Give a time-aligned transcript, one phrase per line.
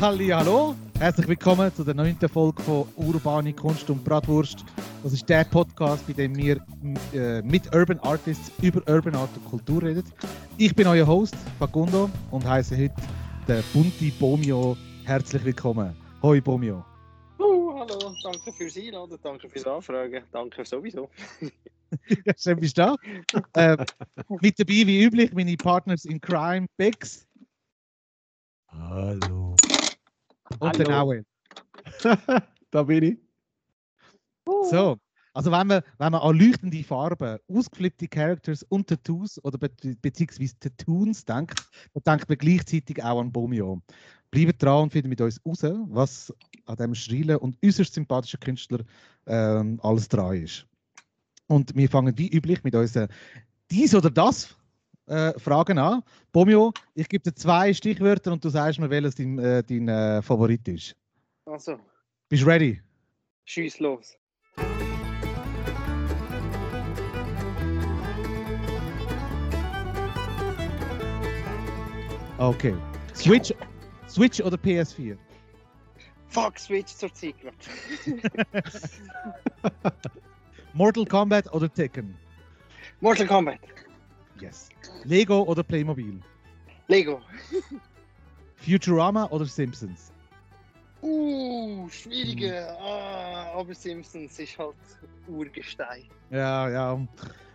[0.00, 4.64] Halli, hallo, herzlich willkommen zu der neunten Folge von Urbane Kunst und Bratwurst.
[5.02, 6.64] Das ist der Podcast, bei dem wir
[7.12, 10.10] äh, mit Urban Artists über Urban Art und Kultur reden.
[10.56, 12.94] Ich bin euer Host, Facundo, und heiße heute
[13.46, 14.74] den Bunti Bomio
[15.04, 15.94] herzlich willkommen.
[16.22, 16.82] Hoi Bomio.
[17.38, 21.10] Oh, hallo, danke fürs Einladen, danke fürs Anfragen, danke sowieso.
[22.38, 22.96] Schön bist du
[23.52, 23.76] da.
[23.76, 23.84] äh,
[24.40, 27.26] mit dabei, wie üblich, meine Partners in Crime, Bex.
[28.68, 29.56] Hallo.
[30.58, 31.26] Und der Nauen.
[32.70, 33.18] da bin ich.
[34.70, 34.98] So,
[35.32, 39.70] also wenn man, wenn man an leuchtende Farben, ausgeflippte Characters und Tattoos oder be
[40.02, 41.62] beziehungsweise Tattoos denkt,
[41.94, 43.80] dann denkt man gleichzeitig auch an Bomio.
[44.30, 46.34] Bleibt dran und findet mit uns raus, was
[46.66, 48.80] an diesem schrillen und äußerst sympathischen Künstler
[49.26, 50.66] ähm, alles dran ist.
[51.46, 53.08] Und wir fangen wie üblich mit unseren
[53.70, 54.56] dies oder das
[55.10, 56.02] äh, Fragen an.
[56.32, 60.22] Bomio, ich gebe dir zwei Stichwörter und du sagst mir, welches dein, äh, dein äh,
[60.22, 60.94] Favorit ist.
[61.44, 61.78] Also,
[62.28, 62.80] Bist du ready?
[63.44, 64.16] schieß los.
[72.38, 72.74] Okay.
[73.14, 73.52] Switch,
[74.08, 75.18] Switch oder PS4?
[76.28, 77.34] Fuck, Switch zur Zeit.
[80.72, 82.14] Mortal Kombat oder Tekken?
[83.00, 83.58] Mortal Kombat.
[84.40, 84.68] Yes.
[85.04, 86.20] Lego oder Playmobil?
[86.88, 87.20] Lego.
[88.56, 90.12] Futurama oder Simpsons?
[91.02, 92.76] Uh, schwierige.
[92.80, 94.74] Ah, aber Simpsons ist halt
[95.26, 96.04] Urgestein.
[96.30, 97.06] Ja, ja.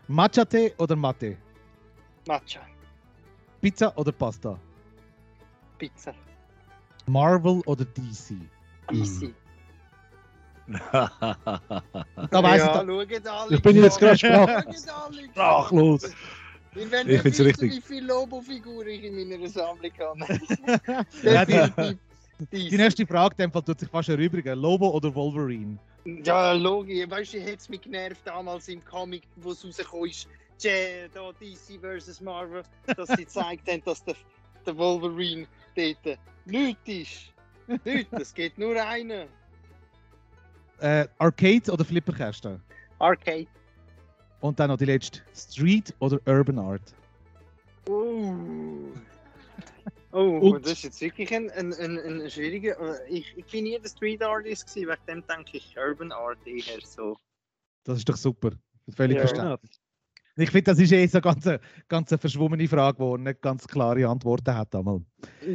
[0.08, 1.38] Matcha-Tee oder Mate?
[2.28, 2.62] Matcha.
[3.62, 4.60] Pizza oder Pasta?
[5.78, 6.14] Pizza.
[7.08, 8.36] Marvel oder DC?
[8.92, 9.34] Easy.
[10.68, 11.12] Da
[12.32, 13.56] weiss ja, ich, schaut alle.
[13.56, 14.64] Ich bin jetzt gerade sprach
[15.32, 16.12] sprachlos.
[16.76, 17.72] Wir werden Ich wissen, richtig.
[17.72, 20.20] wie viele Lobo-Figuren ich in meiner Sammlung habe.
[21.24, 21.98] Ja, die-
[22.70, 24.60] die nächste Frage in dem Fall tut sich fast erübrigen.
[24.60, 25.78] Lobo oder Wolverine?
[26.04, 27.10] Ja, logisch.
[27.10, 30.28] Weißt du, hat es mich genervt damals im Comic, wo es rausgekommen ist,
[30.58, 32.20] Tja, da DC vs.
[32.22, 32.64] Marvel,
[32.96, 34.16] dass sie gezeigt haben, dass der,
[34.66, 36.82] der Wolverine dort nichts
[37.68, 37.82] ist.
[37.86, 39.28] Nichts, es gibt nur einen.
[40.80, 42.62] Äh, Arcade oder Flipperkästen?
[43.00, 43.48] Arcade.
[44.42, 45.22] Und dann noch die letzte.
[45.36, 46.94] Street oder Urban Art?
[47.88, 48.34] Oh.
[50.12, 52.80] Oh, Und- das ist jetzt wirklich ein, ein, ein, ein schwieriger.
[52.80, 56.38] äh, Ich, ich bin nie der Street Artist gewesen, wegen dem denke ich Urban Art
[56.46, 57.18] eher so.
[57.84, 58.52] Das ist doch super.
[58.96, 59.28] Völlig Ja.
[59.28, 59.80] verständlich.
[60.38, 61.50] Ich finde, das ist eh so eine ganz,
[61.88, 64.76] ganz eine verschwommene Frage, die nicht ganz klare Antworten hat.
[64.76, 65.00] Einmal.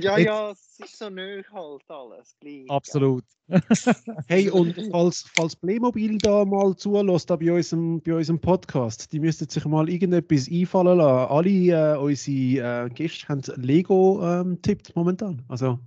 [0.01, 2.35] Ja, Jetzt- ja, es ist so neu halt alles.
[2.41, 3.25] Gleich, Absolut.
[4.27, 9.21] Hey, und falls, falls Playmobil da mal zulässt, da bei unserem, bei unserem Podcast, die
[9.21, 11.31] müssten sich mal irgendetwas einfallen lassen.
[11.33, 15.43] Alle äh, unsere äh, Gäste haben Lego ähm, tippt momentan.
[15.49, 15.79] Also,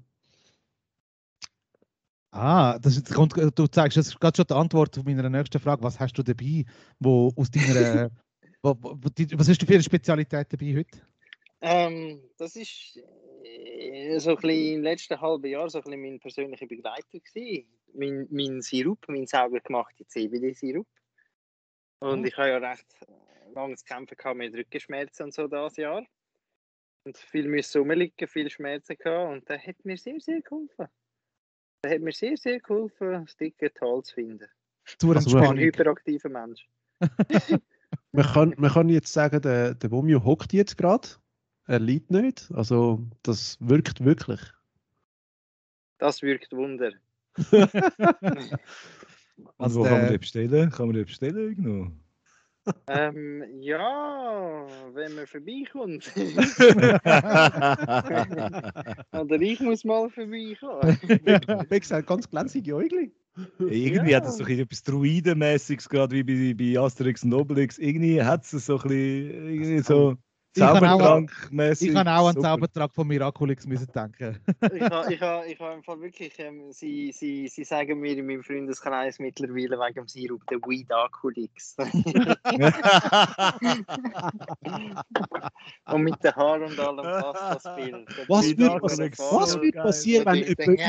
[2.36, 5.84] Ah, das ist, kommt, du zeigst jetzt gerade schon die Antwort auf meiner nächsten Frage.
[5.84, 6.66] Was hast du dabei,
[7.00, 8.10] wo aus deiner.
[8.64, 11.02] was du für eine Spezialität dabei heute?
[11.62, 12.98] Ähm, das ist
[13.44, 17.68] äh, so ein bisschen im letzten halben Jahr so ein bisschen mein persönlicher Begleiter gewesen.
[17.94, 20.88] Mein, mein Sirup, mein selber gemachter CBD-Sirup.
[22.00, 22.26] Und Oh.
[22.26, 22.88] ich habe ja recht
[23.54, 26.06] lange zu kämpfen gehabt mit Rückenschmerzen und so das Jahr.
[27.06, 29.32] Und viel müssen rumliegen, viel Schmerzen gehabt.
[29.32, 30.88] Und der hat mir sehr, sehr geholfen.
[31.84, 34.48] Der hat mir sehr, sehr geholfen, das dicke Tal zu finden.
[34.98, 36.68] Zur Also, ein hyperaktiver Mensch.
[38.14, 41.08] man kann, man kann jetzt sagen, der, der Bomio hockt jetzt gerade.
[41.66, 42.50] Er liegt nicht.
[42.54, 44.40] Also, das wirkt wirklich.
[45.98, 46.92] Das wirkt Wunder.
[49.58, 50.70] Also wo kann man der- den bestellen?
[50.70, 51.92] Kann man den bestellen irgendwo?
[52.88, 56.12] Ähm, ja, wenn man vorbeikommt.
[59.12, 61.68] Oder ich muss mal vorbeikommen.
[61.68, 63.12] Bex hat ganz glänzige Äugli.
[63.60, 64.18] Irgendwie Ja.
[64.18, 67.78] hat es so ein bisschen etwas Druidenmäßiges, gerade wie bei, bei Asterix und Obelix.
[67.78, 70.16] Irgendwie hat es so ein bisschen irgendwie so
[70.56, 71.88] Ich kann auch- Zaubertrankmäßig.
[71.90, 72.54] Ich kann auch an den Super.
[72.54, 74.38] Zaubertrag von Miraculix müssen denken.
[74.72, 78.16] Ich habe ich ha, ich ha im Fall wirklich, ähm, sie, sie, sie sagen mir
[78.16, 81.76] in meinem Freundeskreis mittlerweile wegen dem Sirup der Weed Aculix.
[85.92, 88.08] und mit den Haaren und allem passt das Bild.
[88.28, 89.42] Was Weed wird, Aculix was, Haare.
[89.42, 89.84] was wird geil.
[89.84, 90.80] passieren, wenn jemand?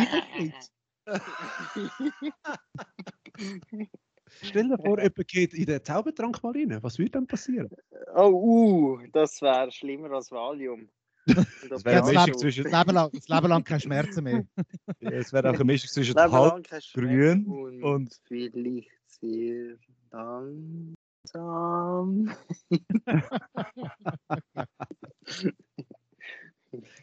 [4.42, 6.82] Stell dir vor, jemand geht in den Zaubertrank mal rein.
[6.82, 7.68] Was würde dann passieren?
[8.14, 10.88] Oh, uh, das wäre schlimmer als Valium.
[11.70, 14.44] Das wäre eine Mischung zwischen, Das Leben lang, das Leben lang keine Schmerzen mehr.
[15.00, 18.90] ja, es wäre auch eine Mischung zwischen Leben halb lang kein grün Schmerz und- vielleicht
[19.06, 19.76] sehr
[20.10, 21.00] langsam.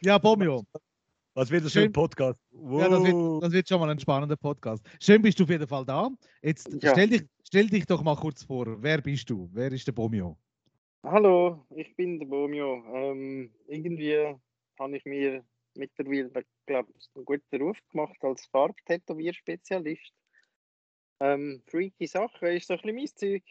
[0.01, 0.65] Ja, Bomio.
[1.33, 1.89] Was wird das für Schön.
[1.89, 2.42] ein Podcast?
[2.51, 4.86] Ja, das wird, das wird schon mal ein spannender Podcast.
[5.01, 6.10] Schön bist du auf jeden Fall da.
[6.42, 6.92] Jetzt Ja.
[6.92, 8.81] stell, dich, stell dich doch mal kurz vor.
[8.83, 9.50] Wer bist du?
[9.54, 10.38] Wer ist der Bomio?
[11.04, 12.83] Hallo, ich bin der Bomio.
[12.94, 14.36] Ähm, irgendwie
[14.78, 15.44] habe ich mir
[15.75, 16.30] mittlerweile,
[16.66, 20.12] glaube ich, einen guten Ruf gemacht als Farbtätowierspezialist.
[21.22, 23.44] Ähm, freaky Sachen ist so ein bisschen mein Zeug.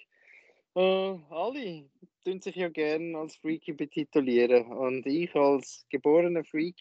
[0.74, 1.88] Äh, alle
[2.24, 4.66] tun sich ja gerne als Freaky betitulieren.
[4.66, 6.76] Und ich als geborener Freak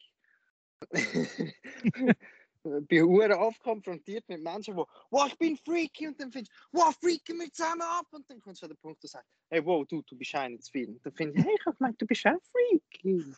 [2.64, 6.78] bin hure oft konfrontiert mit Menschen, die, wow, ich bin Freaky, und dann findest du,
[6.78, 9.66] wow, freaken wir zusammen ab, und dann kommt so der Punkt, wo du sagst, hey,
[9.66, 10.90] wow, du, du bist einer zu viel.
[10.90, 13.34] Und dann finde ich, hey, ich habe gemeint, du bist auch Freaky.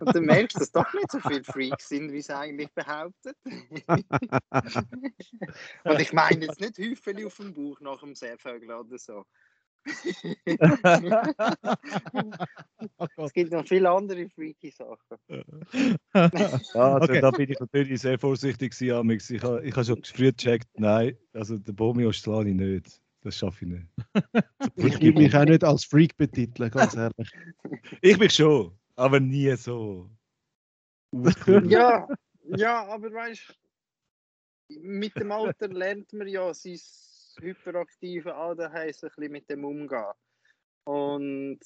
[0.00, 3.34] Und dann merkst du, dass doch nicht so viele Freaks sind, wie sie eigentlich behaupten.
[5.84, 9.24] und ich meine jetzt nicht Häufchen auf dem Bauch nach dem Seevögel oder so.
[13.16, 15.18] Es gibt noch viele andere freaky Sachen.
[16.14, 17.20] Ja, also Okay.
[17.20, 19.30] da bin ich natürlich sehr vorsichtig gewesen, Amix.
[19.30, 23.00] Ich habe ich ha schon früh gecheckt, nein, also der Bomio schlage ich nicht.
[23.20, 23.86] Das schaffe ich nicht.
[24.76, 27.30] Ich will mich auch nicht als Freak betiteln, ganz ehrlich.
[28.00, 30.10] Ich bin schon, aber nie so.
[31.46, 32.08] Ja,
[32.44, 33.54] ja, aber weißt
[34.68, 36.78] mit dem Alter lernt man ja sein
[37.40, 40.12] hyperaktive ADHS ein bisschen mit dem umgehen.
[40.84, 41.60] Und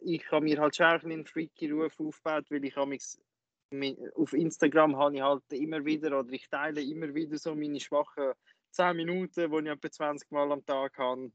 [0.00, 2.98] ich habe mir halt schon bisschen einen freaky Ruf aufgebaut, weil ich habe
[4.14, 8.32] auf Instagram habe ich halt immer wieder oder ich teile immer wieder so meine schwachen
[8.70, 11.32] 10 Minuten, die ich etwa 20 Mal am Tag habe,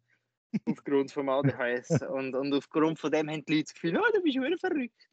[0.66, 2.04] aufgrund vom ADHS.
[2.04, 5.10] Und, und aufgrund von dem haben die Leute das Gefühl, oh, du bist schon verrückt.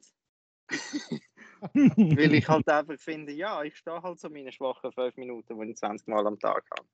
[1.72, 5.70] Weil ich halt einfach finde, ja, ich stehe halt so meine schwachen 5 Minuten, die
[5.70, 6.88] ich 20 Mal am Tag habe.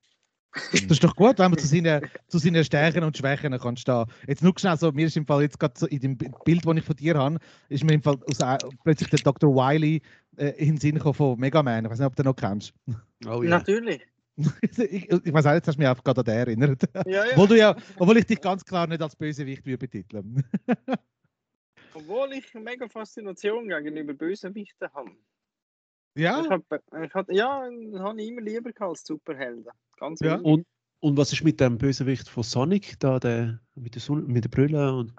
[0.72, 4.04] Das ist doch gut, wenn man zu seinen, zu seinen Stärken und Schwächen kann stehen.
[4.28, 6.76] Jetzt nur schnell so, mir ist im Fall jetzt gerade so in dem Bild, das
[6.76, 9.54] ich von dir habe, ist mir im Fall aus, äh, plötzlich der Dr.
[9.54, 10.00] Wiley
[10.36, 11.84] äh, in den Sinn gekommen von Mega Man.
[11.84, 12.72] Ich weiß nicht, ob du den noch kennst.
[13.26, 13.50] Oh, ja.
[13.50, 14.06] Natürlich.
[14.62, 16.82] ich, ich weiß auch, jetzt hast du mich einfach gerade an den erinnert.
[17.06, 17.24] Ja, ja.
[17.32, 20.44] Obwohl, du ja, obwohl ich dich ganz klar nicht als Bösewicht würde betiteln.
[21.94, 25.12] Obwohl ich eine mega Faszination gegenüber Bösewichten habe.
[26.14, 26.42] Ja?
[26.42, 26.62] Ich hab,
[27.04, 27.68] ich hab, ja,
[27.98, 29.66] habe ich immer lieber als Superhelden.
[29.98, 30.36] Ganz Ja.
[30.36, 30.66] Und,
[31.00, 34.48] und was ist mit dem Bösewicht von Sonic, da der, mit, der Sonne, mit der
[34.50, 34.94] Brille?
[34.94, 35.12] Und,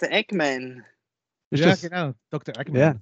[0.00, 0.84] Der Eggman.
[1.50, 2.12] ist ja, das, genau.
[2.30, 2.56] Dr.
[2.58, 2.80] Eggman.
[2.80, 3.00] Ja.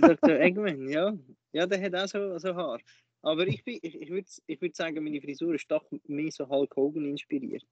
[0.00, 0.40] Dr.
[0.40, 1.14] Eggman, ja.
[1.52, 2.80] Ja, der hat auch so, so Haar.
[3.22, 6.48] Aber ich, bin- ich, ich würde ich würd sagen, meine Frisur ist doch mehr so
[6.48, 7.64] Hulk Hogan inspiriert.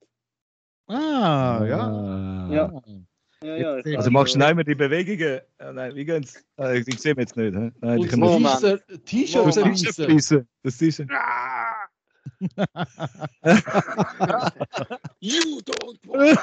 [0.87, 1.79] Ah, ja.
[1.79, 2.49] Ah.
[2.53, 2.81] Ja.
[3.41, 5.39] Ja, ja, ich Also kann machst du nicht mehr die Bewegungen?
[5.59, 6.43] Ah, nein, wie geht's?
[6.57, 7.55] Ah, ich sehe jetzt nicht.
[7.55, 7.71] hä?
[7.79, 8.83] Nein, Und können Moment.
[9.05, 10.45] T-Shirt- fließen.
[10.63, 11.09] Das T-Shirt.
[15.21, 16.37] You don't want because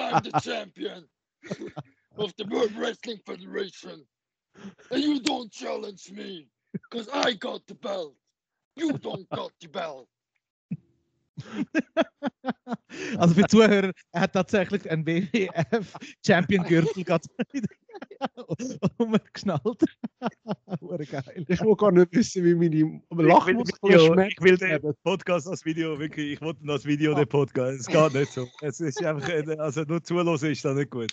[0.00, 1.04] I'm the champion
[2.16, 4.06] of the World Wrestling Federation.
[4.90, 8.14] And you don't challenge me because I got the belt.
[8.76, 10.08] You don't got the belt.
[13.18, 15.94] Also für die Zuhörer, er hat tatsächlich einen WWF
[16.26, 17.28] Champion Gürtel gerade
[18.98, 19.84] umgeschnallt.
[21.10, 21.44] Geil.
[21.48, 24.30] Ich will gar nicht wissen, wie meine Lachmuskeln schmecken.
[24.30, 27.80] ich will den Podcast als Video, wirklich, ich wollte das Video, den Podcast.
[27.80, 28.48] Es geht nicht so.
[28.62, 31.12] Es ist einfach, also nur zuhören ist da nicht gut.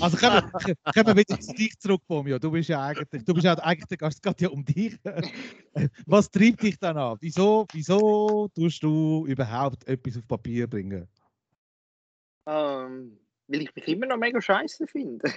[0.00, 2.38] Also kommen kommen wir wieder zu dich zurück, Bomio.
[2.38, 4.98] Du bist ja eigentlich, du bist ja eigentlich der Gast, es geht ja um dich.
[6.06, 7.16] Was treibt dich dann an?
[7.20, 11.08] Wieso, wieso tust du überhaupt etwas auf Papier bringen?
[12.46, 15.32] Ähm, weil ich mich immer noch mega scheiße finde.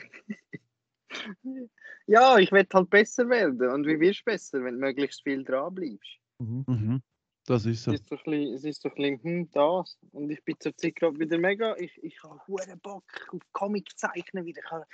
[2.07, 3.69] ja, ich werde halt besser werden.
[3.69, 6.17] Und wie wirst du besser, wenn du möglichst viel dran bleibst?
[6.39, 7.01] Mhm.
[7.45, 7.91] Das ist so.
[7.91, 9.97] Es ist so ein bisschen, es ist so ein bisschen hm, das.
[10.11, 11.75] Und ich bin zur Zeit gerade wieder mega.
[11.77, 14.61] Ich, ich habe hohen Bock auf Comic zeichnen wieder.
[14.63, 14.85] Ich habe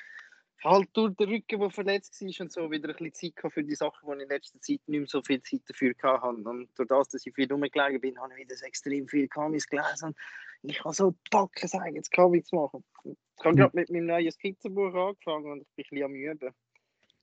[0.64, 3.76] halt durch den Rücken, der verletzt war und so, wieder ein bisschen Zeit für die
[3.76, 6.28] Sachen, die ich in letzter Zeit nicht mehr so viel Zeit dafür hatte.
[6.28, 10.16] Und durch das, dass ich viel rumgelegen bin, habe ich wieder extrem viel Comics gelesen.
[10.62, 12.84] Und ich habe so Bock, ein eigenes Comic zu machen.
[13.06, 16.54] Ich habe gerade mit meinem neuen Skizzenbuch angefangen und ich bin ein bisschen am Üben.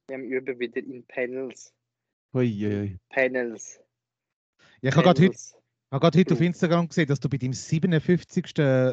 [0.09, 1.75] Ich am Üben wieder in Panels.
[2.33, 2.99] Ui, ui.
[3.11, 3.81] Panels.
[4.83, 5.37] Ja, ich habe gerade heute,
[5.91, 8.47] habe heute auf Instagram gesehen, dass du bei deinem 57.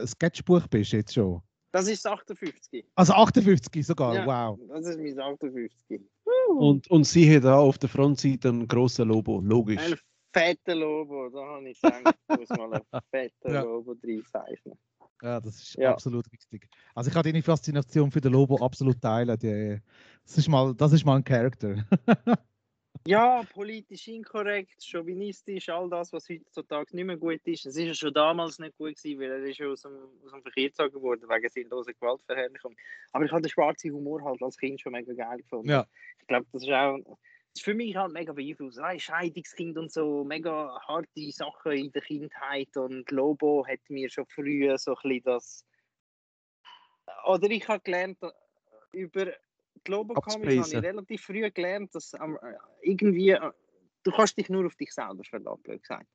[0.08, 1.42] Sketchbuch bist jetzt schon.
[1.72, 2.86] Das ist das 58.
[2.96, 4.26] Also 58 sogar, Ja.
[4.26, 4.60] wow.
[4.70, 6.02] Das ist mein 58.
[6.50, 9.82] Und, und sie hat da auf der Frontseite einen grossen Lobo, logisch.
[9.82, 9.96] Ein
[10.32, 13.62] fetter Lobo, da habe ich gedacht, ich muss mal ein fetter Ja.
[13.64, 14.78] Lobo reinzeichnen.
[15.22, 15.94] Ja, das ist Ja.
[15.94, 16.68] absolut wichtig.
[16.94, 19.38] Also ich kann deine Faszination für den Lobo absolut teilen.
[19.40, 19.80] Die,
[20.26, 21.84] das, ist mal, das ist mal ein Charakter.
[23.06, 27.66] Ja, politisch inkorrekt, chauvinistisch, all das, was heutzutage nicht mehr gut ist.
[27.66, 29.94] Es ist ja schon damals nicht gut gewesen, weil er ist ja aus dem,
[30.24, 32.76] aus dem Verkehr gezogen worden wegen sinnloser Gewaltverherrlichung.
[33.12, 35.70] Aber ich habe den schwarzen Humor halt als Kind schon mega geil gefunden.
[35.70, 35.86] Ja.
[36.22, 36.98] Ich glaube, das ist auch
[37.56, 38.80] ist für mich halt mega beeinflusst.
[38.80, 42.76] Weißt, Scheidungskind und so, mega harte Sachen in der Kindheit.
[42.76, 45.66] Und Lobo hat mir schon früh so ein bisschen das.
[47.26, 48.32] Oder ich habe gelernt, äh,
[48.92, 49.34] über
[49.86, 53.32] die Lobo-Comics habe ich relativ früh gelernt, dass ähm, äh, irgendwie.
[53.32, 53.52] äh,
[54.06, 56.10] Du kannst dich nur auf dich selber verlassen, blöd gesagt.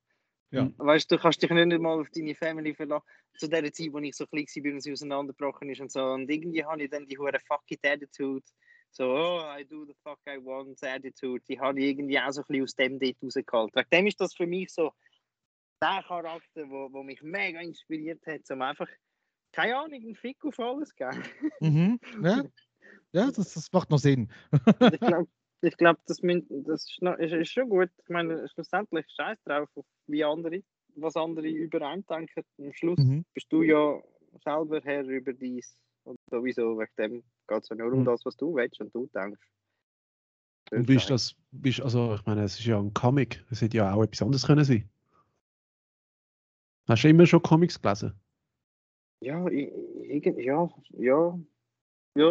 [0.51, 0.69] Ja.
[0.77, 3.05] Weißt du, du kannst dich nicht mal auf deine Family verlassen.
[3.37, 6.03] Zu der Zeit, wo ich so klein war und sie auseinandergebrochen ist und so.
[6.03, 8.45] Und irgendwie habe ich dann die hure Fuck it Attitude.
[8.91, 11.43] So, oh, I do the fuck I want Attitude.
[11.47, 13.75] Die habe ich irgendwie auch so ein bisschen aus dem dort rausgeholt.
[13.75, 14.91] Wegen dem ist das für mich so
[15.81, 18.89] der Charakter, wo, wo mich mega inspiriert hat, um einfach,
[19.51, 21.23] keine Ahnung, einen Fick auf alles zu geben.
[21.59, 21.99] Mhm.
[22.23, 22.43] Ja,
[23.13, 24.29] ja das, das macht noch Sinn.
[24.91, 25.27] Ich glaube,
[25.61, 27.89] ich glaub, das, das ist, noch, ist, ist schon gut.
[27.97, 30.63] Ich meine, schlussendlich scheiß drauf, auf wie andere,
[30.95, 32.43] was andere über einen denken.
[32.59, 33.25] Am Schluss Mhm.
[33.33, 34.01] bist du ja
[34.43, 35.77] selber Herr über dies.
[36.03, 38.05] Und sowieso, wegen dem geht es ja nur um Mhm.
[38.05, 39.41] das, was du willst und du denkst.
[40.71, 41.35] Und wie ist das?
[41.51, 43.43] Bist, also, ich meine, es ist ja ein Comic.
[43.49, 44.87] Es hätte ja auch etwas anderes können sein.
[46.87, 48.13] Hast du immer schon Comics gelesen?
[49.21, 49.71] Ja, i-
[50.03, 51.39] irgend, ja, ja,
[52.19, 52.29] ja,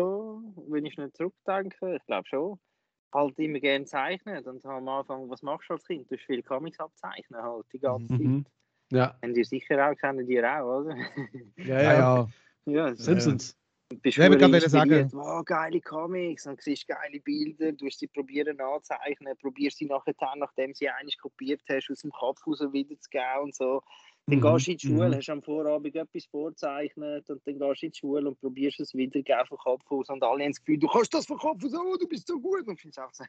[0.69, 2.61] wenn ich nicht zurückdenke, ich glaube schon.
[3.15, 6.11] Halt immer gerne zeichnen und am Anfang, was machst du als Kind?
[6.11, 8.45] Du hast viele Comics abzeichnen, halt die ganze Mhm.
[8.45, 8.53] Zeit.
[8.93, 9.19] Ja.
[9.23, 10.97] Haben die sicher auch, kennen die auch, oder?
[11.57, 12.29] Ja, Ja, ja.
[12.67, 13.57] ja, Simpsons.
[13.91, 15.13] Du bist Ja, wollte gerade sagen.
[15.13, 20.15] Wow, geile Comics, und siehst geile Bilder, du hast sie probieren anzeichnen, probierst sie nachher,
[20.37, 23.83] nachdem sie eigentlich kopiert hast, aus dem Kopf raus wiederzugeben und so.
[24.31, 25.15] Dann Mhm, gehst du in die Schule, mhm.
[25.15, 28.95] hast am Vorabend etwas vorzeichnet und dann gehst du in die Schule und probierst es
[28.95, 31.73] wiedergeben vom Kopf aus und alle haben das Gefühl, du kannst das vom Kopf aus,
[31.75, 32.67] oh, du bist so gut.
[32.67, 33.25] Und findest auch so,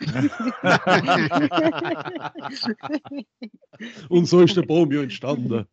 [4.08, 5.66] Und so ist der Baum ja entstanden.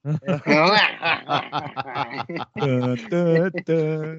[2.56, 4.18] Da, da, da.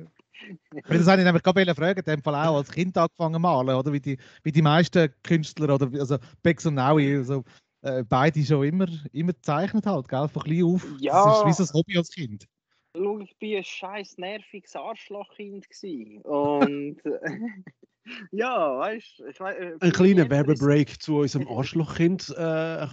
[0.89, 3.77] Weil Das habe ich nämlich gerade fragen, in dem Fall auch als Kind angefangen malen,
[3.77, 3.93] oder?
[3.93, 7.45] Wie die, wie die meisten Künstler, oder also Bex und Naui, also,
[7.83, 10.29] äh, beide schon immer, immer gezeichnet halt, gell?
[10.29, 10.87] Von klein auf.
[11.01, 11.25] Ja.
[11.25, 12.47] Das ist wie so ein Hobby als Kind.
[12.97, 15.67] Schau, ich war ein scheiß nerviges Arschlochkind.
[16.25, 16.97] Und
[18.33, 22.43] ja, weißt du, äh, Ein kleiner Eltern ist- Werbebreak zu unserem Arschlochkind äh,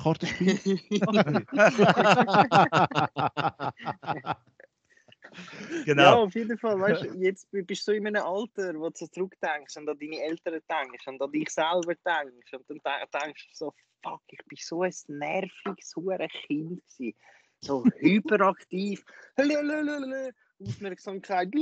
[5.36, 5.78] Kartenspiel.
[5.78, 6.24] Ja, genau.
[6.24, 9.78] auf jeden Fall, weißt jetzt bist du so in einem Alter, wo du so zurückdenkst
[9.78, 13.56] und an deine Eltern denkst und an dich selber denkst und dann de- denkst du
[13.56, 13.74] so,
[14.04, 17.18] fuck, ich bin so ein nerviges hure Kind gewesen.
[17.62, 19.04] So hyperaktiv,
[20.60, 21.54] Aufmerksamkeit.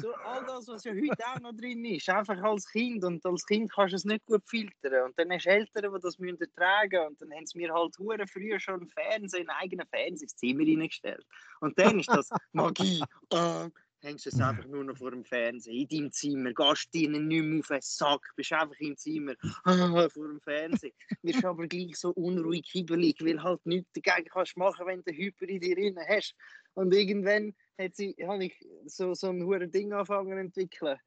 [0.00, 3.46] So all das, was ja heute auch noch drin ist, einfach als Kind und als
[3.46, 6.40] Kind kannst du es nicht gut filtern und dann hast du Eltern, die das müssen
[6.40, 10.24] ertragen und dann haben sie mir halt hure früher schon einen Fernseher, einen eigenen Fernseher
[10.24, 11.26] ins Zimmer reingestellt
[11.60, 13.02] und dann ist das Magie.
[13.30, 13.68] Äh,
[14.00, 17.42] hängst du es einfach nur noch vor dem Fernseher, in deinem Zimmer, gehst ihnen nicht
[17.42, 19.34] mehr auf den Sack, bist einfach im Zimmer,
[20.12, 20.92] vor dem Fernseher.
[21.22, 25.48] Wirst aber gleich so unruhig, hibbelig, weil halt nichts dagegen kannst machen, wenn du Hyper
[25.48, 26.34] in dir drin hast.
[26.74, 30.98] Und irgendwann hat sie, habe ich so, so ein hure Ding angefangen zu entwickeln.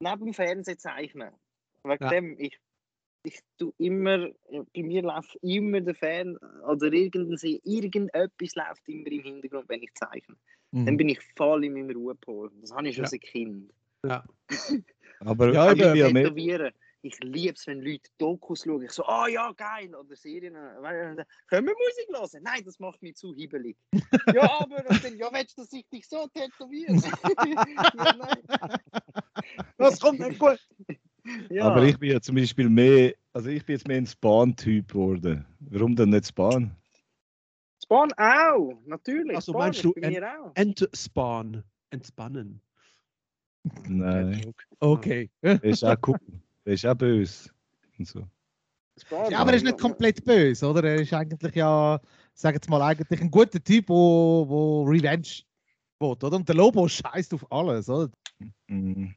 [0.00, 1.32] Neben dem Fernsehen zeichnen.
[1.84, 2.10] Wegen Ja.
[2.10, 2.58] dem, ich,
[3.24, 4.30] ich tu immer,
[4.74, 9.94] bei mir läuft immer der Fern, oder irgendein, irgendetwas läuft immer im Hintergrund, wenn ich
[9.94, 10.36] zeichne.
[10.72, 10.96] Dann Mhm.
[10.98, 12.50] bin ich voll in meinem Ruhepol.
[12.60, 13.06] Das habe ich schon Ja.
[13.06, 13.72] als ein Kind.
[14.04, 14.24] Ja.
[15.20, 16.72] Aber Ja, ich ja mehr, Tätowieren.
[17.08, 18.82] Ich liebe es, wenn Leute Dokus schauen.
[18.82, 19.94] Ich so, ah ja, geil.
[19.94, 20.54] Oder Serien.
[20.54, 22.42] äh, Können wir Musik hören?
[22.42, 23.78] Nein, das macht mich zu hibbelig.
[24.34, 26.92] ja, aber und dann, ja, willst du, dass ich dich so tätowiere?
[27.96, 28.78] ja, nein.
[29.78, 30.58] Das kommt nicht gut.
[31.50, 31.64] Ja.
[31.64, 35.46] aber ich bin ja zum Beispiel mehr, also ich bin jetzt mehr ein Spawn-Typ geworden.
[35.60, 36.70] Warum denn nicht Spawn?
[37.82, 39.36] Spawn auch, natürlich.
[39.36, 40.52] Also Spawn meinst du auch.
[40.54, 41.64] Entspawn.
[41.90, 42.60] Entspannen.
[43.86, 45.30] Nein, Okay.
[45.42, 46.18] der ist auch cool.
[46.68, 47.48] Der ist auch böse.
[47.98, 48.28] Und so.
[49.30, 50.84] Ja, aber er ist nicht komplett böse, oder?
[50.84, 51.98] Er ist eigentlich ja,
[52.34, 55.44] sag jetzt mal, eigentlich ein guter Typ, wo, wo Revenge
[55.98, 56.36] will, oder?
[56.36, 58.10] Und der Lobo scheißt auf alles, oder?
[58.66, 59.14] Mhm.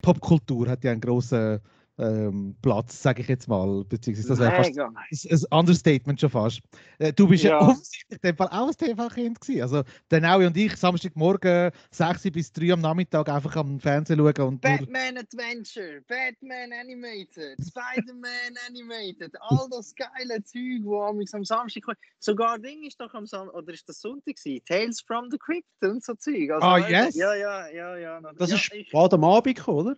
[0.00, 1.58] Popkultur hat ja einen großen
[1.98, 6.60] ähm, Platz, sage ich jetzt mal, beziehungsweise das wäre fast ein, ein Understatement schon fast.
[6.98, 7.60] Äh, du bist ja, Ja.
[7.60, 9.62] offensichtlich in dem Fall auch ein TV-Kind gewesen.
[9.62, 14.26] Also der Naui und ich, Samstagmorgen 6 bis 3 am Nachmittag einfach am Fernsehen schauen
[14.26, 21.44] und nur, Batman Adventure, Batman Animated, Spider-Man Animated, all das geile Zeug, wo am am
[21.44, 21.98] Samstag kommt.
[22.18, 24.64] Sogar Ding ist doch am Samstag, oder ist das Sonntag gewesen?
[24.66, 26.50] Tales from the Crypt und so Zeug.
[26.50, 27.14] Also, Ah, yes.
[27.14, 28.20] Ja, ja, ja, ja.
[28.36, 29.96] Das ja, ist ich- spät am Abend gekommen, oder?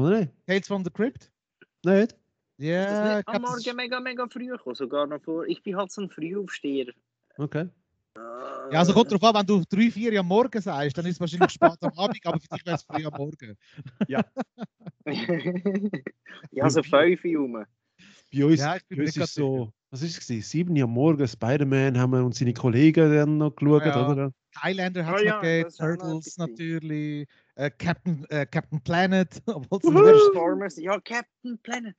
[0.00, 0.32] Oder nicht?
[0.46, 1.30] Tales from the Crypt.
[1.84, 2.16] Nicht?
[2.58, 5.46] Ja, ich am Morgen mega, mega früh gekommen, sogar noch vor.
[5.46, 6.92] Ich bin halt so ein Frühaufsteher.
[7.38, 7.68] Okay.
[8.14, 11.20] Ja, also kommt drauf an, wenn du 3, 4 am Morgen sagst, dann ist es
[11.20, 13.56] wahrscheinlich spät am Abend, aber für dich wäre es früh am Morgen.
[14.08, 14.22] ja,
[16.70, 17.64] so fünf rum.
[18.32, 20.26] Bei uns, Ja, ich bin bei uns ist so, was ist es?
[20.26, 20.42] gewesen?
[20.42, 24.08] Sieben Uhr am Morgen, Spider-Man haben wir und seine Kollegen dann noch geschaut, Ja.
[24.10, 24.32] oder?
[24.62, 29.78] Highlander hat Oh es ja, noch gegeben, Turtles natürlich, äh, Captain, äh, Captain Planet, obwohl
[29.78, 29.98] es Wuhu!
[29.98, 31.94] ein Transformers, ja, Captain Planet.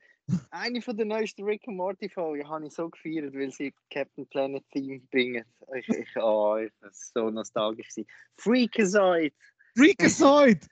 [0.50, 4.26] Eine von der neuesten Rick and Morty Folgen habe ich so gefeiert, weil sie Captain
[4.28, 5.44] Planet Theme bringen.
[5.76, 7.88] Ich, ich, oh, ich das ist so nostalgisch.
[8.36, 9.34] Freakazoid!
[9.74, 10.66] Freakazoid!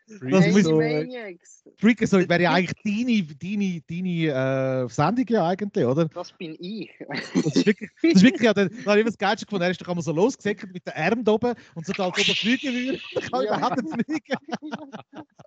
[1.78, 6.06] Freakazoid wäre ja eigentlich deine, deine, deine äh, Sendung ja eigentlich, oder?
[6.08, 6.90] Das bin ich.
[7.34, 9.64] Das ist wirklich, das ist wirklich ja, da habe ich das Geilste gefunden.
[9.64, 12.18] Er ist doch einmal so losgesäckert mit den Armen da oben und so als ob
[12.28, 13.00] er fliegen würde.
[13.14, 13.56] Da kann Ja.
[13.56, 14.38] überhaupt nicht fliegen.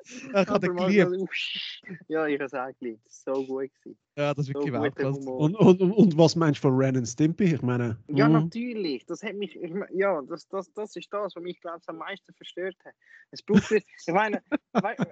[0.06, 1.10] Ich habe den geliebt.
[1.10, 1.82] so, usch.
[2.08, 3.10] Ja, ich habe es auch geliebt.
[3.10, 3.98] So gut gewesen.
[4.16, 5.30] Ja, das ist So wirklich guter Weltklasse.
[5.30, 7.56] Und, und, und, und was meinst du von Ren and Stimpy?
[7.56, 8.34] Ich meine, Ja, mhm.
[8.34, 9.06] natürlich.
[9.06, 11.98] Das hat mich, ich, ja, das, das, das ist das, was mich, glaube ich, am
[11.98, 12.94] meisten verstört hat.
[13.32, 14.42] Es jetzt- ich meine,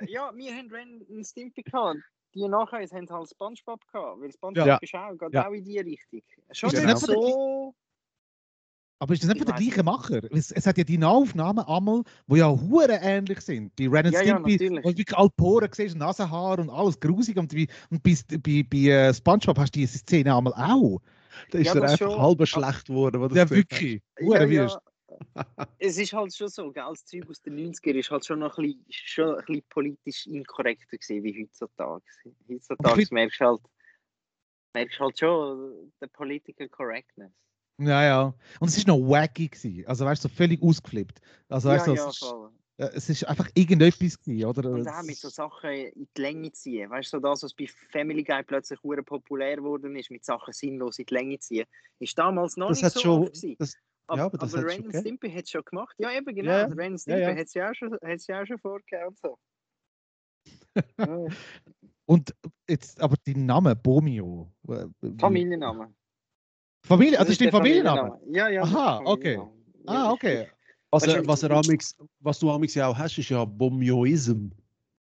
[0.07, 1.99] ja, wir haben und Stimpy gehabt.
[2.33, 4.77] Die nachher haben halt Spongebob gehabt, weil Spongebob Ja.
[4.77, 5.47] ist auch, geht Ja.
[5.47, 6.21] auch in die Richtung.
[6.51, 7.75] Schon Ist der so.
[8.99, 10.21] Aber ist das nicht von der weiss gleichen Macher?
[10.31, 13.75] Es, es hat ja die Nahaufnahmen einmal, die ja hure ähnlich sind.
[13.75, 14.83] Bei Ren and Ja, ja, Stimpy, natürlich.
[14.85, 17.35] wo du wirklich alle Poren siehst, Nasenhaar und alles grusig.
[17.37, 21.01] Und, bei, und bei, bei, bei äh, Spongebob hast du diese Szene einmal auch.
[21.49, 22.21] da ist Ja, er einfach schon.
[22.21, 23.35] halber schlecht geworden.
[23.35, 24.01] Ja, wirklich.
[24.19, 24.63] Ja, Hure ja.
[24.65, 24.77] wüst.
[25.79, 28.57] Es ist halt schon so, gell, das Zeug aus den 90ern ist halt schon noch
[28.57, 32.03] ein bisschen, schon ein bisschen politisch inkorrekter gewesen, wie heutzutage.
[32.49, 33.61] Heutzutage merkst du halt,
[34.73, 37.31] merkst du halt schon den Political Correctness.
[37.79, 38.33] Ja, ja.
[38.59, 39.47] Und es war noch wacky.
[39.47, 39.85] Gewesen.
[39.87, 41.19] Also, weißt du, so völlig ausgeflippt.
[41.49, 42.51] Also, weißt du, ja, ja, es, ist, voll.
[42.77, 44.69] äh, es ist einfach irgendetwas gewesen, oder?
[44.69, 46.89] Und auch mit so Sachen in die Länge ziehen.
[46.89, 50.99] Weißt du, so das, was bei Family Guy plötzlich populär geworden ist, mit Sachen sinnlos
[50.99, 51.65] in die Länge ziehen,
[51.99, 53.21] ist damals noch Das nicht so schon.
[53.23, 53.55] oft gewesen.
[53.57, 53.75] Das,
[54.11, 55.01] Aber, ja, aber das aber hat's Ren.
[55.01, 55.95] Stimpy hat es schon gemacht.
[55.97, 56.51] Ja, eben genau.
[56.51, 56.63] Ja.
[56.65, 57.29] Also Ren und Ja, Stimpy ja.
[57.35, 59.37] hat es ja auch schon, hat's ja auch schon vorgegeben und so.
[60.97, 61.25] Ja,
[62.05, 62.33] Und
[62.67, 64.51] jetzt aber dein Name, Bomio.
[64.67, 64.85] äh,
[65.19, 65.93] Familienname.
[66.85, 68.11] Familie, also das ist der dein Familienname?
[68.19, 68.37] Familienname.
[68.37, 68.61] Ja, ja.
[68.63, 69.39] Aha, okay.
[69.85, 70.47] Ah, okay.
[70.89, 73.45] Was, er, du, was, er ich- amix, was du amix ja auch hast, ist ja
[73.45, 74.49] Bomioism.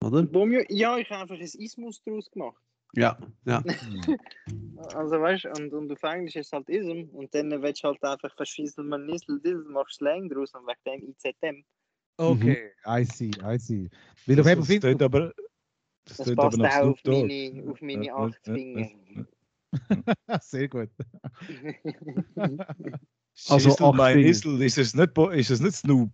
[0.03, 0.23] Oder?
[0.23, 2.61] Bomio, ja, ich habe einfach ein Ismus daraus gemacht.
[2.93, 3.63] Ja, ja.
[4.95, 7.87] Also weißt du, und, und auf Englisch ist es halt Ism und dann willst du
[7.87, 11.63] halt einfach verschießen, man Nissel, Dissel, machst Slang draus und wegen dem IZM.
[12.17, 13.89] Okay, I see, I see.
[14.25, 15.33] Weil auf Das, jeden Fall tönt aber.
[16.05, 18.89] Das, Das passt aber auch auf meine, auf meine acht Finger.
[20.41, 20.89] Sehr gut.
[23.49, 24.29] Also Schissel, mein Finger.
[24.29, 26.11] Issel, ist das nicht, ist das nicht Snoop?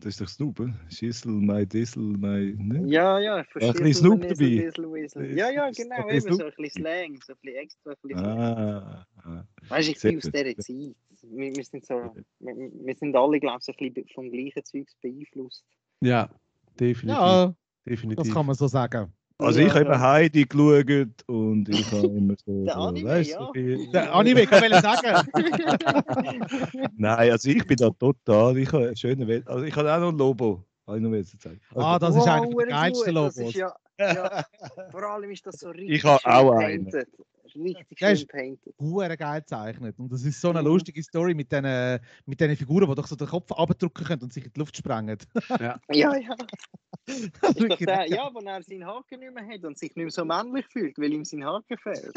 [0.00, 0.74] Das ist doch Snoop, oder?
[0.90, 2.56] Schissel, mein Dissel, mein.
[2.56, 2.84] Ne?
[2.86, 3.72] ja, ja, ich ein verstehe.
[3.72, 4.34] bisschen Snoop dabei.
[4.34, 5.36] Dissel, Wissel.
[5.36, 7.90] Ja, ja, genau, ein eben so ein bisschen Slang, so ein bisschen extra.
[7.90, 8.24] Ein bisschen.
[8.24, 9.44] Ah, ah.
[9.68, 10.96] Weißt du, ich sehr bin aus dieser Zeit.
[11.22, 14.94] Wir, wir, sind so, wir, wir sind alle, glaube ich, ein bisschen vom gleichen Zeugs
[15.02, 15.64] beeinflusst.
[16.00, 16.30] Ja,
[16.78, 17.08] definitiv.
[17.08, 17.54] Ja,
[17.84, 18.24] definitiv.
[18.24, 19.12] das kann man so sagen.
[19.40, 19.92] Also, Ja, ich habe ja.
[19.94, 22.64] immer Heidi geschaut und ich habe immer so.
[22.64, 23.52] Der Anime, weißt du, ja.
[23.52, 25.28] viel- Der Anime, ich will sagen.
[26.96, 28.58] Nein, also ich bin da total.
[28.58, 29.46] Ich habe eine schöne Welt.
[29.46, 30.64] Also, ich habe auch noch ein Lobo.
[30.88, 31.60] Habe ich noch zu sagen.
[31.70, 33.10] Also, Ah, das ist Wow, eigentlich der geilste
[33.44, 34.44] ist Ja, ja,
[34.90, 36.90] vor allem ist das so richtig habe schön auch einen.
[37.56, 38.74] Richtig Der schön ist-.
[38.80, 39.98] Hure geil gezeichnet.
[39.98, 40.66] Und das ist so eine Mhm.
[40.68, 44.32] lustige Story mit diesen mit den Figuren, die doch so den Kopf abdrücken können und
[44.32, 45.18] sich in die Luft sprengen.
[45.58, 46.36] Ja, ja.
[47.06, 49.94] Das ist Ist doch der, ja, wo er seinen Haken nicht mehr hat und sich
[49.96, 52.12] nicht mehr so männlich fühlt, weil ihm sein Haken fehlt.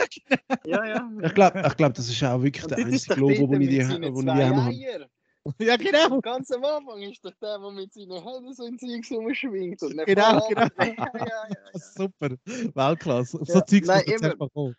[0.65, 1.11] Ja, ja.
[1.23, 3.85] Ich glaube, ich glaub, das ist auch wirklich Und der einzige Logo, den ich die,
[3.85, 5.09] habe.
[5.59, 6.21] Ja, genau.
[6.21, 9.81] Ganz am Anfang ist doch der, der mit seinen Händen so in Zeugs rumschwingt.
[9.81, 10.67] Und Genau, genau.
[10.79, 11.55] Ja, ja, ja.
[11.73, 12.29] Super.
[12.45, 13.39] Weltklasse.
[13.41, 14.37] Auf Ja, so Zeugs nein, eben.
[14.37, 14.75] mal kommen.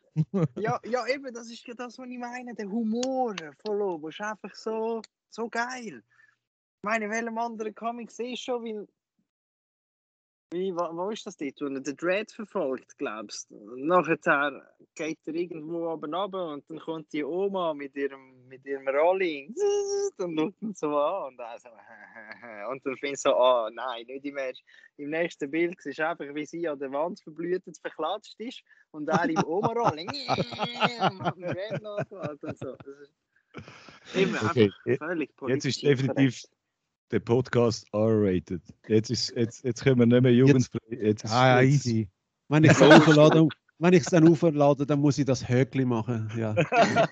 [0.58, 2.54] Ja, ja, eben, das ist das, was ich meine.
[2.54, 6.02] Der Humor von Lobo ist einfach so, so geil.
[6.04, 8.86] Ich meine, in welchem anderen Comic siehst du schon, wie.
[10.52, 11.60] Wie, wo, wo ist das dort?
[11.60, 13.74] Wo er den Dread verfolgt, glaubst du?
[13.76, 14.18] Nachher
[14.94, 19.54] geht er irgendwo oben runter und dann kommt die Oma mit ihrem, mit ihrem Rolling
[20.18, 21.68] und schaut ihn so an und dann so
[22.70, 24.66] und dann findest du so, oh nein, nicht im, ersten-
[24.98, 29.08] im nächsten Bild siehst du einfach, wie sie an der Wand verblühtet verklatscht ist und
[29.08, 30.08] er im Oma-Rolling
[31.08, 32.76] und Dread nachgeladen und so.
[32.76, 33.14] Das ist
[34.14, 36.61] eben Okay, einfach völlig jetzt ist politisch definitiv inkorrekt.
[37.12, 38.62] Der Podcast R-rated.
[38.88, 40.78] Jetzt, ist, jetzt, jetzt können wir nicht mehr jugendfrei.
[40.90, 42.08] Jetzt, ist- Ah, ja, jetzt- easy.
[42.48, 43.48] Wenn ich es dann auflade,
[43.78, 46.30] wenn ich es dann auflade, dann muss ich das Höckli machen.
[46.36, 46.54] Ja.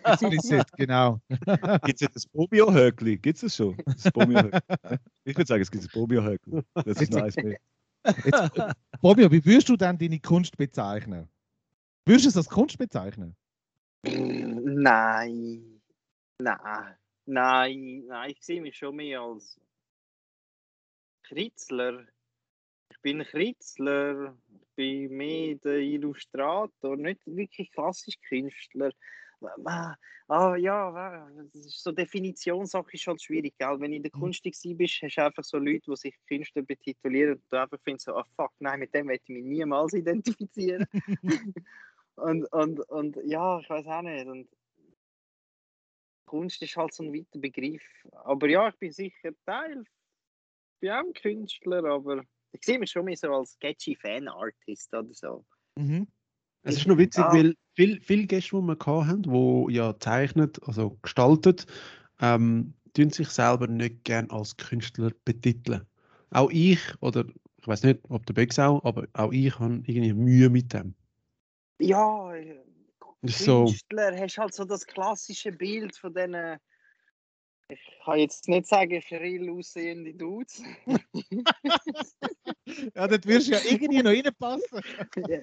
[0.04, 1.20] Explicit, genau.
[1.84, 3.18] Gibt es jetzt das Bomio-Höckli?
[3.18, 3.76] Gibt es das schon?
[3.86, 6.62] Das ich würde sagen, es gibt das Bomio-Höckli.
[6.74, 7.36] Das ist nice.
[7.36, 8.52] Jetzt,
[9.02, 11.28] Bobby, wie würdest du denn deine Kunst bezeichnen?
[12.06, 13.36] Würdest du es als Kunst bezeichnen?
[14.04, 15.80] Nein.
[16.38, 16.58] Nein.
[17.26, 19.60] Nein, nein, ich sehe mich schon mehr als
[21.30, 22.06] Kritzler.
[22.90, 28.90] Ich bin Kritzler, ich bin mehr der Illustrator, nicht wirklich klassisch Künstler.
[29.64, 33.80] Ah, ja, das ist so Definitionssache ist halt schwierig, gell?
[33.80, 37.34] Wenn du in der Kunst bist, hast du einfach so Leute, die sich Künstler betitulieren
[37.34, 39.92] und du einfach findest so, ah oh, fuck, nein, mit dem werde ich mich niemals
[39.94, 40.84] identifizieren.
[42.16, 44.26] und, und, und ja, ich weiß auch nicht.
[44.26, 44.48] Und
[46.26, 47.84] Kunst ist halt so ein weiter Begriff.
[48.24, 49.84] Aber ja, ich bin sicher Teil.
[50.80, 54.94] Ich bin auch ein Künstler, aber ich sehe mich schon mehr so als sketchy Fan-Artist
[54.94, 55.44] oder so.
[55.76, 56.06] Mhm.
[56.62, 57.32] Es ist noch witzig, ja.
[57.34, 61.66] weil viele viel Gäste, die wir hatten, die ja zeichnet, also gestaltet,
[62.22, 65.86] ähm, tun sich selber nicht gern als Künstler betiteln.
[66.30, 67.26] Auch ich, oder
[67.58, 70.94] ich weiß nicht, ob der Bex auch, aber auch ich habe irgendwie Mühe mit dem.
[71.78, 72.32] Ja,
[73.20, 74.22] Künstler, so.
[74.22, 76.56] hast halt so das klassische Bild von diesen
[77.70, 80.62] ich kann jetzt nicht sagen, schrill aussehende Dudes.
[82.94, 84.80] ja, das wirst du ja irgendwie noch reinpassen.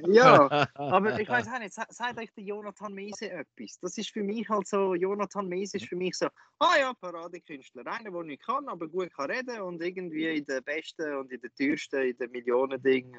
[0.08, 3.80] ja, aber ich weiß auch nicht, sagt euch der Jonathan Mese etwas?
[3.82, 6.28] Das ist für mich halt so, Jonathan Mese ist für mich so,
[6.60, 7.86] ah ja, Paradekünstler.
[7.88, 11.42] Einer, der nicht kann, aber gut kann reden und irgendwie in den besten und in
[11.42, 13.16] den teuersten, in den Millionen Dingen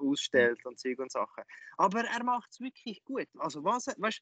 [0.00, 1.44] ausstellt und Zeug und Sachen.
[1.76, 3.28] Aber er macht es wirklich gut.
[3.38, 4.20] Also was, weißt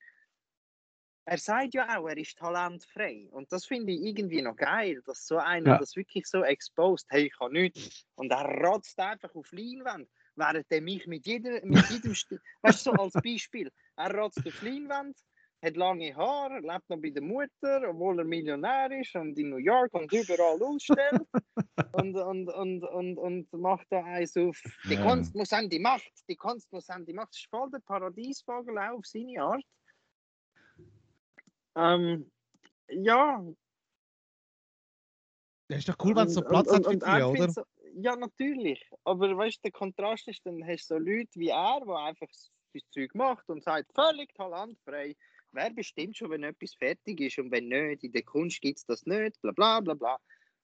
[1.25, 3.29] er sagt ja auch, er ist talentfrei.
[3.31, 5.79] Und das finde ich irgendwie noch geil, dass so einer ja.
[5.79, 8.05] das wirklich so exposed, hey, ich kann nichts.
[8.17, 12.13] Und er rotzt einfach auf Leinwand, während er mich mit, jeder, mit jedem,
[12.63, 15.17] weißt du, so als Beispiel, er rotzt auf Leinwand,
[15.65, 19.59] hat lange Haare, lebt noch bei der Mutter, obwohl er Millionär ist und in New
[19.59, 21.23] York und überall ausstellt
[21.93, 26.13] und, und, und, und, und macht da eins auf, die Kunst muss an die Macht,
[26.29, 27.29] die Kunst muss an die Macht.
[27.29, 29.63] Das ist voll der Paradiesvogel auch auf seine Art.
[31.77, 32.31] Ähm,
[32.89, 33.45] ja.
[35.69, 37.51] Das ist doch cool, wenn es so Platz und, hat für dich, oder?
[37.51, 37.63] So,
[37.95, 38.85] ja, natürlich.
[39.05, 42.27] Aber weißt du, der Kontrast ist, dann hast du so Leute wie er, die einfach
[42.27, 45.17] das Zeug macht und sagt, völlig talentfrei.
[45.53, 48.05] Wer bestimmt schon, wenn etwas fertig ist und wenn nicht?
[48.05, 50.19] In der Kunst gibt es das nicht, bla bla bla bla.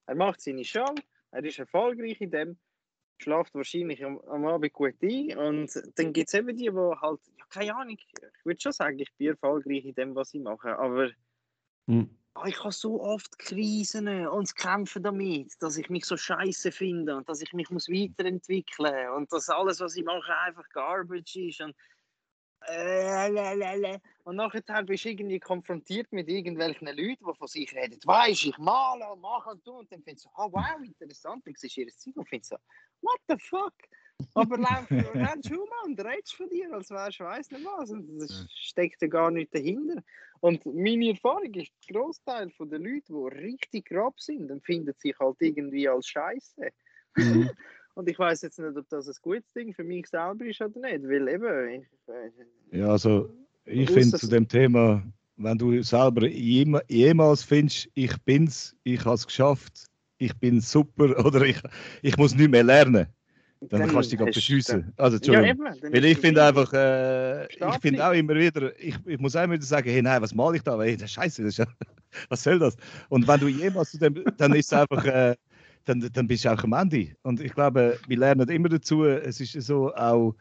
[0.06, 0.94] Er macht seine Show,
[1.30, 2.58] er ist erfolgreich in dem,
[3.18, 7.20] schlaft wahrscheinlich am, am Abend gut ein und dann gibt es eben die, die halt,
[7.38, 10.78] ja, keine Ahnung, ich würde schon sagen, ich bin erfolgreich in dem, was ich mache,
[10.78, 11.10] aber
[11.86, 12.08] hm.
[12.34, 17.16] oh, ich habe so oft Krisen und kämpfen damit, dass ich mich so scheiße finde
[17.16, 21.60] und dass ich mich muss weiterentwickeln und dass alles, was ich mache, einfach Garbage ist
[21.60, 21.74] und
[22.66, 27.98] äh, und nachher bist du irgendwie konfrontiert mit irgendwelchen Leuten, die von sich reden.
[28.04, 29.78] Weißt ich male und mache und tue.
[29.78, 31.46] Und dann findest du, oh wow, interessant.
[31.46, 32.56] Dann siehst du ihr Zeug und findest so,
[33.02, 33.74] what the fuck?
[34.34, 37.90] Aber renn schon mal und redest von dir, als wärst du weiss nicht was.
[37.90, 40.02] Und das steckt ja gar nicht dahinter.
[40.40, 45.36] Und meine Erfahrung ist, der Großteil der Leute, die richtig grob sind, empfinden sich halt
[45.40, 46.68] irgendwie als Scheiße.
[47.16, 47.50] Mhm.
[47.94, 50.78] Und ich weiß jetzt nicht, ob das ein gutes Ding für mich selber ist oder
[50.78, 51.82] nicht, weil eben.
[51.82, 53.28] Ich, äh, ja, also
[53.64, 55.02] ich finde zu dem Thema,
[55.36, 61.42] wenn du selber jemals findest, ich bin's, ich habe es geschafft, ich bin super oder
[61.42, 61.60] ich,
[62.02, 63.06] ich muss nicht mehr lernen,
[63.60, 64.92] dann, dann kannst du dich auch beschüssen.
[64.96, 65.66] Also, Entschuldigung.
[65.66, 69.34] Ja, eben, Weil ich finde einfach, äh, ich finde auch immer wieder, ich, ich muss
[69.34, 70.80] auch immer wieder sagen, hey, nein, was male ich da?
[70.80, 71.66] Hey, das Scheiße, das ist ja,
[72.28, 72.76] was soll das?
[73.08, 75.34] Und wenn du jemals zu dem, dann ist es einfach, äh,
[75.86, 77.08] dann, dann bist du auch am Ende.
[77.22, 80.34] Und ich glaube, wir lernen immer dazu, es ist so auch,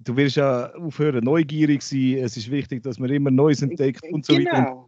[0.00, 4.24] du wirst ja aufhören, neugierig sein, es ist wichtig, dass man immer Neues entdeckt und
[4.24, 4.50] so genau.
[4.50, 4.86] weiter.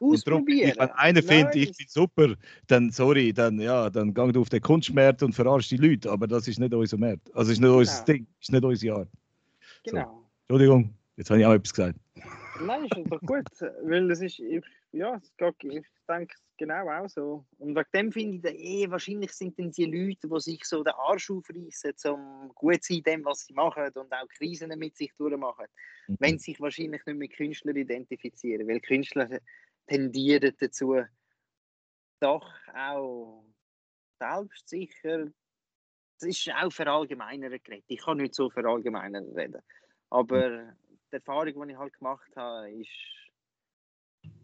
[0.00, 0.74] Ausprobieren.
[0.76, 2.34] wenn einer findet, ich bin super,
[2.66, 6.26] dann sorry, dann ja, dann gang du auf den Kunstmarkt und verarsch die Leute, aber
[6.26, 7.34] das ist nicht unser Markt.
[7.34, 7.78] Also ist nicht genau.
[7.78, 9.08] unser Ding, ist nicht unsere Art.
[9.84, 10.04] Genau.
[10.04, 10.24] So.
[10.48, 11.98] Entschuldigung, jetzt habe ich auch etwas gesagt.
[12.64, 13.46] Nein, ist doch gut,
[13.82, 14.38] weil es ist,
[14.92, 17.44] ja, es geht, ich denke genau auch so.
[17.58, 20.94] Und wegen dem finde ich, eh, wahrscheinlich sind dann die Leute, die sich so den
[20.94, 25.12] Arsch aufreißen, um gut zu sein, dem, was sie machen und auch Krisen mit sich
[25.16, 25.66] durchmachen,
[26.08, 26.16] mhm.
[26.18, 29.28] wenn sie sich wahrscheinlich nicht mit Künstlern identifizieren, weil Künstler
[29.88, 30.96] tendieren dazu,
[32.20, 33.44] doch auch
[34.20, 35.26] selbstsicher,
[36.20, 37.84] das ist auch verallgemeinert geredet.
[37.88, 39.62] Ich kann nicht so verallgemeinert reden.
[40.10, 40.74] Aber
[41.10, 42.90] die Erfahrung, die ich halt gemacht habe, ist,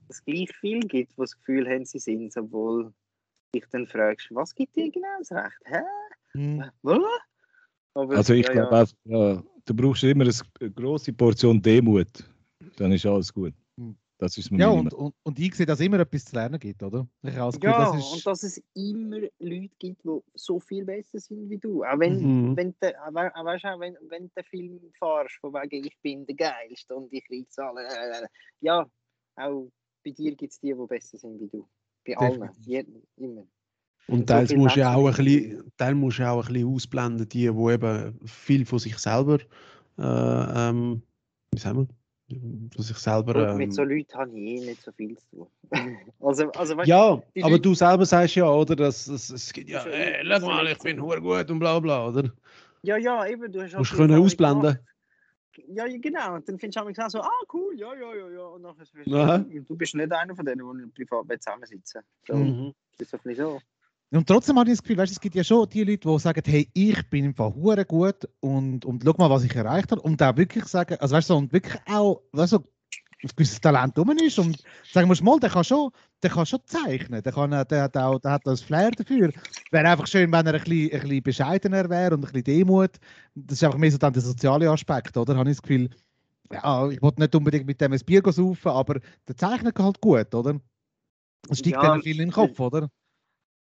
[0.08, 2.92] dass es gleich viel gibt, die das Gefühl haben, sie sind, obwohl
[3.54, 5.60] dich dann fragst, was gibt dir genau das Recht?
[5.64, 5.82] Hä?
[6.32, 6.64] Hm.
[7.94, 12.08] Aber, also ich ja, glaube ja, du brauchst immer eine große Portion Demut,
[12.76, 13.54] dann ist alles gut.
[14.18, 16.82] Das ist ja, und, und, und ich sehe, dass es immer etwas zu lernen gibt,
[16.82, 17.06] oder?
[17.22, 18.12] Ja, das ist...
[18.12, 21.82] und dass es immer Leute gibt, die so viel besser sind wie du.
[21.82, 22.56] Auch wenn, mhm.
[22.56, 26.36] wenn, de, auch, weißt, auch wenn, wenn du Film fahrst, von wegen ich bin der
[26.36, 28.28] Geilste und ich reize alle.
[28.60, 28.88] Ja,
[29.36, 29.68] auch
[30.04, 31.66] bei dir gibt es die, die besser sind wie du.
[32.06, 32.50] Bei allen.
[32.60, 33.46] Jeden, immer.
[34.06, 37.28] Und teils so musst du auch ein bisschen, teils musst du auch ein bisschen ausblenden,
[37.28, 39.40] die, die eben viel von sich selber,
[39.98, 40.02] äh,
[40.68, 41.02] ähm,
[41.52, 41.88] wie sagen wir,
[42.28, 43.50] von sich selber.
[43.50, 45.48] Ähm, mit so Leuten habe ich eh nicht so viel zu tun.
[46.20, 49.84] also, also, weißt, ja, aber Leute, du selber sagst ja, oder, dass es gibt ja,
[49.84, 52.30] ey, schau mal, ich bin hure gut und bla bla, oder?
[52.82, 54.78] Ja, ja, eben, du hast halt Musst du können ausblenden.
[55.68, 56.34] Ja, genau.
[56.34, 58.46] Und dann findest du auch so, ah, cool, ja, ja, ja, ja.
[58.46, 62.02] Und nachher bist du, bist nicht einer von denen, die privat zusammensitzen.
[62.26, 62.74] So, mhm.
[62.98, 63.60] Das ist doch nicht so.
[64.16, 66.42] Und trotzdem habe ich das Gefühl, weißt, es gibt ja schon die Leute, die sagen,
[66.46, 70.00] hey, ich bin im Fall hure gut und, und schau mal, was ich erreicht habe.
[70.02, 73.98] Und auch wirklich sagen, also weißt du, und wirklich auch, weißt du, ein gewisses Talent
[73.98, 75.90] rum ist und sagen wir mal, der kann schon,
[76.22, 79.32] der kann schon zeichnen, der, kann, der, hat auch, der hat das Flair dafür.
[79.70, 82.92] Wäre einfach schön, wenn er ein bisschen, ein bisschen bescheidener wäre und ein bisschen Demut.
[83.34, 85.36] Das ist einfach mehr so dann der soziale Aspekt, oder?
[85.36, 85.88] Habe ich das Gefühl,
[86.52, 90.34] ja, ich wollte nicht unbedingt mit dem ein Bier saufen, aber der zeichnet halt gut,
[90.34, 90.60] oder?
[91.48, 92.88] Das steigt ja, dann viel in den Kopf, oder?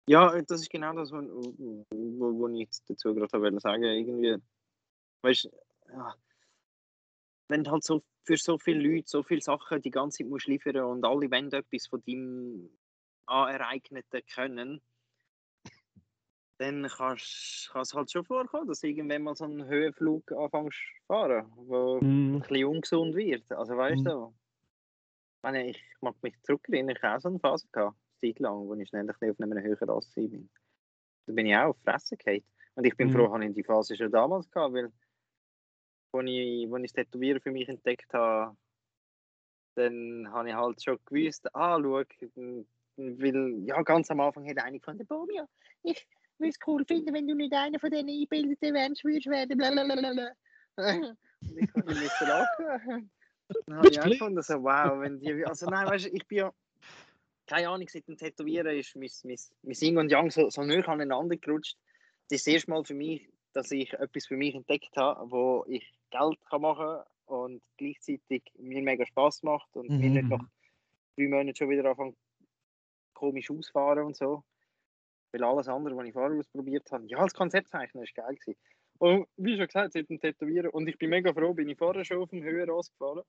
[0.07, 4.37] Ja, das ist genau das, was wo, wo ich dazu gerade sagen sagen Irgendwie,
[5.23, 5.51] weißt
[5.89, 6.15] ja,
[7.49, 10.47] wenn du halt so für so viele Leute so viele Sachen die ganze Zeit musst
[10.47, 12.71] liefern und alle wollen etwas von deinem
[13.27, 14.81] Anereigneten können,
[16.59, 21.51] dann kann es halt schon vorkommen, dass irgendwann mal so einen Höhenflug anfängst zu fahren,
[21.57, 22.37] wo mm.
[22.37, 23.51] ein bisschen ungesund wird.
[23.53, 24.05] Also weißt mm.
[24.05, 24.35] du,
[25.55, 28.75] ich, ich mag mich zurückerinnern, ich habe auch so eine Phase gehabt Zeit lang, wo
[28.75, 30.51] ich schnell auf einer höheren Rasse bin.
[31.27, 32.45] Da bin ich auch auf Fresse gefallen.
[32.75, 33.13] Und ich bin mhm.
[33.13, 34.93] froh, dass ich die Phase schon damals gehabt, weil
[36.13, 38.57] als ich, als ich das Tätowieren für mich entdeckt habe,
[39.77, 42.03] dann habe ich halt schon gewusst, ah, schau,
[42.97, 45.49] weil, ja, ganz am Anfang hat einer von der Bomia,
[45.83, 46.07] ich
[46.39, 50.33] würde es cool finden, wenn du nicht einer von diesen Einbildeten wärst, würdest werden, blablabla.
[50.77, 51.17] Und
[51.57, 53.11] ich kann nicht lachen.
[53.67, 56.39] Dann habe ich auch gefunden, so, wow, wenn die, also nein, weißt du, ich bin
[56.39, 56.53] ja,
[57.51, 60.89] keine Ahnung, seit dem Tätowieren ist mein, mein, mein Yin und Yang so, so näher
[60.89, 61.77] aneinander gerutscht.
[62.29, 65.65] Das ist das erste Mal für mich, dass ich etwas für mich entdeckt habe, wo
[65.67, 69.99] ich Geld kann machen kann und gleichzeitig mir mega Spaß macht und mhm.
[69.99, 70.45] mir nicht nach
[71.17, 72.17] drei Monaten schon wieder anfangen
[73.15, 74.45] komisch ausfahren und so.
[75.33, 78.59] Weil alles andere, was ich vorher ausprobiert habe, ja, als Konzeptzeichner ist geil gewesen.
[78.99, 82.05] Und wie schon gesagt, seit dem Tätowieren, und ich bin mega froh, bin ich vorher
[82.05, 83.25] schon auf dem Höhenross gefahren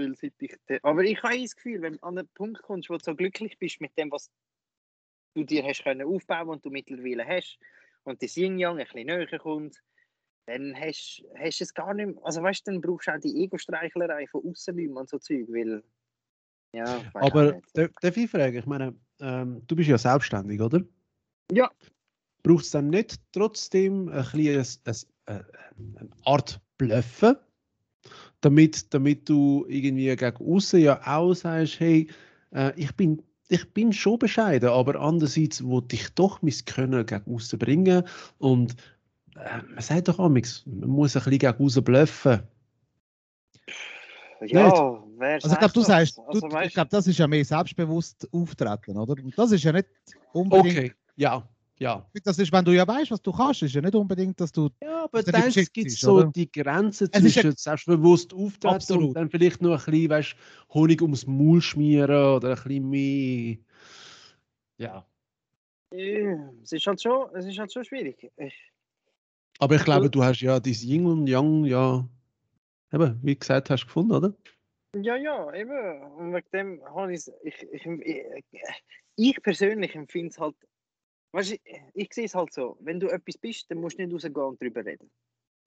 [0.00, 2.96] weil seit ich aber ich habe das Gefühl, wenn du an einen Punkt kommst, wo
[2.96, 4.30] du so glücklich bist mit dem, was
[5.34, 7.58] du dir hast können aufbauen und du mittlerweile hast
[8.04, 9.80] und das Yin Yang ein bisschen näher kommt,
[10.46, 12.24] dann hast, hast du es gar nicht mehr.
[12.24, 15.18] Also weißt du, dann brauchst du auch die Ego-Streichlerei von außen nicht mehr und so
[15.18, 15.82] Zeug, weil
[16.72, 20.80] ja, aber darf ich fragen, ich meine, ähm, du bist ja selbstständig, oder?
[21.50, 21.68] Ja.
[22.44, 24.78] Braucht es dann nicht trotzdem ein bisschen
[25.26, 25.46] eine,
[25.96, 27.36] eine Art Bluffen?
[28.40, 32.08] Damit, damit du irgendwie gegen außen ja auch sagst, hey,
[32.52, 37.34] äh, ich bin ich bin schon bescheiden, aber andererseits wollte ich doch mein Können gegen
[37.34, 38.04] außen bringen
[38.38, 38.76] und
[39.36, 42.42] äh, man sagt doch auch, man muss ein bisschen gegen außen bluffen.
[44.46, 48.26] Ja, also ich glaube, du sagst, also, du, ich glaube, das ist ja mehr selbstbewusst
[48.32, 49.22] auftreten, oder?
[49.22, 49.88] Und das ist ja nicht
[50.32, 50.78] unbedingt.
[50.78, 51.46] Okay, ja.
[51.80, 52.06] Ja.
[52.24, 54.68] Das ist, wenn du ja weißt, was du kannst, ist ja nicht unbedingt, dass du.
[54.82, 56.26] Ja, aber dann gibt es so oder?
[56.26, 60.36] die Grenze zwischen ja, selbstbewusst auftreten und dann vielleicht noch ein bisschen, weißt,
[60.74, 63.56] Honig ums Maul schmieren oder ein bisschen mehr.
[64.76, 65.06] Ja.
[65.90, 68.30] ja es, ist halt schon, es ist halt schon schwierig.
[68.36, 68.70] Ich,
[69.58, 72.06] aber ich glaube, du hast ja dein Yin und Yang, ja,
[72.92, 74.34] eben, wie gesagt, hast gefunden, oder?
[74.96, 76.02] Ja, ja, eben.
[76.18, 77.86] Und wegen dem habe ich, ich, ich,
[79.16, 80.56] ich persönlich empfinde es halt
[81.32, 81.60] Weißt, ich,
[81.94, 84.60] ich sehe es halt so, wenn du etwas bist, dann musst du nicht rausgehen und
[84.60, 85.10] darüber reden.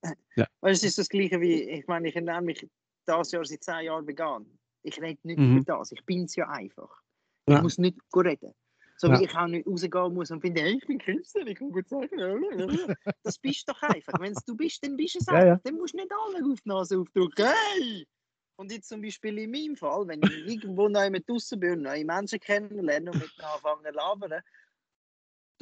[0.36, 0.48] Ja.
[0.60, 2.68] Weißt, es ist das Gleiche wie, ich meine, ich ernähre mich
[3.06, 4.46] das Jahr seit zehn Jahren vegan.
[4.82, 5.60] Ich rede nicht mhm.
[5.60, 7.02] über das, ich bin es ja einfach.
[7.46, 8.54] Ich muss nicht reden.
[8.98, 9.20] So ja.
[9.20, 11.88] wie ich auch nicht rausgehen muss und finde, hey, ich bin Künstler, ich kann gut
[11.90, 12.10] sagen.
[13.24, 14.20] Das bist doch einfach.
[14.20, 15.46] Wenn es du bist, dann bist du es einfach.
[15.46, 17.46] Ja, dann musst du nicht alle auf die Nase aufdrücken.
[17.46, 18.08] Hey!
[18.56, 21.82] Und jetzt zum Beispiel in meinem Fall, wenn ich irgendwo neu mit draußen bin und
[21.84, 24.42] neue Menschen kennenlernen und mit anfangen zu labern,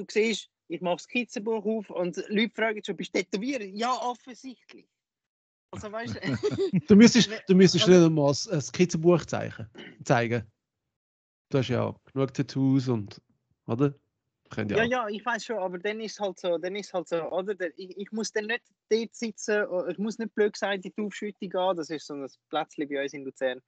[0.08, 3.64] du siehst, ich mache das Skizzenbuch auf und Leute fragen schon, bist du tätowiert?
[3.74, 4.88] Ja, offensichtlich.
[5.72, 6.20] Also, weißt,
[6.88, 9.70] du müsstest, du müsstest also, nicht mal ein Skizzenbuch zeigen.
[10.04, 10.44] zeigen.
[11.50, 13.22] Du hast ja genug Tattoos und,
[13.68, 13.94] oder?
[14.58, 17.08] Ja, ja, ja, ich weiß schon, aber dann ist es halt so, dann ist halt
[17.08, 17.56] so, oder?
[17.78, 21.50] Ich, ich muss dann nicht dort sitzen, ich muss nicht blöd sein, in die Aufschüttung
[21.50, 23.62] gehen, das ist so ein Plätzchen bei uns in Luzern,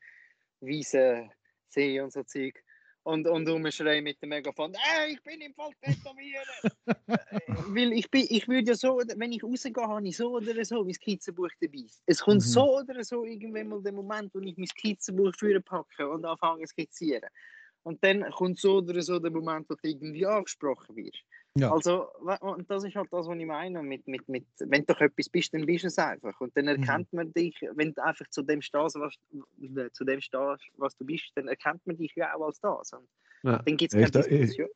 [0.60, 1.30] Wiese,
[1.70, 2.62] See und so Zeug
[3.04, 6.46] und, und rumschreien mit dem Megafon, ey, ich bin im Fall tätowieren.
[6.86, 7.28] Äh,
[7.68, 10.84] weil ich, bin, ich würde ja so, wenn ich rausgehe, habe ich so oder so
[10.84, 11.86] mein Skizzenbuch dabei.
[12.06, 12.42] Es kommt mhm.
[12.42, 15.34] so oder so irgendwann mal der Moment, wo ich mein Skizzenbuch
[15.66, 17.30] packe und anfange zu skizzieren.
[17.84, 21.24] und dann kommt so oder so der Moment, wo du irgendwie angesprochen wirst.
[21.56, 21.72] Ja.
[21.72, 22.08] Also,
[22.42, 23.84] und das ist halt das, was ich meine.
[23.84, 26.40] Mit, mit, mit, wenn du doch etwas bist, dann bist du es einfach.
[26.42, 26.72] Und dann Mhm.
[26.84, 29.14] erkennt man dich, wenn du einfach zu dem stehst, was,
[29.94, 32.94] zu dem stehst, was du bist, dann erkennt man dich ja auch als das.
[32.94, 33.08] Und
[33.44, 33.60] Ja.
[33.62, 34.70] dann gibt es Ja, keine ich da- ich- Diskussion.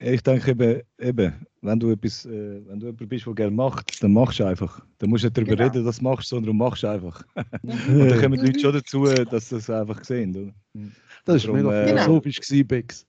[0.00, 4.00] Ich denke eben, eben wenn du etwas, äh, wenn du jemand bist, der gerne macht,
[4.00, 4.80] dann machst du einfach.
[4.98, 5.64] Dann musst du nicht darüber Genau.
[5.72, 7.20] reden, dass du machst, sondern du machst einfach.
[7.64, 10.30] Und dann kommen die Leute schon dazu, dass sie das einfach sehen.
[10.36, 10.52] Oder?
[11.24, 13.06] Das war Darum, mega äh, philosophisch, gewesen, Bex.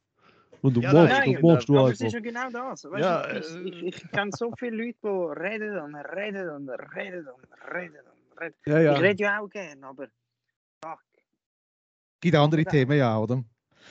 [0.62, 2.14] Und du Ja, machst, nein, du machst du es ist einfach.
[2.14, 2.84] ja genau das.
[2.84, 6.70] Weißt Ja, du, ich, ich, ich kenne so viele Leute, die reden und reden und
[6.70, 8.56] reden und reden und reden.
[8.66, 8.94] Ja, Ich ja.
[8.94, 10.08] rede ja auch gern, aber
[10.84, 11.00] fuck.
[12.22, 12.72] Gibt andere Ja.
[12.72, 13.44] Themen ja, oder?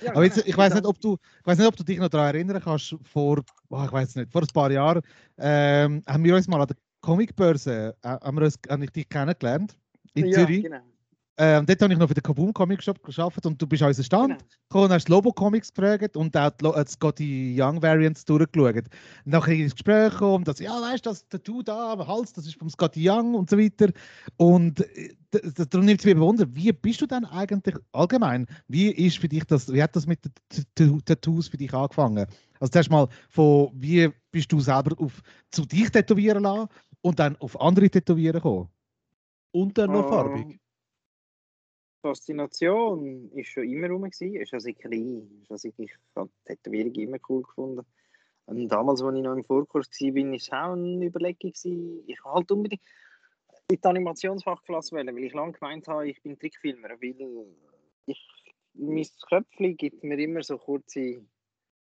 [0.02, 2.08] Ja, Aber jetzt, ich weiß nicht, ob du, ich weiß nicht, ob du dich noch
[2.08, 2.94] daran erinnern kannst.
[3.02, 5.00] Vor, oh, ich weiß nicht, vor ein paar Jahren
[5.38, 9.08] ähm, haben wir uns mal an der Comicbörse, äh, haben wir uns, habe ich dich
[9.08, 9.76] kennengelernt
[10.14, 10.62] in ja, Zürich.
[10.62, 10.82] Genau.
[11.40, 13.88] Ähm, dort habe ich noch für den Kaboom Comic Shop geschafft und du bist an
[13.88, 14.50] unseren Stand Genau.
[14.68, 18.86] gekommen und hast Lobo Comics gefragt und auch die, äh, die Scotty Young Variants durchgeschaut.
[19.24, 22.58] Nachher ins Gespräch gekommen, dass, ja, weißt du, das Tattoo da am Hals, das ist
[22.58, 23.90] vom Scotty Young und so weiter.
[24.36, 25.14] Und äh,
[25.70, 28.46] darum nimmt es mich Wunder, wie bist du denn eigentlich allgemein?
[28.66, 30.18] Wie ist für dich das, wie hat das mit
[30.78, 32.26] den Tattoos für dich angefangen?
[32.58, 35.22] Also zuerst mal von, wie bist du selber auf,
[35.52, 36.68] zu dich tätowieren lassen
[37.02, 38.68] und dann auf andere tätowieren gekommen?
[39.52, 40.60] Und dann noch Ähm, farbig.
[42.00, 47.18] Faszination ist schon immer rum gewesen, ist also klein, ist also ich habe Tätowierung immer
[47.28, 47.84] cool gefunden.
[48.46, 52.02] Und damals, als ich noch im Vorkurs war, bin ich auch eine Überlegung gewesen.
[52.06, 52.82] Ich halt unbedingt
[53.70, 57.46] in die Animationsfachklasse wählen, weil ich lange gemeint habe, ich bin Trickfilmer, weil
[58.06, 58.26] ich,
[58.72, 61.20] mein Köpfchen gibt mir immer so kurze,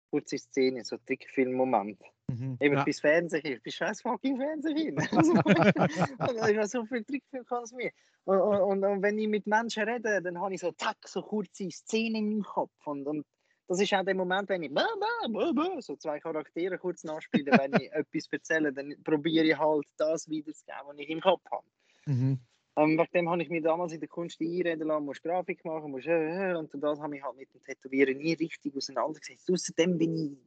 [0.10, 2.06] kurze Szenen, so Trickfilm-Momente.
[2.30, 2.58] Mhm.
[2.60, 2.84] Eben Ja.
[2.84, 4.98] bis Fernsehen, bis scheiß fucking Fernsehen.
[5.12, 5.34] Also,
[6.52, 7.94] ich habe so viel Trickfilm konsumiert.
[8.26, 11.22] Und, und, und, und wenn ich mit Menschen rede, dann habe ich so zack, so
[11.22, 12.86] kurze Szenen im Kopf.
[12.86, 13.26] Und, und
[13.68, 14.82] das ist auch der Moment, wenn ich bäh,
[15.28, 19.88] bäh, bäh, so zwei Charaktere kurz nachspiele, wenn ich etwas erzähle, dann probiere ich halt
[19.98, 21.68] das wiederzugeben, was ich im Kopf habe.
[22.06, 22.40] Mhm.
[22.78, 25.90] Ähm, wegen dem habe ich mir damals in der Kunst einreden lassen, musst Grafik machen,
[25.90, 29.50] musst, äh, äh, und das habe ich halt mit dem Tätowieren nie richtig auseinandergesetzt.
[29.52, 30.38] Außerdem bin ich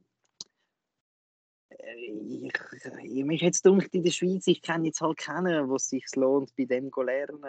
[1.77, 2.53] äh, ich,
[3.03, 6.55] ich, mich jetzt gedacht, in der Schweiz, ich kenne jetzt halt keinen, es sich lohnt,
[6.55, 7.43] bei dem zu lernen.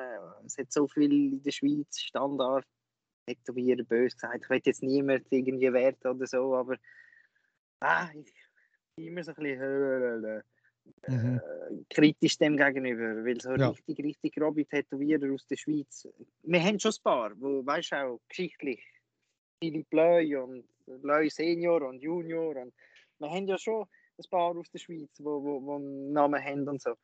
[0.45, 2.66] Es hat so viel in der Schweiz Standard,
[3.27, 4.42] tätowieren, bös gesagt.
[4.42, 6.77] Ich will jetzt niemand irgendwie werten oder so, aber
[7.81, 10.42] ah, ich immer so ein bisschen
[11.09, 11.40] Mhm.
[11.40, 13.71] äh, kritisch dem gegenüber, weil so Ja.
[13.71, 16.09] richtig, richtig grobe Tätowierer aus der Schweiz,
[16.42, 18.83] wir haben schon ein paar, wo, weißt du auch, geschichtlich,
[19.61, 22.75] Philipp Löy und Löy Senior und Junior und
[23.18, 23.87] wir haben ja schon
[24.18, 26.95] ein paar aus der Schweiz, wo, wo, wo einen Namen haben und so.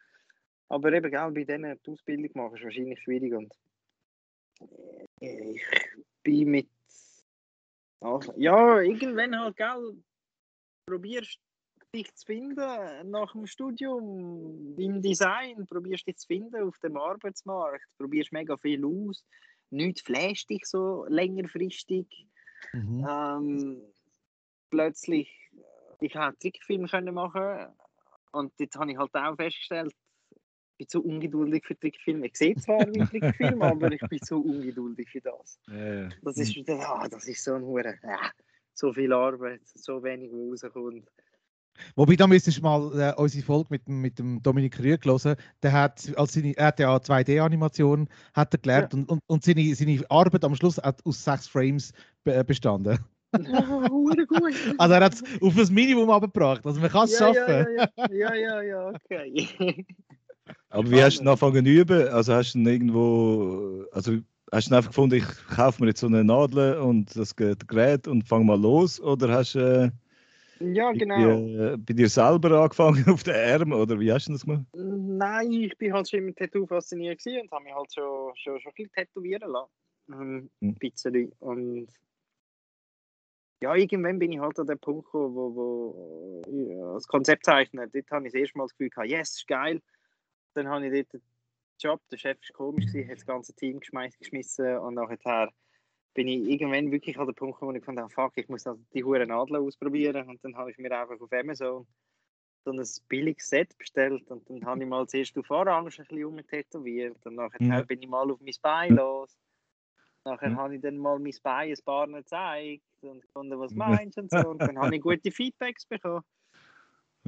[0.68, 3.52] Aber eben, gell, bei denen die Ausbildung machen ist wahrscheinlich schwierig und
[5.20, 5.64] äh, ich
[6.22, 6.68] bin mit
[8.00, 9.96] ach, ja, irgendwann halt, gell,
[10.86, 11.40] probierst
[11.94, 17.86] dich zu finden nach dem Studium im Design, probierst dich zu finden auf dem Arbeitsmarkt,
[17.96, 19.24] probierst mega viel aus,
[19.70, 22.26] nichts flasht dich so längerfristig.
[22.72, 23.06] Mhm.
[23.08, 23.82] Ähm,
[24.70, 25.30] plötzlich,
[26.00, 27.74] ich habe Trickfilme können machen
[28.32, 29.94] und dort habe ich halt auch festgestellt,
[30.78, 32.26] ich bin zu ungeduldig für Trickfilme.
[32.26, 35.58] Ich sehe zwar wie Trickfilme, aber ich bin zu ungeduldig für das.
[35.66, 38.30] Ja, Das ist wieder, ah, das ist so ein Hure, ja,
[38.74, 41.10] so viel Arbeit, so wenig, wo rauskommt.
[41.96, 45.36] Wobei, da müsstest du mal äh, unsere Folge mit, dem- mit dem Dominik Rüegg hören.
[45.62, 49.74] Der hat, als seine, er hat ja 2D-Animation hat er gelernt und, und, und seine,
[49.74, 51.92] seine Arbeit am Schluss hat aus sechs Frames
[52.24, 52.98] be bestanden.
[54.28, 54.54] Gut.
[54.78, 56.64] Also er hat es auf das Minimum abgebracht.
[56.64, 57.66] Also man kann es ja, schaffen.
[57.76, 59.46] ja, ja, ja, ja, ja, okay.
[60.70, 62.08] Aber wie hast du angefangen zu üben?
[62.08, 64.18] Also hast du irgendwo, also
[64.50, 68.08] hast du einfach gefunden, ich kaufe mir jetzt so eine Nadel und das Ge- Gerät
[68.08, 69.00] und fange mal los?
[69.00, 69.90] Oder hast du äh,
[70.60, 71.16] ja, genau.
[71.16, 73.72] bei, bei dir selber angefangen auf den Arm?
[73.72, 74.64] Oder wie hast du das gemacht?
[74.74, 78.72] Nein, ich bin halt schon immer Tattoo fasziniert und habe mich halt schon, schon, schon
[78.74, 79.72] bisschen tätowieren lassen.
[80.10, 80.70] Ähm, Hm.
[80.70, 81.32] Ein bisschen.
[81.40, 81.88] Und
[83.60, 87.90] ja, irgendwann bin ich halt an dem Punkt gekommen, wo, wo ja, das Konzept zeichnen.
[87.92, 89.82] Dort habe ich das erste Mal das Gefühl gehabt, yes, ist geil.
[90.54, 91.22] Dann habe ich dort den
[91.80, 95.52] Job, der Chef war komisch, gewesen, hat das ganze Team geschmissen und nachher
[96.18, 98.66] bin ich irgendwann wirklich an den Punkt gekommen, wo ich fand, ah, fuck, ich muss
[98.66, 101.86] also die hure Nadel ausprobieren und dann habe ich mir einfach auf Amazon
[102.64, 106.24] so ein billiges Set bestellt und dann habe ich mal zuerst auf Orange ein bisschen
[106.26, 107.88] umtätowiert und nachher Mhm.
[107.88, 109.38] bin ich mal auf mein Bein los.
[110.24, 110.56] Nachher Mhm.
[110.56, 114.50] habe ich dann mal mein Bein ein paar gezeigt und gefunden, was meinst und so
[114.50, 116.24] und dann habe ich gute Feedbacks bekommen.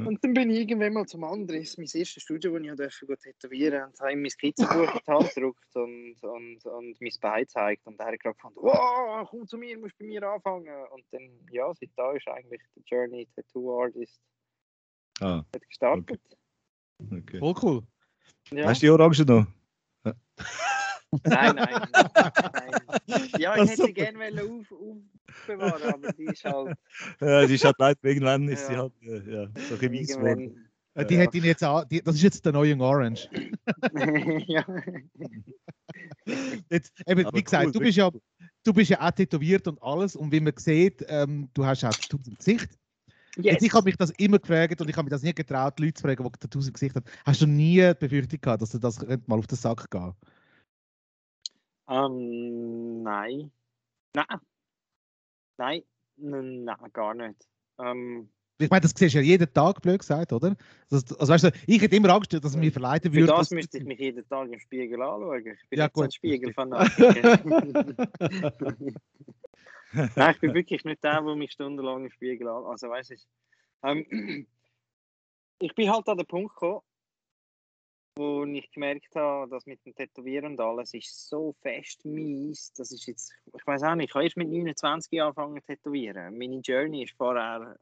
[0.07, 2.77] Und dann bin ich irgendwann mal zum anderen, das ist mein erstes Studio, das ich
[2.77, 7.01] durfte gut tätowieren und habe ihm mein Skizzenbuch in die Hand gedrückt und, und, und
[7.01, 7.87] mein Bein gezeigt.
[7.87, 10.85] Und er hat gerade gefunden, wow, komm zu mir, musst bei mir anfangen.
[10.93, 14.21] Und dann, ja, seit da ist eigentlich der Journey Tattoo Artist
[15.21, 16.21] Ah, hat gestartet.
[16.99, 17.39] okay.
[17.39, 17.83] Voll cool.
[18.53, 18.67] Ja.
[18.69, 19.47] Hast du die Orange noch?
[21.25, 23.29] Nein, nein, nein.
[23.39, 23.93] Ja, ich hätte sie super.
[23.93, 24.73] gerne wollen auf,
[25.31, 26.77] aufbewahren, aber die ist halt
[27.21, 28.79] Ja, die ist halt leid, irgendwann ist sie Ja.
[28.81, 30.41] halt äh, ja, so ein bisschen weiss geworden.
[30.41, 30.71] irgendwann.
[30.95, 31.23] Äh, Die Ja.
[31.23, 33.29] hat ihn jetzt an, die, das ist jetzt der neue Orange.
[34.49, 34.65] ja.
[36.71, 38.11] Jetzt, eben, Aber wie gesagt, cool, du bist ja,
[38.65, 40.15] du bist ja auch tätowiert und alles.
[40.17, 42.69] Und wie man sieht, ähm, du hast auch Tattoos im Gesicht.
[43.37, 45.95] Jetzt, ich habe mich das immer gefragt und ich habe mich das nie getraut, Leute
[45.95, 47.05] zu fragen, die Tattoos im Gesicht haben.
[47.25, 50.15] Hast du nie die Befürchtung gehabt, dass du das mal auf den Sack gehen?
[51.89, 53.51] Ähm, nein.
[54.15, 54.27] Nein.
[55.61, 55.83] Nein,
[56.17, 57.47] nein, gar nicht.
[57.79, 60.57] Ähm, Ich meine, das siehst du ja jeden Tag, blöd gesagt, oder?
[60.91, 63.27] Also, also weißt du, ich hätte immer Angst, dass es mir verleiten für würde.
[63.33, 65.47] das dass- müsste ich mich jeden Tag im Spiegel anschauen.
[65.63, 67.39] Ich bin Ja, so ein Spiegelfanatiker.
[70.17, 72.65] Nein, ich bin wirklich nicht der, der mich stundenlang im Spiegel an.
[72.65, 73.17] Also weißt du,
[73.83, 74.47] ähm,
[75.61, 76.81] ich bin halt an den Punkt gekommen,
[78.21, 82.71] wo ich gemerkt habe, dass mit dem Tätowieren und alles ist so fest mies.
[82.75, 86.37] Das ist jetzt, ich weiß auch nicht, ich habe erst mit 29 angefangen zu tätowieren.
[86.37, 87.79] Meine Journey ist vorher,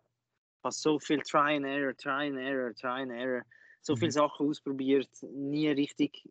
[0.62, 3.42] habe so viel Try and Error, Try and Error, Try and Error,
[3.80, 6.22] so viele Sachen ausprobiert, nie richtig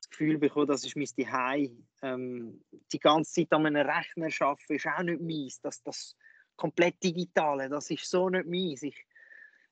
[0.00, 1.76] das Gefühl bekommen, das ist mein Zuhause.
[2.02, 5.60] Ähm, die ganze Zeit an einem Rechner arbeiten ist auch nicht meins.
[5.60, 6.16] Das, das
[6.56, 8.82] komplett Digitale, das ist so nicht meins.
[8.82, 9.06] Ich,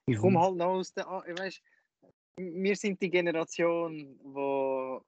[0.05, 1.05] ich komme halt noch aus der...
[1.05, 1.63] Weißt,
[2.37, 5.03] wir sind die Generation, wo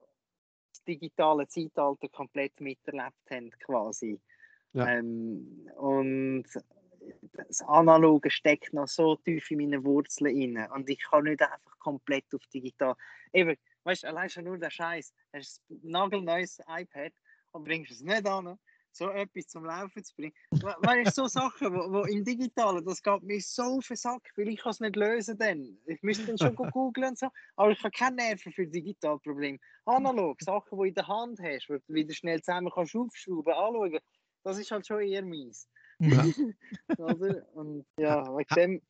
[0.72, 4.20] das digitale Zeitalter komplett miterlebt haben, quasi.
[4.74, 4.98] Ja.
[4.98, 6.46] Ähm, und
[7.34, 10.72] das Analoge steckt noch so tief in meinen Wurzeln rein.
[10.72, 12.96] Und ich kann nicht einfach komplett auf digital.
[13.34, 15.14] Eben, weißt du, allein schon nur der Scheiß.
[15.34, 17.14] Hast ein nagelneues iPad
[17.52, 18.58] und bringst es nicht an,
[18.96, 20.34] so etwas zum Laufen zu bringen.
[20.52, 23.98] We- Weißt du, so Sachen, wo, wo im Digitalen, das geht mir so auf den
[23.98, 25.78] Sack, weil ich kann es nicht lösen dann.
[25.86, 29.60] Ich müsste dann schon go googlen und so, aber ich habe keine Nerven für Digitalprobleme.
[29.86, 33.54] Analog, Sachen, die du in der Hand hast, wo du wieder schnell zusammen kannst aufschrauben,
[33.54, 34.00] anschauen,
[34.44, 35.68] das ist halt schon eher mies.
[36.00, 36.26] Ja.
[36.98, 37.46] Oder?
[37.54, 38.82] Und ja, wegen dem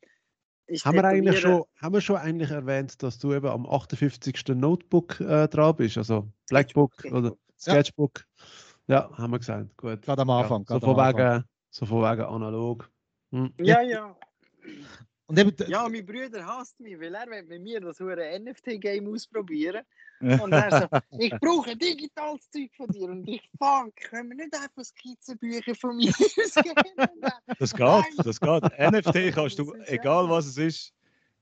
[0.68, 4.48] ist Haben wir eigentlich schon, haben wir schon eigentlich erwähnt, dass du eben am 58.
[4.48, 5.96] Notebook äh, dran bist?
[5.98, 8.18] Also Blackbook Sketchbook, oder Sketchbook?
[8.18, 8.44] Ja,
[8.88, 9.76] haben wir gesagt.
[9.76, 10.02] Gut.
[10.02, 10.64] Gerade am Anfang.
[10.68, 12.90] Ja, so, von wegen, so von wegen analog.
[13.32, 13.52] Hm.
[13.58, 14.16] Ja, ja.
[15.28, 19.12] Und eben, Ja, mein Bruder hasst mich, weil er will mit mir das hure NFT-Game
[19.12, 19.84] ausprobieren.
[20.20, 20.40] Ja.
[20.40, 23.08] Und er so, ich brauche digitales Zeug von dir.
[23.08, 27.10] Und ich, fuck, können wir nicht einfach Skizzenbücher von mir ausgeben?
[27.58, 28.62] Das geht, das geht.
[28.78, 30.92] NFT kannst du, egal ja- was es ist,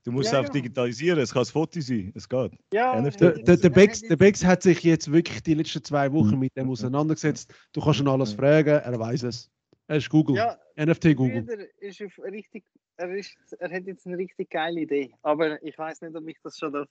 [0.05, 0.61] du musst es Ja, einfach ja.
[0.61, 1.19] digitalisieren.
[1.19, 2.51] Es kann ein Foto sein, es geht.
[2.71, 3.21] Ja, NFT.
[3.21, 6.39] Der, der, der, er Bex, der Bex hat sich jetzt wirklich die letzten zwei Wochen
[6.39, 7.53] mit dem auseinandergesetzt.
[7.73, 9.51] Du kannst ihn alles fragen, er weiß es.
[9.87, 10.37] Er ist Google.
[10.37, 11.69] Ja, NFT Google.
[11.79, 12.63] Ist auf richtig,
[12.97, 15.11] er, ist, er hat jetzt eine richtig geile Idee.
[15.21, 16.87] Aber ich weiß nicht, ob ich das schon darf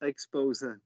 [0.00, 0.80] exposen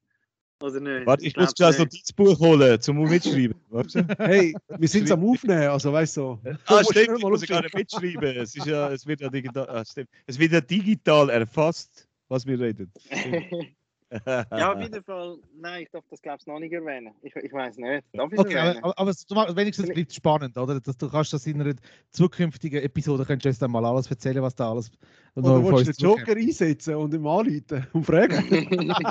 [0.62, 1.06] oder nicht.
[1.06, 1.92] Warte, ich muss schnell ein nicht.
[1.92, 3.54] Notizbuch holen, zum mitschreiben.
[4.18, 6.38] Hey, wir sind am Aufnehmen, also weißt du.
[6.66, 8.36] Ah, stimmt, ich muss gar nicht mitschreiben.
[8.36, 10.08] Es, ist ja, es, wird ja digital, ah, stimmt.
[10.26, 12.92] es wird ja digital erfasst, was wir reden.
[14.26, 15.38] ja, auf jeden Fall.
[15.54, 17.14] Nein, ich darf das glaube ich noch nicht erwähnen.
[17.22, 18.04] Ich, ich weiß nicht.
[18.12, 18.84] Darf ich Okay, erwähnen?
[18.84, 20.80] aber, aber, aber wenigstens bleibt es spannend, oder?
[20.80, 21.74] Dass du kannst das in einer
[22.10, 24.90] zukünftigen Episode könntest du dann mal alles erzählen, was da alles
[25.34, 28.96] Oder willst du uns den Joker einsetzen und ihm anrufen und fragen?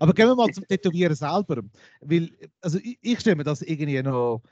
[0.00, 1.62] Aber gehen wir mal zum Tätowieren selber.
[2.00, 4.42] Weil, also ich, ich stelle mir das irgendwie noch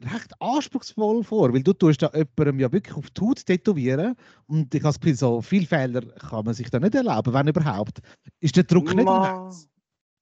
[0.00, 4.16] recht anspruchsvoll vor, weil du tust da jemandem ja wirklich auf die Haut tätowieren
[4.46, 7.48] und ich habe das Gefühl, so viele Fehler kann man sich da nicht erlauben, wenn
[7.48, 8.00] überhaupt.
[8.40, 9.68] Ist der Druck nicht mal, immens?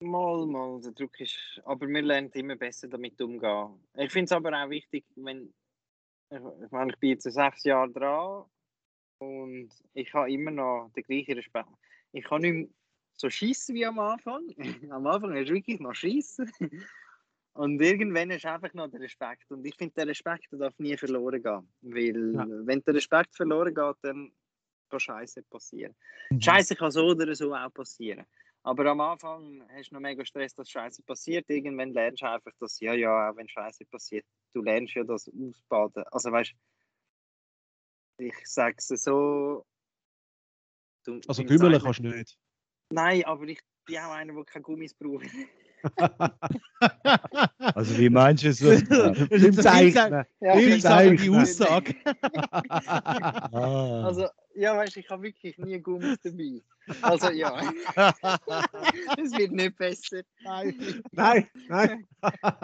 [0.00, 1.60] mal, mal, der Druck ist.
[1.64, 3.70] Aber wir lernen immer besser damit umgehen.
[3.96, 5.52] Ich finde es aber auch wichtig, wenn.
[6.32, 8.44] Ich, meine, ich bin jetzt sechs Jahre dran
[9.18, 11.68] und ich habe immer noch den gleichen Respekt.
[12.12, 12.68] Ich kann nicht mehr
[13.16, 14.46] so schießen wie am Anfang.
[14.90, 16.50] am Anfang du wirklich noch schießen.
[17.52, 19.50] Und irgendwann ist einfach noch der Respekt.
[19.50, 21.68] Und ich finde, der Respekt darf nie verloren gehen.
[21.82, 22.46] Weil, Ja.
[22.66, 24.32] wenn der Respekt verloren geht, dann
[24.88, 25.94] kann Scheiße passieren.
[26.30, 26.40] Mhm.
[26.40, 28.24] Scheiße kann so oder so auch passieren.
[28.62, 31.48] Aber am Anfang hast du noch mega Stress, dass Scheiße passiert.
[31.48, 35.28] Irgendwann lernst du einfach, dass, ja, ja, auch wenn Scheiße passiert, du lernst ja das
[35.28, 36.04] ausbaden.
[36.10, 36.54] Also weißt
[38.18, 39.64] ich sage es so.
[41.04, 42.38] Du, Also Gümmeln kannst du nicht.
[42.90, 45.24] Nein, aber ich bin auch einer, der keine Gummis braucht.
[47.74, 48.60] Also wie meinst du es?
[49.30, 50.24] Im Zeichnen.
[50.40, 51.34] Ja, Ich sage die Zeichnen.
[51.40, 51.94] Aussage.
[53.52, 54.04] Ah.
[54.04, 56.62] Also, ja, weißt du, ich habe wirklich nie Gummis dabei.
[57.02, 57.60] Also, ja.
[59.22, 60.22] Es wird nicht besser.
[60.42, 61.02] Nein.
[61.12, 62.06] Nein, nein.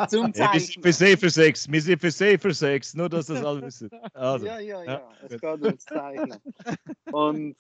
[0.09, 0.83] Zum Ja, wir sind Zeichnen.
[0.83, 1.71] für Safer Sex.
[1.71, 2.95] Wir sind für Safer Sex.
[2.95, 3.91] Nur, dass das alle wissen.
[4.15, 4.47] Also.
[4.47, 5.09] Ja, ja, ja.
[5.29, 6.39] Es geht ums Zeichnen.
[7.13, 7.57] Und,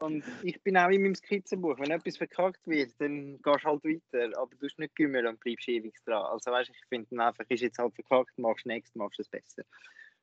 [0.00, 1.78] und ich bin auch in meinem Skizzenbuch.
[1.78, 4.38] Wenn etwas verkackt wird, dann gehst du halt weiter.
[4.38, 6.24] Aber du hast nicht Gümmel und bleibst ewig dran.
[6.24, 9.22] Also weißt du, ich finde einfach, ist jetzt halt verkackt, machst du nächstes, machst du
[9.22, 9.62] es besser.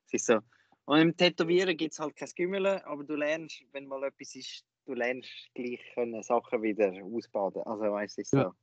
[0.08, 0.40] Es ist so.
[0.86, 4.66] Und im Tätowieren gibt es halt kein Gümmel, aber du lernst, wenn mal etwas ist,
[4.86, 7.64] du lernst gleich können Sachen wieder ausbaden.
[7.64, 8.38] Also weißt du, es ist so.
[8.38, 8.56] Ja.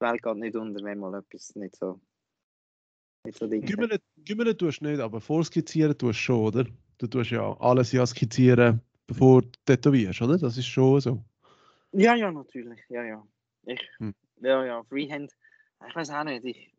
[0.00, 2.00] Die Welt geht nicht unter, wenn mal etwas nicht so.
[3.24, 3.48] Nicht so.
[3.48, 6.66] Gümmeln, Gümmeln tust du nicht, aber vorskizzieren tust du schon, oder?
[6.98, 8.80] Du tust ja alles ja skizzieren,
[9.12, 10.38] bevor du tätowierst, oder?
[10.38, 11.22] Das ist schon so.
[11.92, 12.80] Ja, ja, natürlich.
[12.88, 13.26] Ja, ja.
[13.64, 14.14] Ich, Hm.
[14.40, 15.32] ja, ja, Freehand.
[15.86, 16.44] Ich weiß auch nicht.
[16.44, 16.74] Ich,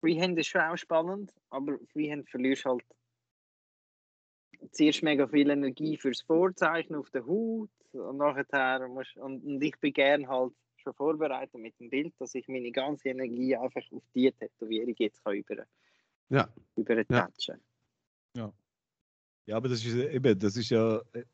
[0.00, 2.84] Freehand ist schon auch spannend, aber Freehand verlierst halt
[4.72, 9.78] zuerst mega viel Energie fürs Vorzeichnen auf der Haut und nachher musst und, und ich
[9.80, 14.02] bin gern halt schon vorbereitet mit dem Bild, dass ich meine ganze Energie einfach auf
[14.14, 15.64] die Tätowierung jetzt kann über
[16.28, 16.48] Ja.
[16.76, 17.60] übertatschen.
[19.46, 21.24] Ja, aber das ist eben, das ist ja äh,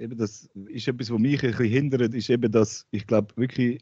[0.00, 3.80] eben das ist etwas, was mich ein bisschen hindert, ist eben, dass ich glaube wirklich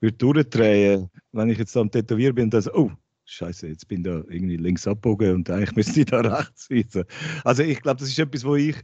[0.00, 2.90] würde durchdrehen, wenn ich jetzt am Tätowieren bin so, oh,
[3.24, 7.04] Scheiße, jetzt bin ich da irgendwie links abgebogen und eigentlich müsste ich da rechts weiter.
[7.44, 8.76] Also ich glaube, das ist etwas, wo ich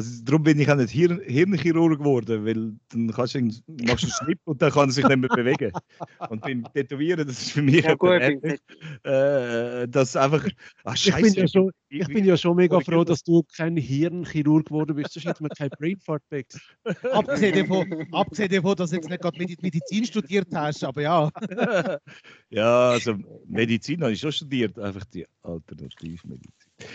[0.00, 4.04] also darum bin ich auch nicht Hirn, Hirnchirurg geworden, weil dann kannst du, irgend- machst
[4.04, 5.72] du einen Schnipp und dann kann er sich nicht mehr bewegen.
[6.30, 8.60] Und beim Tätowieren, das ist für mich Ja, gut, ähnlich,
[9.04, 10.46] äh, das einfach,
[10.84, 13.18] ach Ich bin, ja schon, ich bin ja schon mega froh, das.
[13.18, 15.12] dass du kein Hirnchirurg geworden bist.
[15.12, 16.58] Sonst hätte man kein Brainfart geweckt.
[17.12, 21.30] Abgesehen davon, abgesehen davon, dass du jetzt nicht gerade Medi- Medizin studiert hast, aber ja.
[22.50, 23.14] Ja, also
[23.46, 26.52] Medizin habe ich schon studiert, einfach die Alternativmedizin.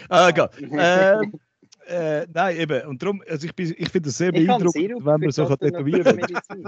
[0.09, 0.49] Ah, egal.
[0.59, 1.33] Ähm,
[1.87, 2.87] äh, nein, eben.
[2.87, 5.57] Und darum, also ich, bin- ich finde es sehr Ich beeindruckend, wenn man so kann
[5.61, 6.67] die tätowieren Medizin.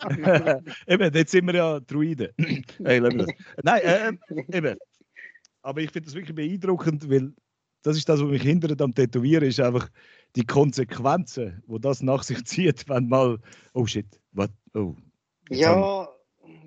[0.86, 2.28] Eben, jetzt sind wir ja Druiden.
[2.84, 3.26] hey, das.
[3.62, 4.12] Nein, äh,
[4.56, 4.76] eben.
[5.62, 7.32] Aber ich finde das wirklich beeindruckend, weil
[7.82, 9.88] das ist das, was mich hindert am Tätowieren, ist einfach
[10.36, 13.38] die Konsequenzen, wo das nach sich zieht, wenn mal,
[13.72, 14.94] oh shit, was, oh.
[15.50, 16.08] Ja,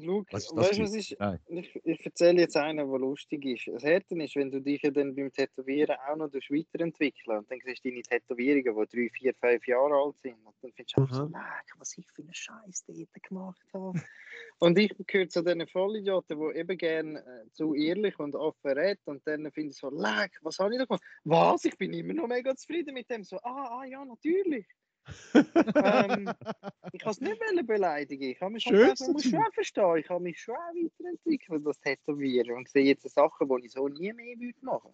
[0.04, 1.16] schau, Was ist das weißt du, was ist?
[1.20, 1.39] Nein.
[1.48, 3.68] Ich, ich erzähle jetzt einen, der lustig ist.
[3.68, 7.52] Das Härte ist, wenn du dich ja dann beim Tätowieren auch noch durch weiterentwickeln und
[7.52, 10.36] dann siehst du deine Tätowierungen, die drei, vier, fünf Jahre alt sind.
[10.45, 13.93] Und dann findest du einfach so, leck, was ich für einen Scheiß dort gemacht habe.
[14.60, 19.02] und ich gehöre zu diesen Vollidioten, die eben gerne äh, zu ehrlich und offen reden
[19.06, 21.04] und dann finde ich so, leck, was habe ich da gemacht?
[21.24, 21.66] Was?
[21.66, 23.24] Ich bin immer noch mega zufrieden mit dem.
[23.24, 24.66] So, ah, ah ja, natürlich.
[25.82, 26.36] Ähm,
[26.91, 28.24] ich kann es nicht beleidigen.
[28.24, 31.66] Ich habe mich Schön, halt, man muss schon verstehen, ich habe mich schon auch weiterentwickelt,
[31.66, 34.93] das Tätowieren und sehe jetzt Sachen, die ich so nie mehr würde machen.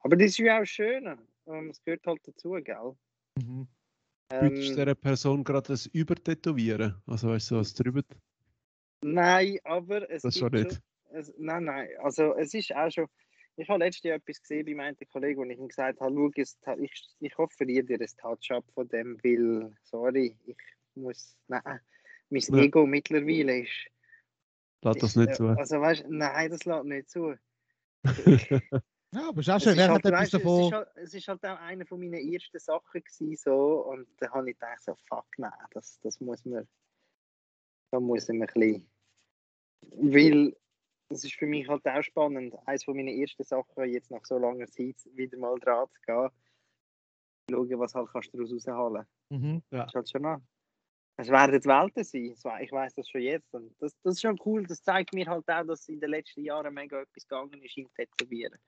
[0.00, 1.06] Aber das ist ja auch schön.
[1.46, 2.96] Ähm, es gehört halt dazu, gell?
[3.38, 3.68] Mhm.
[4.38, 7.02] Bietest du Ähm, dieser Person gerade das Übertätowieren?
[7.06, 8.02] Also weißt du, was drüber?
[9.02, 10.80] nein, aber es Das gibt schon nicht.
[11.08, 13.06] Schon, es, nein, nein, also es ist auch schon.
[13.56, 16.30] Ich habe letztes Jahr etwas gesehen bei meinem Kollegen, wo ich ihm gesagt habe, schau,
[16.36, 20.56] es, ich, ich offeriere dir das Touch-up von dem, weil, sorry, ich
[20.94, 21.62] muss, nein,
[22.30, 22.62] mein Ja.
[22.62, 23.90] Ego mittlerweile ist
[24.82, 25.46] Lass das nicht zu.
[25.48, 27.34] Also weißt nein, das lässt nicht zu.
[29.14, 29.72] Ja, aber ist auch Es schön.
[29.74, 30.64] ist, Wer halt, hat etwas du, es, davon?
[30.64, 34.28] ist halt, es ist halt auch eine von meinen ersten Sachen gewesen, so, und da
[34.32, 36.66] habe ich gedacht, so, fuck, nein, das, das muss man,
[37.92, 38.90] da muss man ein bisschen,
[40.12, 40.56] weil
[41.14, 44.36] das ist für mich halt auch spannend, eines von meinen ersten Sachen, jetzt nach so
[44.36, 46.30] langer Zeit wieder mal dran zu gehen,
[47.50, 49.06] schauen, was halt kannst du daraus rausholen.
[49.30, 49.62] Mhm.
[49.70, 50.46] Das ist halt schon an.
[51.16, 53.54] Es werden die Welten sein, ich weiß das schon jetzt.
[53.54, 56.42] Und das, das ist schon cool, das zeigt mir halt auch, dass in den letzten
[56.42, 58.58] Jahren mega etwas gegangen ist im Tätowieren.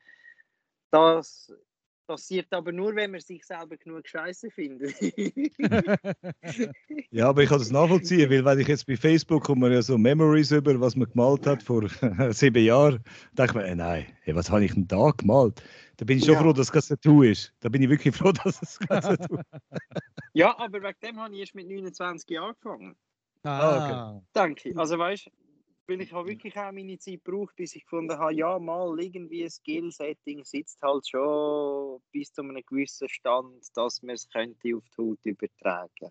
[0.93, 1.53] Das
[2.07, 4.95] passiert aber nur, wenn man sich selber genug Scheiße findet.
[7.11, 9.81] Ja, aber ich kann das nachvollziehen, weil wenn ich jetzt bei Facebook kommt man ja
[9.81, 11.89] so Memories über, was man gemalt hat vor
[12.33, 13.03] sieben Jahren,
[13.39, 15.63] denke ich mir, äh, nein, hey, was habe ich denn da gemalt?
[15.97, 16.41] Da bin ich schon Ja.
[16.43, 17.55] froh, dass es kein Tattoo ist.
[17.61, 19.63] Da bin ich wirklich froh, dass es kein Tattoo ist.
[20.35, 22.97] ja, aber wegen dem habe ich erst mit 29 Jahren angefangen.
[23.45, 24.73] Ah, Danke.
[24.77, 25.31] Also weißt
[25.89, 29.45] weil ich habe wirklich auch meine Zeit gebraucht, bis ich gefunden habe, ja, mal irgendwie
[29.45, 34.85] ein Skill-Setting sitzt halt schon bis zu einem gewissen Stand, dass man es könnte auf
[34.97, 36.11] die Haut übertragen.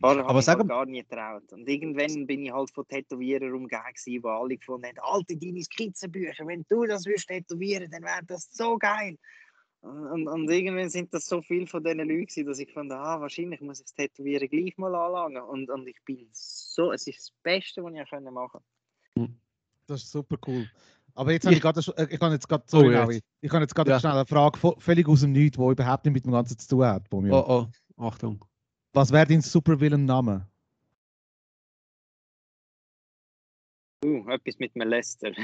[0.00, 1.52] Vorher Aber sag mal- gar nicht getraut.
[1.52, 5.62] Und irgendwann bin ich halt von Tätowierern umgeben, gewesen, wo alle gefunden haben, alte deine
[5.62, 9.18] Skizzenbücher, wenn du das würdest tätowieren, dann wäre das so geil.
[9.80, 13.60] Und, und, irgendwann sind das so viele von diesen Leuten, dass ich fand, ah, wahrscheinlich
[13.60, 15.42] muss ich das Tätowieren gleich mal anlangen.
[15.42, 18.60] Und, und ich bin so, es ist das Beste, was ich können machen
[19.16, 19.38] Hm.
[19.86, 20.68] Das ist super cool.
[21.14, 23.24] Aber jetzt habe ich, gerade, äh, ich habe jetzt gerade, sorry, oh, jetzt.
[23.40, 23.98] ich habe jetzt gerade ja.
[23.98, 26.84] schnell eine Frage völlig aus dem Nichts, die überhaupt nicht mit dem Ganzen zu tun
[26.84, 27.06] hat.
[27.10, 27.66] Oh, oh,
[27.96, 28.44] Achtung.
[28.92, 30.46] Was wäre dein Supervillain-Name?
[34.04, 35.32] Uh, etwas mit Molester.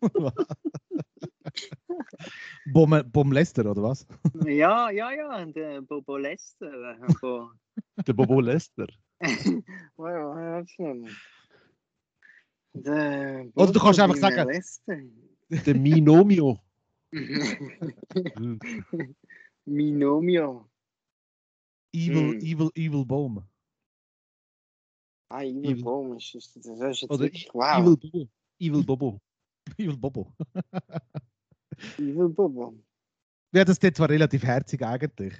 [2.72, 4.06] Bom, Bom Lester, oder was?
[4.46, 6.96] ja, ja, ja, der Bobo Lester.
[7.20, 7.50] Bo...
[8.06, 8.86] der Bobo Lester.
[12.74, 14.48] der oder du kannst einfach sagen.
[14.48, 14.96] Lester.
[15.50, 16.58] Der Minomio.
[19.64, 20.68] Minomio.
[21.92, 22.40] Evil, mm.
[22.40, 23.42] evil, evil Boom.
[25.30, 25.82] Ah, Evil, evil.
[25.82, 27.78] Boom ist, das ist jetzt Oder wirklich, wow.
[27.78, 28.28] Evil Bobo.
[28.58, 29.20] Evil Bobo.
[29.76, 30.32] evil Bobo.
[31.98, 32.74] Evil Bobo.
[33.52, 35.34] Ja, das ist zwar relativ herzig eigentlich.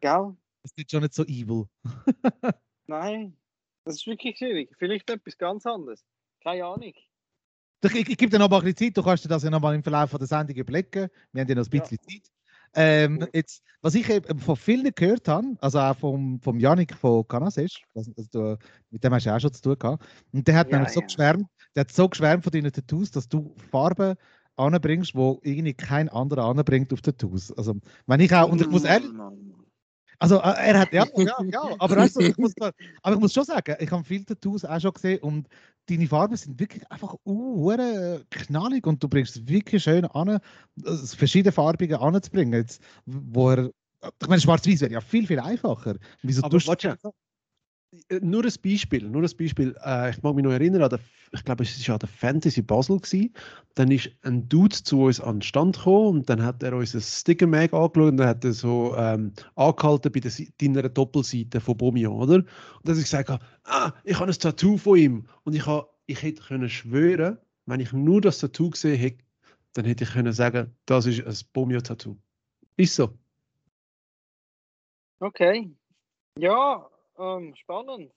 [0.00, 0.36] Gell?
[0.62, 1.64] Das ist schon nicht so evil.
[2.86, 3.36] Nein,
[3.84, 4.74] das ist wirklich schwierig.
[4.78, 6.04] Vielleicht etwas ganz anderes.
[6.42, 6.92] Keine Ahnung.
[7.82, 9.60] Ich, ich, ich gebe dir noch ein bisschen Zeit, du kannst dir das ja noch
[9.60, 11.08] mal im Verlauf der Sendung überlegen.
[11.32, 12.08] Wir haben ja noch ein bisschen ja.
[12.08, 12.30] Zeit.
[12.74, 17.26] Ähm, jetzt, was ich eben von vielen gehört habe, also auch vom, vom Janik von
[17.26, 18.58] Canasesch, also du,
[18.90, 21.00] mit dem hast du auch schon zu tun gehabt, und der hat ja, nämlich so
[21.00, 24.14] geschwärmt, der hat so geschwärmt von deinen Tattoos, dass du Farben
[24.56, 27.52] anbringst, wo irgendwie kein anderer anbringt auf Tattoos.
[27.52, 27.76] Also,
[28.06, 29.10] wenn ich auch, und ich muss ehrlich,
[30.20, 33.32] also äh, er hat, ja, ja, ja, aber, weißt du, ich muss, aber ich muss
[33.32, 35.48] schon sagen, ich habe viele Tattoos auch schon gesehen und
[35.88, 37.74] deine Farben sind wirklich einfach uh,
[38.30, 40.38] knallig und du bringst es wirklich schön an,
[40.84, 42.52] verschiedene Farbige anzubringen.
[42.52, 43.70] Jetzt, wo er,
[44.20, 45.96] ich meine, schwarz-weiß wäre ja viel, viel einfacher.
[46.22, 47.10] Wieso aber, warte, äh,
[48.20, 49.74] nur ein Beispiel, nur ein Beispiel.
[49.84, 51.00] Äh, ich mag mich noch erinnern, an der,
[51.32, 53.00] ich glaube, es war an der Fantasy Basel.
[53.74, 56.94] Dann ist ein Dude zu uns an den Stand gekommen und dann hat er uns
[56.94, 61.76] ein Sticker-Mag angeschaut und dann hat er so ähm, angehalten bei der, deiner Doppelseite von
[61.76, 62.36] Bomio, oder?
[62.36, 62.46] Und
[62.84, 63.30] dann habe ich gesagt,
[63.64, 65.26] ah, ich habe ein Tattoo von ihm.
[65.44, 69.24] Und ich, habe, ich hätte können schwören, wenn ich nur das Tattoo gesehen hätte,
[69.74, 72.16] dann hätte ich können sagen, das ist ein Bomio-Tattoo.
[72.76, 73.16] Ist so.
[75.20, 75.70] Okay.
[76.38, 76.88] Ja,
[77.20, 78.12] ähm, spannend.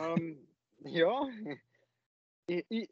[0.00, 0.48] ähm,
[0.84, 1.28] ja,
[2.46, 2.88] ich, ich,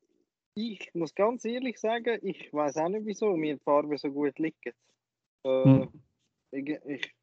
[0.55, 4.39] ich, muss ganz ehrlich sagen, ich weiß auch nicht, wieso mir die Farben so gut
[4.39, 4.75] liegen.
[5.45, 6.03] Äh, hm.
[6.51, 7.15] ich, ich,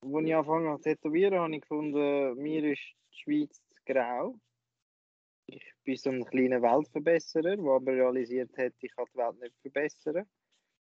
[0.00, 2.80] als ich angefangen zu tätowieren, habe ich gefunden, mir ist
[3.12, 4.34] die Schweiz grau.
[5.46, 9.54] Ich bin so ein kleiner Weltverbesserer, der aber realisiert hat, ich kann die Welt nicht
[9.60, 10.26] verbessern.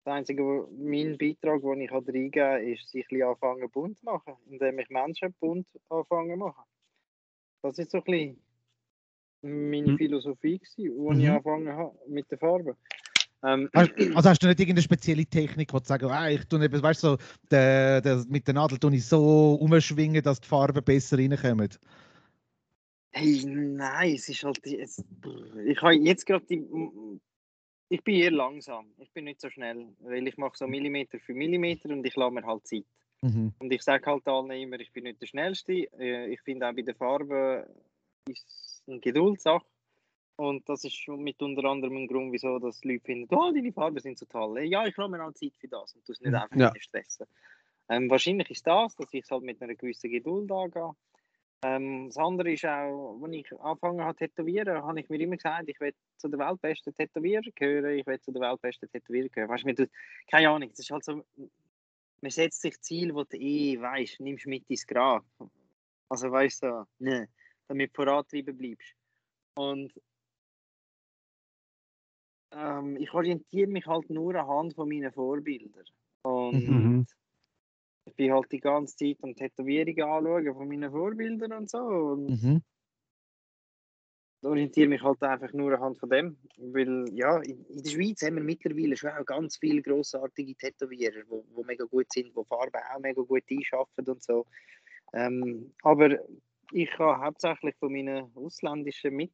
[0.06, 4.06] Das Einzige, wo, mein Beitrag, den ich reingeben kann, ist, sich ein anfangen bunt zu
[4.06, 6.64] machen, indem ich Menschen bunt anfangen zu machen.
[7.64, 8.42] Das ist so ein bisschen
[9.42, 9.98] meine mhm.
[9.98, 11.20] Philosophie, als mhm.
[11.20, 12.78] ich angefangen habe mit der Farbe.
[13.44, 16.84] Ähm, also hast du nicht irgendeine spezielle Technik, wo du sagst, ah, ich tue eben,
[16.84, 17.18] weißt du, so,
[17.50, 21.70] der, der, mit der Nadel tue ich so umschwingen, dass die Farben besser reinkommen?
[23.12, 24.66] Hey, nein, es ist halt.
[24.68, 25.04] Es,
[25.66, 26.64] ich habe jetzt gerade die
[27.90, 28.94] ich bin eher langsam.
[28.98, 32.34] Ich bin nicht so schnell, weil ich mache so Millimeter für Millimeter und ich lasse
[32.34, 32.86] mir halt Zeit.
[33.22, 33.54] Mhm.
[33.60, 35.74] Und ich sage halt allen immer, ich bin nicht der Schnellste.
[36.00, 37.68] Äh, ich finde auch bei der Farbe
[38.28, 39.66] ist eine Geduldssache.
[40.38, 44.00] Und das ist mit unter anderem ein Grund, wieso dass Leute finden, oh, deine Farben
[44.00, 44.60] sind so toll.
[44.64, 46.36] Ja, ich lasse mir halt Zeit für das und tue es nicht mhm.
[46.36, 46.74] einfach ja.
[46.78, 47.26] stressen.
[47.88, 50.92] Ähm, wahrscheinlich ist das, dass ich es halt mit einer gewissen Geduld angehe.
[51.66, 55.36] Ähm, das andere ist auch, als ich angefangen habe zu tätowieren, habe ich mir immer
[55.36, 59.50] gesagt, ich will zu der weltbesten Tätowierer gehören, ich will zu der weltbesten Tätowierer gehören.
[59.50, 59.90] Weißt, du,
[60.30, 61.24] keine Ahnung, das ist halt so,
[62.22, 65.26] man setzt sich Ziel, wo du eh weißt, nimmst mit ins Grab.
[66.08, 67.30] Also weißt du, ne,
[67.68, 68.94] damit du vorantreiben bleibst.
[69.56, 69.92] Und
[72.52, 75.86] ähm, ich orientiere mich halt nur anhand von meinen Vorbildern.
[76.22, 77.08] Und mhm
[78.06, 81.80] ich bin halt die ganze Zeit am Tätowierungen anschauen von meinen Vorbildern und so.
[81.80, 82.62] Und mhm.
[84.44, 86.38] orientiere mich halt einfach nur anhand von dem.
[86.58, 91.64] Weil ja, in, der Schweiz haben wir mittlerweile schon auch ganz viele grossartige Tätowierer, die
[91.66, 94.46] mega gut sind, die Farben auch mega gut einschaffen und so.
[95.14, 96.20] Ähm, aber
[96.72, 99.34] ich habe hauptsächlich von meinen ausländischen Mit,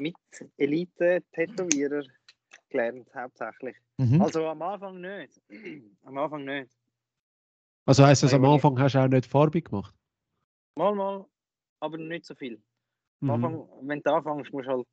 [0.00, 0.16] mit
[0.58, 2.02] Elite-Tätowierer
[2.68, 3.76] gelernt, hauptsächlich.
[3.98, 4.20] Mhm.
[4.20, 5.40] Also am Anfang nicht.
[6.02, 6.77] am Anfang nicht.
[7.88, 9.94] Also heisst das, am Anfang hast du auch nicht farbig gemacht?
[10.76, 11.24] Mal, mal,
[11.80, 12.62] aber nicht so viel.
[13.22, 13.30] Am mhm.
[13.30, 14.86] Anfang, wenn du anfängst, musst du halt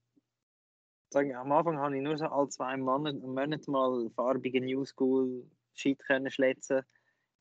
[1.12, 5.46] sagen, am Anfang habe ich nur so alle zwei Monate, Monate mal farbige New School
[5.74, 6.84] Shit können schletzen.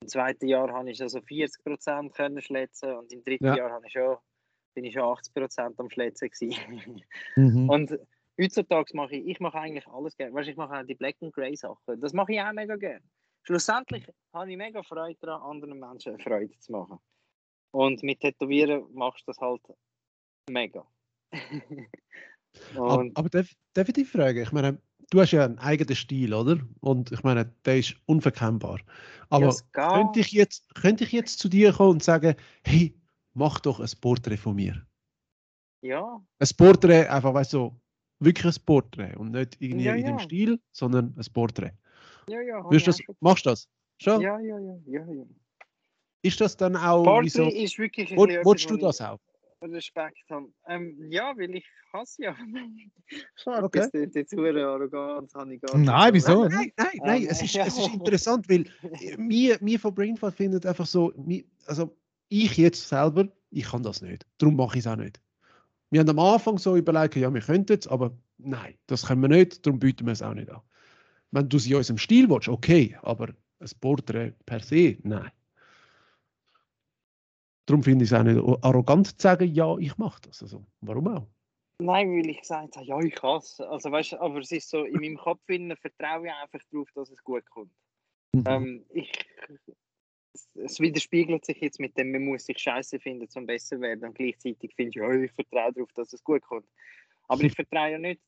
[0.00, 3.56] Im zweiten Jahr habe ich also 40% können schletzen und im dritten ja.
[3.56, 4.16] Jahr habe ich schon,
[4.74, 6.30] bin ich schon 80% am Schletzen
[7.36, 7.70] mhm.
[7.70, 7.96] Und
[8.40, 10.34] heutzutage mache ich, ich mache eigentlich alles gerne.
[10.34, 12.00] Weißt, ich mache auch die Black and Grey Sachen.
[12.00, 13.04] Das mache ich auch mega gerne
[13.44, 16.98] schlussendlich habe ich mega Freude daran, anderen Menschen Freude zu machen.
[17.70, 19.62] Und mit Tätowieren machst du das halt
[20.48, 20.86] mega.
[22.76, 24.42] Aber, aber darf, darf ich dich fragen?
[24.42, 24.80] Ich meine,
[25.10, 26.58] du hast ja einen eigenen Stil, oder?
[26.80, 28.80] Und ich meine, der ist unverkennbar.
[29.28, 32.94] Aber ja, könnte, ich jetzt, könnte ich jetzt zu dir kommen und sagen, hey,
[33.32, 34.86] mach doch ein Porträt von mir?
[35.82, 37.78] Ja, Ein Porträt, einfach, weißt du,
[38.18, 40.24] wirklich ein Porträt und nicht irgendwie Ja, in dem ja.
[40.24, 41.72] Stil, sondern ein Porträt.
[42.28, 42.70] Ja, ja.
[42.70, 43.68] ich das, machst du das?
[43.98, 44.20] Schon?
[44.20, 45.24] Ja, ja, ja, ja, ja.
[46.22, 49.00] Ist das dann auch, Porträt wieso, ist wirklich ein Woll- bisschen willst etwas, du das
[49.00, 49.20] auch?
[49.62, 50.48] Respekt habe.
[50.68, 52.36] Ähm, ja, weil ich hasse ja.
[53.36, 53.88] Klar, Okay.
[53.92, 56.44] das jetzt hure arrogant, habe ich gar Nein, nicht so.
[56.44, 56.48] wieso?
[56.48, 57.26] Nein, nein, nein, nein.
[57.28, 58.66] Es, ist, es ist interessant, weil
[59.16, 61.12] mir, mir von Brainfart findet einfach so,
[61.66, 61.96] also
[62.28, 64.26] ich jetzt selber, ich kann das nicht.
[64.38, 65.20] Darum mache ich es auch nicht.
[65.90, 69.28] Wir haben am Anfang so überlegt, ja, wir könnten es, aber nein, das können wir
[69.28, 70.60] nicht, darum bieten wir es auch nicht an.
[71.34, 75.32] Wenn du es in unserem Stil willst, okay, aber ein Porträt per se, nein.
[77.66, 80.42] Darum finde ich es auch nicht arrogant zu sagen, ja, ich mache das.
[80.42, 81.26] Also, warum auch?
[81.80, 83.68] Nein, weil ich gesagt habe, ja, ich hasse.
[83.68, 87.10] Also, weißt aber es ist so, in meinem Kopf innen vertraue ich einfach darauf, dass
[87.10, 87.72] es gut kommt.
[88.32, 88.44] Mhm.
[88.46, 89.10] Ähm, ich,
[90.34, 94.04] es, es widerspiegelt sich jetzt mit dem, man muss sich scheiße finden, zum besser werden.
[94.04, 96.68] Und gleichzeitig finde ich, ja, ich vertraue darauf, dass es gut kommt.
[97.26, 98.20] Aber ich vertraue ja nicht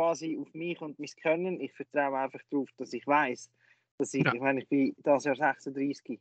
[0.00, 1.60] quasi auf mich und mein Können.
[1.60, 3.50] Ich vertraue einfach darauf, dass ich weiß,
[3.98, 4.32] dass ich, Ja.
[4.34, 6.18] ich meine, ich bin das Jahr 36.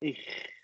[0.00, 0.18] Ich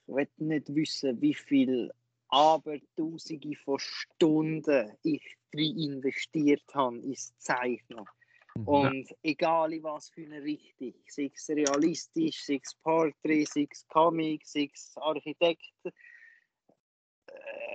[0.07, 1.93] will nicht wissen, wie viel
[2.29, 8.07] aber Tausende von Stunden ich investiert habe ins Zeichnen.
[8.55, 8.69] Mhm.
[8.69, 13.87] Und egal in was für eine Richtung, sei es realistisch, sei es Portrait, sei es
[13.89, 15.73] Comic, sei es Architekt,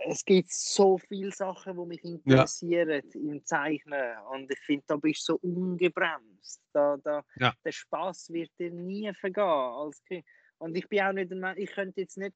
[0.07, 4.17] es gibt so viele Sachen, die mich interessieren im Zeichnen.
[4.31, 6.61] Und ich finde, da bist du so ungebremst.
[6.73, 7.53] Da, da, Ja.
[7.63, 9.43] Der Spaß wird dir nie vergehen.
[9.43, 10.25] Als Kind.
[10.59, 12.35] Und ich bin auch nicht ein ich könnte jetzt nicht,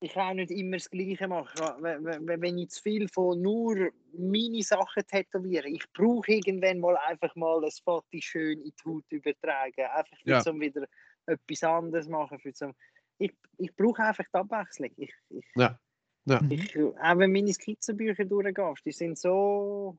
[0.00, 1.82] ich kann auch nicht immer das Gleiche machen.
[1.82, 7.64] Wenn- ich zu viel von nur meine Sachen tätowiere, ich brauche irgendwann mal einfach mal
[7.64, 9.80] ein Foto schön in die Haut übertragen.
[9.94, 10.40] Einfach für Ja.
[10.42, 10.86] zum wieder
[11.26, 12.38] etwas anderes machen.
[12.40, 12.74] Für zum,
[13.18, 14.90] ich, ich brauche einfach die Abwechslung.
[14.96, 15.78] Ich, ich, Ja.
[16.26, 16.40] Ja.
[16.40, 16.68] Mhm.
[16.68, 19.98] ich, auch wenn meine Skizzenbücher durchgehst, die sind so,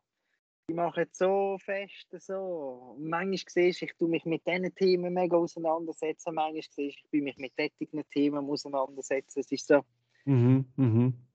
[0.70, 2.98] die machen so fest so.
[3.00, 7.06] Manchmal siehst du, ich tue mich mit diesen Themen mega auseinandersetzen, manchmal siehst du, ich
[7.12, 9.40] bin mich mit solchen Themen auseinandersetzen.
[9.42, 9.84] Es ist so,
[10.26, 11.28] Mhm, mhm.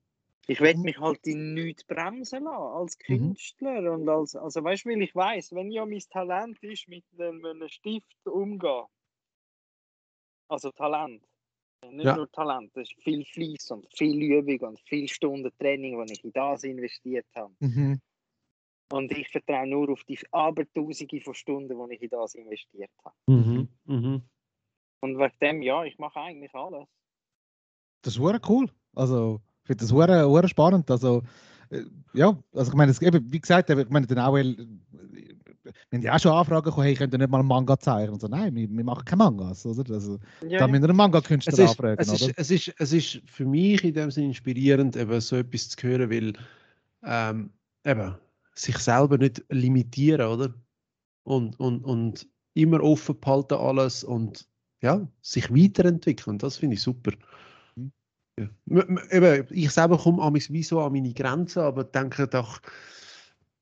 [0.47, 0.83] ich will Mhm.
[0.83, 3.33] mich halt in nichts bremsen lassen, als Mhm.
[3.37, 3.91] Künstler.
[3.93, 7.43] Und als, also weißt du, weil ich weiß, wenn ja mein Talent ist, mit einem
[7.45, 8.85] einem Stift umgehen,
[10.49, 11.21] also Talent,
[11.91, 12.15] nicht Ja.
[12.15, 16.23] nur Talent, das ist viel Fleiß und viel Übung und viel Stunden Training, die ich
[16.23, 17.53] in das investiert habe.
[17.59, 17.99] Mhm.
[18.91, 23.15] Und ich vertraue nur auf die Abertausende von Stunden, die ich in das investiert habe.
[23.27, 23.67] Mhm.
[23.85, 24.21] Mhm.
[25.01, 26.87] Und wegen dem, ja, ich mache eigentlich alles.
[28.03, 28.69] Das ist hure cool.
[28.95, 30.91] Also, ich finde das hure, hure spannend.
[30.91, 31.23] Also,
[31.69, 34.55] äh, ja, also ich meine, es, eben, wie gesagt, ich meine, den AOL,
[35.63, 38.13] wir haben ja auch schon Anfragen bekommen, hey, könnt ihr nicht mal einen Manga zeichnen?
[38.13, 39.93] Und so, nein, wir, wir machen keine Mangas, oder?
[39.93, 42.93] Also, Ja, da müssen wir einen Manga-Künstler Es ist, anfragen, es, ist, es, ist, es
[42.93, 46.33] ist für mich in dem Sinne inspirierend, eben so etwas zu hören, weil
[47.03, 47.51] ähm,
[47.85, 48.15] eben,
[48.55, 50.53] sich selber nicht limitieren, oder?
[51.23, 54.47] Und, und, und immer offen behalten alles und
[54.81, 56.37] ja, sich weiterentwickeln.
[56.37, 57.11] Das finde ich super.
[57.75, 57.91] Mhm.
[58.37, 58.49] Ja.
[59.11, 62.59] Eben, ich selber komme amigs wie so an meine Grenzen, aber denke doch,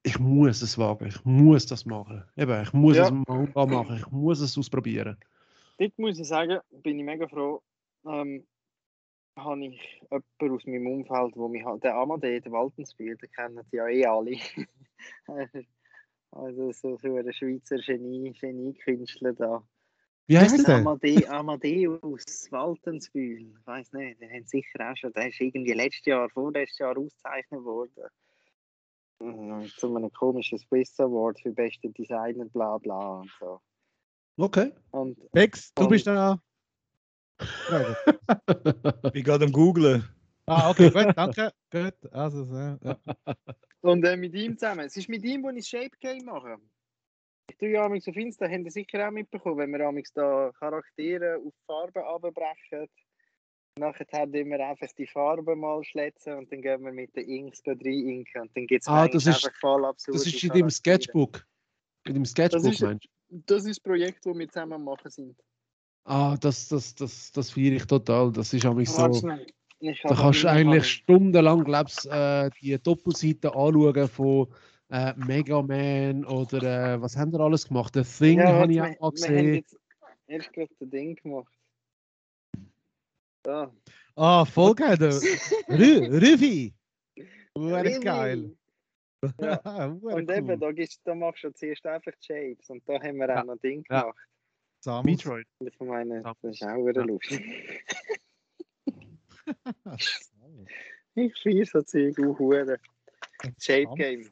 [0.04, 2.24] ich muss es wagen, ich muss das machen.
[2.36, 3.04] Eben, ich muss Ja.
[3.06, 5.18] es Manga machen, ich muss es ausprobieren.
[5.78, 7.62] Dort muss ich sagen, bin ich mega froh,
[8.06, 8.46] ähm,
[9.36, 13.78] habe ich jemanden aus meinem Umfeld, wo mich der Amadee, der Waldensbiel, den kennen die
[13.78, 14.38] ja eh alle.
[16.32, 19.64] also so, so ein Schweizer Genie, Genie-Künstler da.
[20.28, 20.78] Wie heißt der?
[20.78, 26.06] Amade Amadeus Waldensbühl, ich weiß nicht, den haben sicher auch schon, der ist irgendwie letztes
[26.06, 28.06] Jahr, vorletztes Jahr ausgezeichnet worden.
[29.22, 33.62] Mhm, Zu einem komischen Swiss Award für beste Designer, bla bla und so.
[34.38, 34.72] Okay.
[34.92, 36.40] Und Bex, du Und- bist da.
[39.04, 40.04] Ich bin gerade am googlen.
[40.46, 41.52] Ah, okay, gut, danke.
[41.72, 42.98] Gut, also, so, ja.
[43.82, 44.86] Und äh, mit ihm zusammen.
[44.86, 46.58] Es ist mit ihm, wo ich Shape Game mache.
[47.50, 51.54] Ich tue ja auf Insta, habt ihr sicher auch mitbekommen, wenn wir da Charaktere auf
[51.66, 52.88] Farben abbrechen.
[53.80, 57.62] Nachher haben wir einfach die Farben mal schlätzen und dann gehen wir mit den Inks
[57.66, 60.50] rein inken und dann gibt es Ah, das ist- einfach voll absurde Das ist in
[60.50, 60.70] deinem.
[60.70, 61.46] Sketchbook.
[62.06, 63.10] In deinem Sketchbook, ist- meinst du?
[63.48, 65.38] Das ist das Projekt, das wir zusammen am machen sind.
[66.04, 68.32] Ah, das, das, das, das feiere ich total.
[68.34, 69.08] Das ist nämlich so.
[70.04, 74.48] Da kannst du eigentlich stundenlang, glaubst äh, die Doppelseite anschauen von
[74.90, 77.94] äh, Mega Man oder äh, was haben wir alles gemacht?
[77.94, 79.56] The Thing Ja, habe ich auch mal wir haben gesehen.
[79.56, 79.80] jetzt
[80.28, 81.54] erst gerade das Ding gemacht.
[84.16, 84.98] Ah, voll geil.
[84.98, 86.74] der Rü- Rüfi.
[87.58, 88.00] Really?
[88.00, 88.56] geil.
[89.40, 89.86] Ja.
[90.02, 90.58] Und eben, cool.
[90.58, 92.70] da, gibt's, da machst du zuerst einfach Shapes.
[92.70, 93.42] Und da haben wir Ja.
[93.42, 94.02] auch noch Ding Ja.
[94.02, 94.18] gemacht.
[94.84, 95.06] Samus.
[95.06, 95.46] Metroid.
[95.60, 96.34] Ich meine, Ja.
[96.42, 97.08] das ist auch wieder Ja.
[97.08, 97.42] lustig.
[101.16, 102.80] Ich feiere so Zeug auch hure.
[103.60, 104.30] Shape Game.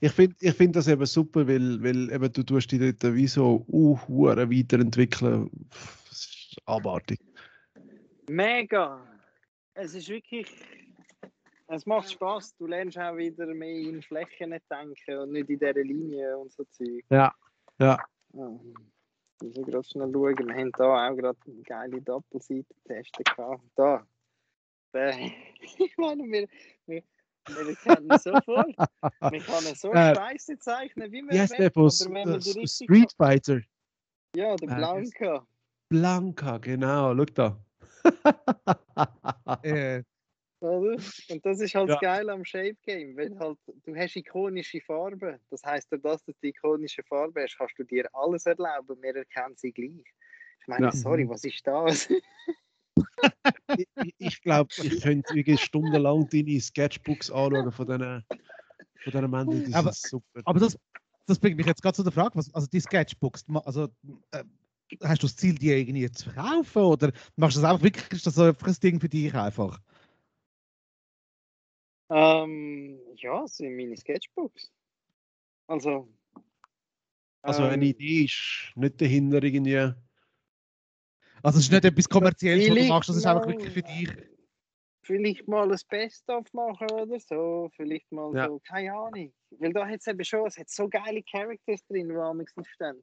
[0.00, 3.28] Ich finde ich find das eben super, weil, weil eben du tust dich dort wie
[3.28, 5.48] so uh, hure weiterentwickeln.
[6.08, 7.20] Das ist abartig.
[8.28, 9.00] Mega!
[9.74, 10.50] Es ist wirklich.
[11.68, 12.56] Es macht Spaß.
[12.56, 16.64] Du lernst auch wieder mehr in Flächen denken und nicht in dieser Linie und so
[16.64, 17.04] Zeug.
[17.10, 17.32] Ja,
[17.78, 17.98] ja.
[19.42, 20.38] Ich muss gerade schnell schauen.
[20.48, 23.62] Wir haben da auch gerade eine geile Doppelseite testen gehabt.
[23.76, 24.06] Da.
[25.60, 26.48] Ich meine, wir,
[26.86, 27.02] wir,
[27.46, 28.74] wir kennen sofort.
[29.30, 32.58] Wir können so Äh, scheiße zeichnen, wie wir der wollen, von aber wenn wir die
[32.60, 33.60] richtig Street Fighter?
[34.34, 35.46] Ja, der Äh, Blanca.
[35.90, 37.67] Blanca, genau, schau da.
[40.60, 40.96] Oder?
[41.30, 41.94] Und das ist halt Ja.
[41.94, 45.38] das Geile am Shape Game, wenn halt, du hast ikonische Farben.
[45.50, 49.00] Das heißt, durch das, dass du die ikonische Farbe hast, kannst du dir alles erlauben,
[49.00, 50.04] wir erkennen sie gleich.
[50.60, 50.92] Ich meine, Ja.
[50.92, 52.08] sorry, was ist das?
[53.78, 58.24] ich ich- ich glaube, ich könnte wirklich stundenlang deine Sketchbooks anschauen von diesen
[59.04, 59.64] von diesen Menschen.
[59.64, 60.42] Die Aber- sind super.
[60.44, 60.76] aber das,
[61.26, 63.84] das bringt mich jetzt gerade zu der Frage, was, also die Sketchbooks, also
[64.32, 64.42] äh,
[65.02, 68.26] hast du das Ziel, die irgendwie zu verkaufen oder machst du das einfach wirklich, ist
[68.26, 69.80] das so einfach ein Ding für dich einfach?
[72.10, 74.72] ähm, ja, es sind meine Sketchbooks.
[75.66, 76.08] Also.
[77.42, 79.94] Also ähm, eine Idee ist nicht dahinter irgendwie.
[81.42, 84.08] Also es ist nicht etwas Kommerzielles, was du machst, das ist einfach wirklich für dich.
[85.02, 87.70] Vielleicht mal ein Best-of machen oder so.
[87.76, 88.48] Vielleicht mal Ja.
[88.48, 89.32] so, keine Ahnung.
[89.50, 92.52] Weil da hat es eben schon, es hat so geile Characters drin, die am nicht
[92.74, 93.02] stehen.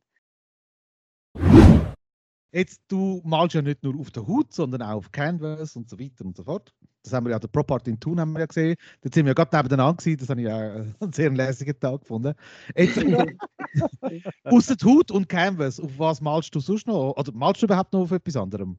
[2.55, 5.99] Jetzt, du malst ja nicht nur auf der Haut, sondern auch auf Canvas und so
[5.99, 6.73] weiter und so fort.
[7.03, 8.77] Das haben wir ja, der Prop Art in Thun haben wir ja gesehen.
[9.01, 10.19] Da sind wir ja gerade nebeneinander gewesen.
[10.19, 12.33] Das habe ich ja äh, einen sehr lässigen Tag gefunden.
[12.77, 12.97] Jetzt,
[14.45, 17.17] außer der Haut und Canvas, auf was malst du sonst noch?
[17.17, 18.77] Oder malst du überhaupt noch auf etwas anderem?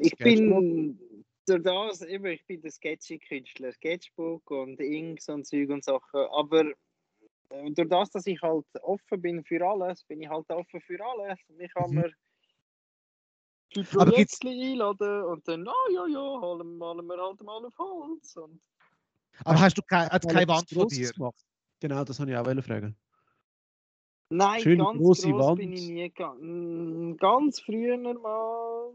[0.00, 0.98] Ich bin
[1.44, 6.20] durch das, eben, ich bin der Sketchy-Künstler, Sketchbook und Inks und Zeug und Sachen.
[6.34, 6.64] Aber
[7.52, 10.98] äh, durch das, dass ich halt offen bin für alles, bin ich halt offen für
[11.04, 11.38] alles.
[11.48, 11.96] Und ich kann Mhm.
[11.96, 12.12] mir
[13.74, 17.64] die Aber gibt's- Projekte einladen und dann, ah ja, ja, holen, malen wir halt mal
[17.64, 18.36] auf Holz.
[18.36, 18.60] Und
[19.44, 21.10] Aber hast du keine, hat keine Wand von dir?
[21.10, 21.44] gemacht.
[21.80, 22.96] Genau, das habe ich auch fragen.
[24.30, 25.58] Nein, Schön ganz grosse groß Wand.
[25.58, 27.16] bin ich nie gegangen.
[27.18, 28.94] Ganz früher mal.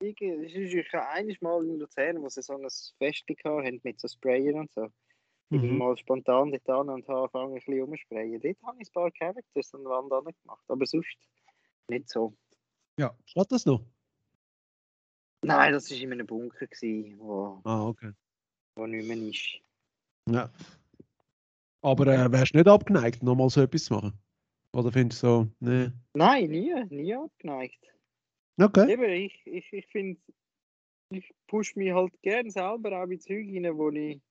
[0.00, 2.60] Ich, es ist ich eines Mal in Luzern, wo sie so ein
[2.98, 4.88] Fest hatten mit so Sprayer und so.
[5.52, 5.78] Ich bin Mhm.
[5.78, 8.40] mal spontan dort an und habe angefangen, ein bisschen umzusprayen.
[8.40, 11.14] Dort habe ich ein paar Characters an der Wand angemacht, aber sonst
[11.88, 12.34] nicht so.
[13.26, 13.84] Steht das noch?
[15.44, 18.12] Nein, das war in einem Bunker, gewesen, wo, Ah, okay.
[18.76, 19.60] wo nicht mehr ist.
[20.30, 20.50] Ja.
[21.82, 24.18] Aber äh, wärst du nicht abgeneigt, nochmal so etwas zu machen?
[24.72, 25.92] Oder findest du so, ne?
[26.14, 27.92] Nein, nie, nie abgeneigt.
[28.58, 28.90] Okay.
[28.90, 30.18] Eben, ich, ich, ich finde,
[31.10, 34.22] ich push mich halt gern selber auch in Zeug rein, wo ich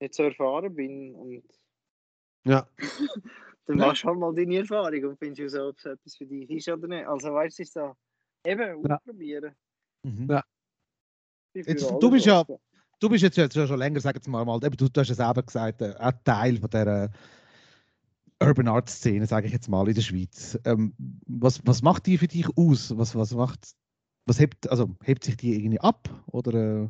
[0.00, 1.14] nicht so erfahren bin.
[1.14, 1.44] Und
[2.44, 2.68] Ja.
[3.66, 6.50] dann machst du halt mal deine Erfahrung und findest raus, ob es etwas für dich
[6.50, 7.06] ist oder nicht.
[7.06, 7.94] Also weißt du, es ist so,
[8.44, 8.96] eben, Ja.
[8.96, 9.54] ausprobieren.
[10.02, 10.30] Mhm.
[10.30, 10.44] Ja.
[11.54, 12.44] Jetzt, du bist ja-.
[13.00, 15.16] Du bist jetzt, jetzt schon länger, sagen wir mal, mal eben, du, du hast es
[15.16, 17.10] selber gesagt, äh, auch Teil von der
[18.40, 20.58] Urban Art Szene, sage ich jetzt mal, in der Schweiz.
[20.64, 20.94] Ähm,
[21.26, 22.96] was, was macht die für dich aus?
[22.96, 23.74] Was, was macht,
[24.26, 26.08] was hebt, also hebt sich die irgendwie ab?
[26.26, 26.88] Oder, äh,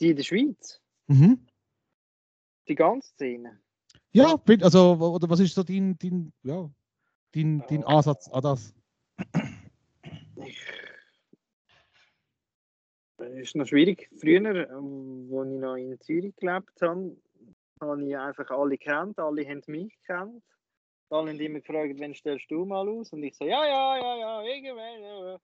[0.00, 1.46] Die in der Schweiz, mhm.
[2.68, 3.60] die ganze Szene.
[4.12, 6.70] Ja, also, oder was ist so dein, dein, ja,
[7.32, 8.74] dein, dein Ansatz an das?
[10.44, 10.58] Ich,
[13.18, 14.08] das ist noch schwierig.
[14.18, 17.16] Früher, als ich noch in Zürich gelebt habe,
[17.80, 20.42] habe ich einfach alle gekannt, alle haben mich gekannt.
[21.10, 23.12] Alle haben immer gefragt, wann stellst du mal aus?
[23.12, 25.02] Und ich so, ja, ja, ja, ja, irgendwann.
[25.02, 25.38] Ja, ja.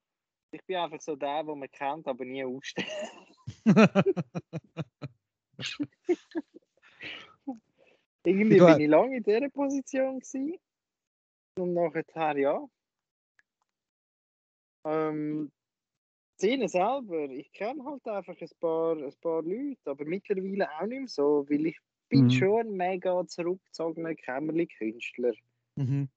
[0.50, 2.86] Ich bin einfach so der, den man kennt, aber nie ausstellt.
[8.24, 10.58] Irgendwie Du- bin ich lange in dieser Position gewesen.
[11.58, 12.66] Und nachher, ja.
[14.84, 15.52] Ähm,
[16.36, 20.98] Szene selber, ich kenne halt einfach ein paar, ein paar Leute, aber mittlerweile auch nicht
[20.98, 21.78] mehr so, weil ich
[22.08, 22.30] bin Mhm.
[22.30, 25.34] schon ein mega zurückgezogener Kämmerli-Künstler.
[25.76, 26.08] Mhm.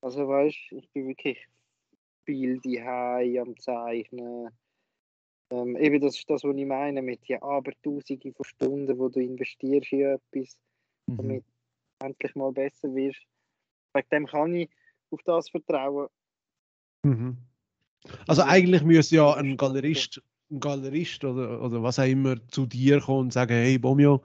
[0.00, 1.46] Also weißt ich bin wirklich
[2.24, 4.50] viel die am Zeichnen.
[5.50, 9.20] Ähm, eben das ist das, was ich meine mit den Abertausenden von Stunden, wo du
[9.20, 10.56] investierst in etwas,
[11.06, 11.16] Mhm.
[11.16, 13.20] damit du endlich mal besser wirst.
[13.92, 14.70] Wegen dem kann ich
[15.10, 16.08] auf das vertrauen.
[17.04, 17.36] Mhm.
[18.26, 23.00] Also eigentlich müsste ja ein Galerist ein Galerist oder, oder was auch immer zu dir
[23.00, 24.22] kommt und sagen, hey Bomio,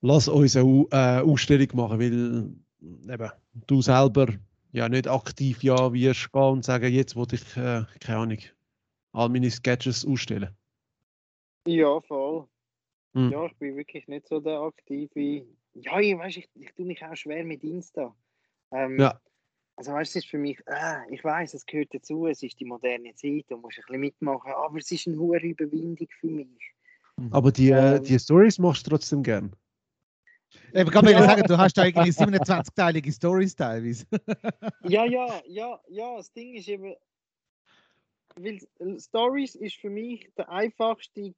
[0.00, 3.32] lass uns eine äh, Ausstellung machen, weil eben,
[3.66, 4.28] du selber
[4.72, 8.38] ja nicht aktiv ja wirst gehen und sagen, jetzt wollte ich, äh, keine Ahnung,
[9.18, 10.56] all meine Sketches ausstellen.
[11.66, 12.46] Ja, voll.
[13.14, 13.30] Hm.
[13.32, 15.46] Ja, ich bin wirklich nicht so der aktive.
[15.74, 18.14] Ja, ich weiß, ich, ich tue mich auch schwer mit Insta.
[18.70, 19.20] Ähm, Ja.
[19.76, 22.58] Also weißt du, es ist für mich, äh, ich weiß, es gehört dazu, es ist
[22.58, 26.26] die moderne Zeit, du musst ein bisschen mitmachen, aber es ist eine hohe Überwindung für
[26.26, 26.74] mich.
[27.30, 28.02] Aber die, äh, Ähm.
[28.02, 29.54] die Stories machst du trotzdem gern.
[30.72, 31.22] Ich kann mir Ja.
[31.22, 34.04] sagen, du hast da irgendwie 27-teilige Stories teilweise.
[34.82, 36.94] Ja, ja, ja, ja, das Ding ist eben,
[38.36, 41.34] weil äh, Stories ist für mich der einfachste,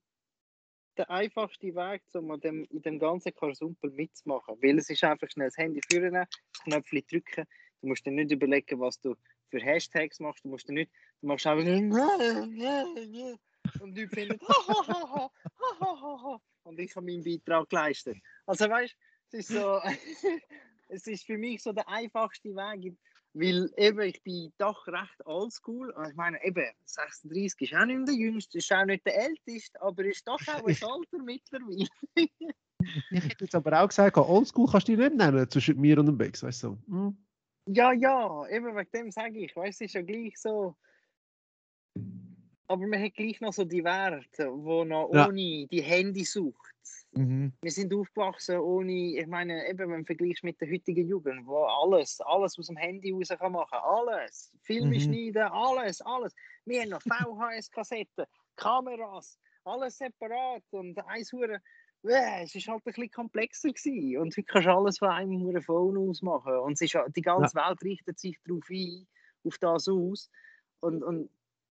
[0.97, 4.57] der einfachste Weg, um an dem, in dem ganzen Karsumpel mitzumachen.
[4.62, 6.28] Weil es ist einfach schnell das Handy führen, das
[6.64, 7.47] Knöpfchen drücken.
[7.80, 9.14] Du musst dir nicht überlegen, was du
[9.51, 10.45] für Hashtags machst.
[10.45, 11.64] Du musst dir nicht, du machst einfach
[13.80, 14.38] und die finden
[16.64, 18.18] und ich habe meinen Beitrag geleistet.
[18.47, 18.97] Also weißt,
[19.28, 19.80] es ist so,
[20.88, 22.97] es ist für mich so der einfachste Weg.
[23.32, 25.94] Weil eben, ich bin doch recht oldschool.
[26.08, 30.04] Ich meine, eben, 36 ist auch nicht der Jüngste, ist auch nicht der Älteste, aber
[30.04, 31.86] ist doch auch ein Alter mittlerweile.
[33.10, 36.06] Ich hätte jetzt aber auch gesagt, Oldschool kannst du dich nicht nennen zwischen mir und
[36.06, 36.78] dem Bex, weißt du?
[36.88, 37.16] Hm.
[37.66, 40.74] Ja, ja, eben wegen dem sage ich, weißt du, es ist ja gleich so.
[42.68, 45.28] Aber man hat gleich noch so die Werte, wo noch Ja.
[45.28, 46.74] ohne die Handy sucht.
[47.12, 47.52] Mhm.
[47.62, 51.64] Wir sind aufgewachsen ohne, ich meine, eben wenn du vergleichst mit der heutigen Jugend, wo
[51.64, 55.00] alles, alles aus dem Handy raus kann machen, alles, Filme Mhm.
[55.00, 56.34] schneiden, alles, alles.
[56.64, 61.61] Wir haben noch VHS-Kassetten, Kameras, alles separat und eins hure,
[62.04, 64.18] äh, es ist halt ein bisschen komplexer gewesen.
[64.18, 67.08] und heute kannst du alles von einem hure Phone aus machen und es ist, ja-
[67.08, 69.06] die ganze Welt richtet sich darauf ein,
[69.44, 70.30] auf das aus
[70.80, 71.28] und, und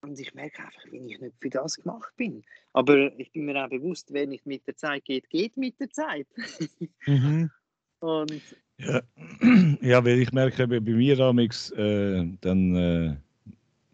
[0.10, 2.44] und ich merke einfach, wie ich nicht für das gemacht bin.
[2.74, 5.90] Aber ich bin mir auch bewusst, wenn nicht mit der Zeit geht, geht mit der
[5.90, 6.28] Zeit.
[7.06, 7.50] Mhm.
[8.00, 8.42] Und
[8.78, 9.02] Ja,
[9.82, 13.16] ja weil ich merke, bei mir amix, äh, dann äh,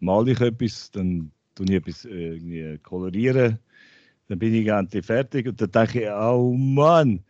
[0.00, 3.58] male ich etwas, dann tue ich etwas äh, irgendwie kolorieren,
[4.28, 7.20] dann bin ich endlich fertig und dann denke ich, oh Mann,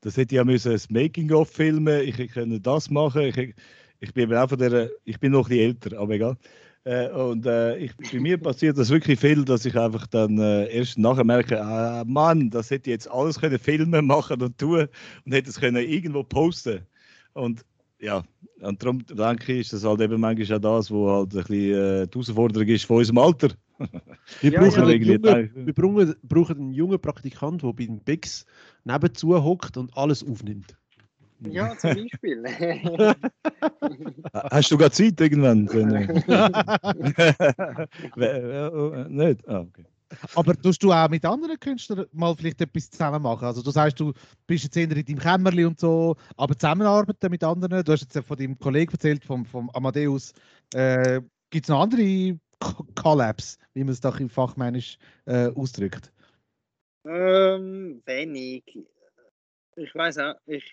[0.00, 3.54] das hätte ich ja müssen, ein Making-of filmen, ich hätte können das machen, ich,
[4.00, 6.36] ich bin auch von der, ich bin noch ein bisschen älter, aber egal.
[6.84, 10.66] Äh, und äh, ich, bei mir passiert das wirklich viel, dass ich einfach dann äh,
[10.66, 14.88] erst nachher merke, ah, Mann, das hätte ich jetzt alles können filmen, machen und tun
[15.24, 16.80] und hätte es können irgendwo posten.
[17.34, 17.64] Und
[18.00, 18.24] ja,
[18.60, 21.54] und darum denke ich, ist das halt eben manchmal auch das, wo halt ein bisschen
[21.56, 23.48] äh, die Herausforderung ist von unserem Alter.
[24.40, 24.82] Wir, Ja, brauchen ja.
[24.82, 28.44] einen Irgendwie jungen, denke- wir brauchen, brauchen einen jungen Praktikant, der beim Bex
[28.84, 30.76] nebenzu hockt und alles aufnimmt.
[31.50, 32.42] Ja, zum Beispiel.
[34.32, 35.68] Hast du gerade Zeit irgendwann?
[38.16, 39.48] Äh, Nicht?
[39.48, 39.84] Ah, okay.
[40.34, 43.46] Aber tust du auch mit anderen Künstlern mal vielleicht etwas zusammen machen?
[43.46, 44.12] Also du sagst, du
[44.46, 47.82] bist jetzt eher in deinem Kämmerli und so, aber zusammenarbeiten mit anderen?
[47.82, 50.32] Du hast jetzt ja von deinem Kollegen erzählt, vom, vom Amadeus.
[50.74, 56.12] Äh, Gibt es noch andere Co- Collabs, wie man es doch im Fachmännisch äh, ausdrückt?
[57.04, 58.62] ähm, wenig.
[59.76, 60.64] Ich weiß auch, ich.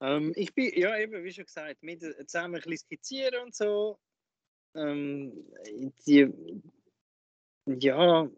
[0.00, 3.98] Ähm, ich bin, ja, eben, wie schon gesagt, mit zusammen ein bisschen skizzieren und so.
[4.74, 5.32] Ähm,
[6.06, 6.32] die,
[7.66, 8.28] ja,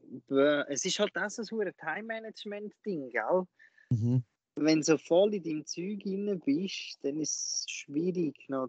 [0.68, 3.46] es ist halt auch so ein Time-Management-Ding, gell?
[3.90, 4.24] Mhm.
[4.57, 8.48] wenn du so voll in deinem Zeug drin bist, dann ist es schwierig.
[8.48, 8.68] Noch.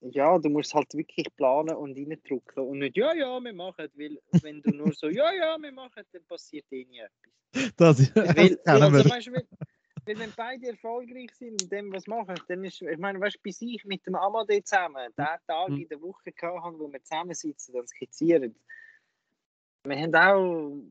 [0.00, 4.18] Ja, du musst halt wirklich planen und reindrücken und nicht, ja, ja, wir machen weil
[4.42, 7.32] wenn du nur so, ja, ja, wir machen dann passiert eh nie etwas.
[7.76, 9.46] Das, das Weil, kennen also, weißt, weil,
[10.06, 13.62] wenn beide erfolgreich sind in dem, was machen, dann ist, ich meine, weißt du, bis
[13.62, 15.76] ich mit dem Amade zusammen den Tag Mhm.
[15.76, 18.54] in der Woche haben, wo wir zusammensitzen und skizzieren,
[19.84, 20.82] wir haben auch,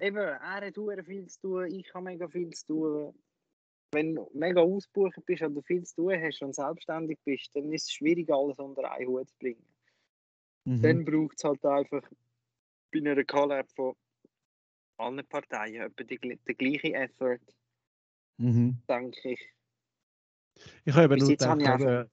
[0.00, 3.22] eben, er hat sehr viel zu tun, ich habe mega viel zu tun.
[3.92, 7.84] Wenn du mega ausgebucht bist oder viel zu tun hast und selbstständig bist, dann ist
[7.84, 9.64] es schwierig, alles unter einen Hut zu bringen.
[10.64, 10.82] Mhm.
[10.82, 12.02] Dann braucht es halt einfach
[12.92, 13.94] bei einer Collab von
[14.98, 17.40] allen Parteien etwa den gleichen Effort,
[18.38, 18.78] Mhm.
[18.88, 19.40] denke ich.
[20.84, 22.04] Ich habe Bis nur habe gedacht, ich äh,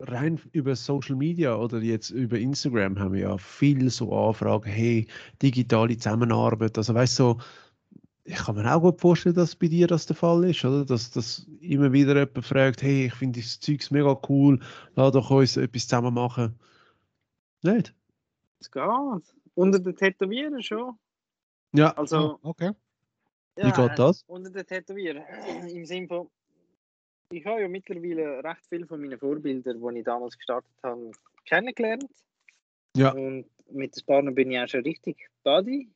[0.00, 5.06] rein über Social Media oder jetzt über Instagram haben wir ja viel so Anfragen, hey,
[5.42, 6.76] digitale Zusammenarbeit.
[6.76, 7.40] Also weißt du, so,
[8.24, 10.84] ich kann mir auch gut vorstellen, dass bei dir das der Fall ist, oder?
[10.84, 14.60] Dass, dass immer wieder jemand fragt, hey, ich finde das Zeugs mega cool,
[14.94, 16.58] lass doch uns etwas zusammen machen.
[17.62, 17.94] Nicht?
[18.60, 18.82] Es geht.
[19.54, 20.98] Unter den Tätowierern schon.
[21.72, 22.72] Ja, Also, Ah, okay.
[23.56, 24.22] Wie geht das?
[24.26, 25.24] Unter den Tätowierern.
[25.68, 26.30] Im Sinne von,
[27.30, 31.10] ich habe ja mittlerweile recht viel von meinen Vorbildern, die ich damals gestartet habe,
[31.44, 32.10] kennengelernt.
[32.96, 33.12] Ja.
[33.12, 35.90] Und mit den Partnern bin ich auch schon richtig Buddy.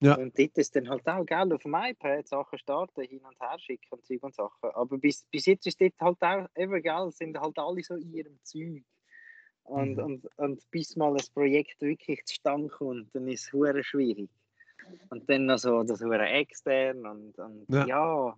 [0.00, 0.16] Ja.
[0.16, 3.58] Und dort ist dann halt auch, gell, auf dem iPad Sachen starten, hin und her
[3.58, 4.70] schicken und Zeug und Sachen.
[4.74, 8.12] Aber bis, bis jetzt ist dort halt auch, eben, gell, sind halt alle so in
[8.12, 8.82] ihrem Zeug.
[9.64, 10.04] Und, Mhm.
[10.04, 14.28] und, und bis mal ein Projekt wirklich zustande kommt, dann ist es schwierig.
[15.10, 17.86] Und dann noch so das hure extern und, und Ja.
[17.86, 18.36] ja.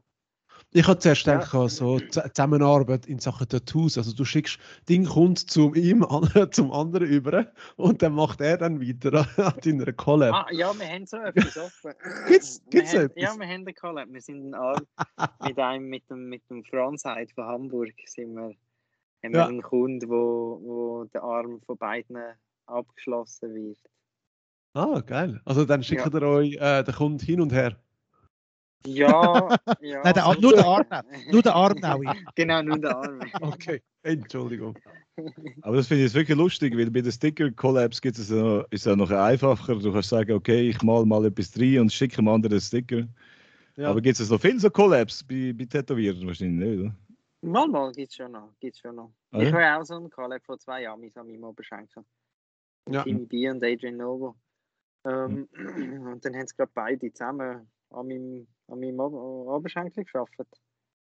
[0.73, 1.35] Ich habe zuerst Ja.
[1.35, 3.99] gedacht, so Zusammenarbeit in Sachen Tattoos.
[3.99, 6.03] Also du schickst Ding kommt zum ihm
[6.53, 10.35] zum anderen über und dann macht er dann weiter an deiner Collab.
[10.35, 11.93] Ah, ja, wir haben so etwas offen.
[12.29, 13.23] Gibt's- Wir gibt's haben- etwas?
[13.23, 14.09] Ja, wir haben den Collab.
[14.11, 14.55] Wir sind
[15.45, 18.55] mit einem, mit dem, mit dem Frontside von Hamburg sind wir, haben
[19.23, 19.47] wir Ja.
[19.47, 22.17] einen Kunden, wo, wo der Arm von beiden
[22.67, 23.79] abgeschlossen wird.
[24.77, 25.41] Ah, geil.
[25.47, 27.77] Also dann schickt er euch äh, den Kunden hin und her.
[28.87, 29.49] Ja,
[29.81, 30.03] ja.
[30.05, 30.85] Nein, der, Ar- nur der Arm,
[31.33, 32.15] nur der Arm auch.
[32.35, 33.21] Genau, nur der Arm.
[33.41, 34.79] Okay, Entschuldigung.
[35.63, 38.67] Aber das finde ich jetzt wirklich lustig, weil bei den Sticker-Collabs gibt es ja noch,
[38.71, 39.77] ist es auch noch einfacher.
[39.77, 43.09] Du kannst sagen, okay, ich mal mal etwas rein und schicke einem anderen Sticker.
[43.77, 43.89] Ja.
[43.89, 46.27] Aber gibt es noch viele so Collabs bei, bei Tätowieren?
[46.27, 46.95] Wahrscheinlich nicht, oder?
[47.41, 48.53] Mal, mal gibt es schon noch.
[48.61, 49.11] Gibt's schon noch.
[49.31, 49.55] Ah, ich ja?
[49.55, 52.05] habe auch so einen Collab vor zwei Jahren mit meinem Oberschenkel.
[52.91, 53.03] Ja.
[53.05, 54.37] Timmy B und Adrian Novo.
[55.07, 55.49] Ähm,
[56.13, 60.35] Und dann haben sie gerade beide zusammen an meinem, an meinem Ober Oberschenkel geschafft.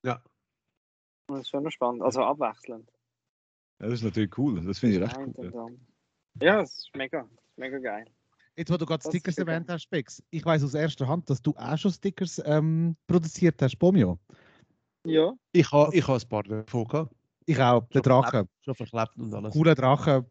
[0.05, 0.23] Ja.
[1.29, 2.03] Das ist schon noch spannend.
[2.03, 2.91] Also abwechselnd.
[3.81, 4.61] Ja, das ist natürlich cool.
[4.65, 5.67] Das finde ich Das recht und Ja.
[6.41, 8.07] Ja, das ist mega, das ist mega geil.
[8.57, 11.55] Jetzt, wo du gerade Stickers erwähnt hast, Spex, ich weiß aus erster Hand, dass du
[11.57, 14.19] auch schon Stickers ähm, produziert hast, Pomio.
[15.07, 17.15] Ja, Ich habe ich ha ein paar davon gehabt.
[17.47, 18.49] Ich auch, der Drache.
[18.61, 19.53] Schon verklebt und alles.
[19.53, 20.25] Cooler Drache,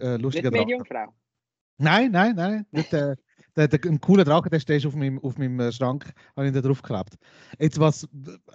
[0.00, 0.64] äh, nicht lustiger Drache.
[0.64, 1.14] Mediumfrau.
[1.80, 2.66] Nein, nein, nein.
[2.72, 3.16] Nicht, äh,
[3.56, 6.52] der, der, ein cooler Drache, der steht auf meinem, auf meinem äh, Schrank, habe ich
[6.52, 7.16] da drauf geklebt.
[7.58, 8.06] Jetzt was,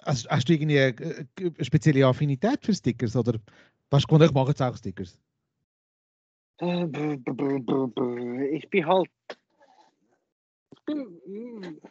[0.06, 3.16] hast, hast du irgendwie eine, äh, eine spezielle Affinität für Stickers?
[3.16, 3.40] Oder
[3.90, 5.20] was du ich mache jetzt auch Stickers?
[6.60, 6.86] Äh.
[8.56, 9.10] Ich bin halt.
[10.72, 11.20] Ich bin.
[11.26, 11.82] mm.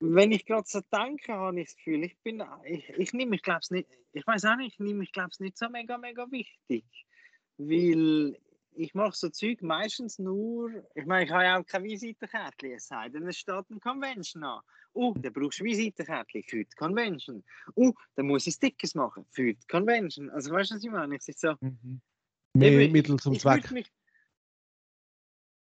[0.00, 2.44] Wenn ich gerade so denke, habe ich das Gefühl, ich bin.
[2.64, 3.88] Ich, ich nehme mich, glaube nicht.
[4.12, 6.84] Ich weiß auch nicht, ich nehme mich, glaube nicht so mega, mega wichtig.
[7.58, 8.38] Weil
[8.78, 10.84] ich mache so Zeug meistens nur.
[10.94, 14.44] Ich meine, ich habe ja auch keine Visitenkärtchen, es sei denn, es steht ein Convention
[14.44, 14.60] an.
[14.92, 17.44] Oh, dann brauchst du Visitenkärtchen für die Convention.
[17.74, 20.30] Oh, dann muss ich Stickers machen für die Convention.
[20.30, 21.16] Also, weißt du, was ich meine?
[21.16, 21.68] Ich sage so.
[22.54, 23.70] Mehr Eben, Mittel zum ich Zweck.
[23.72, 23.90] Mich...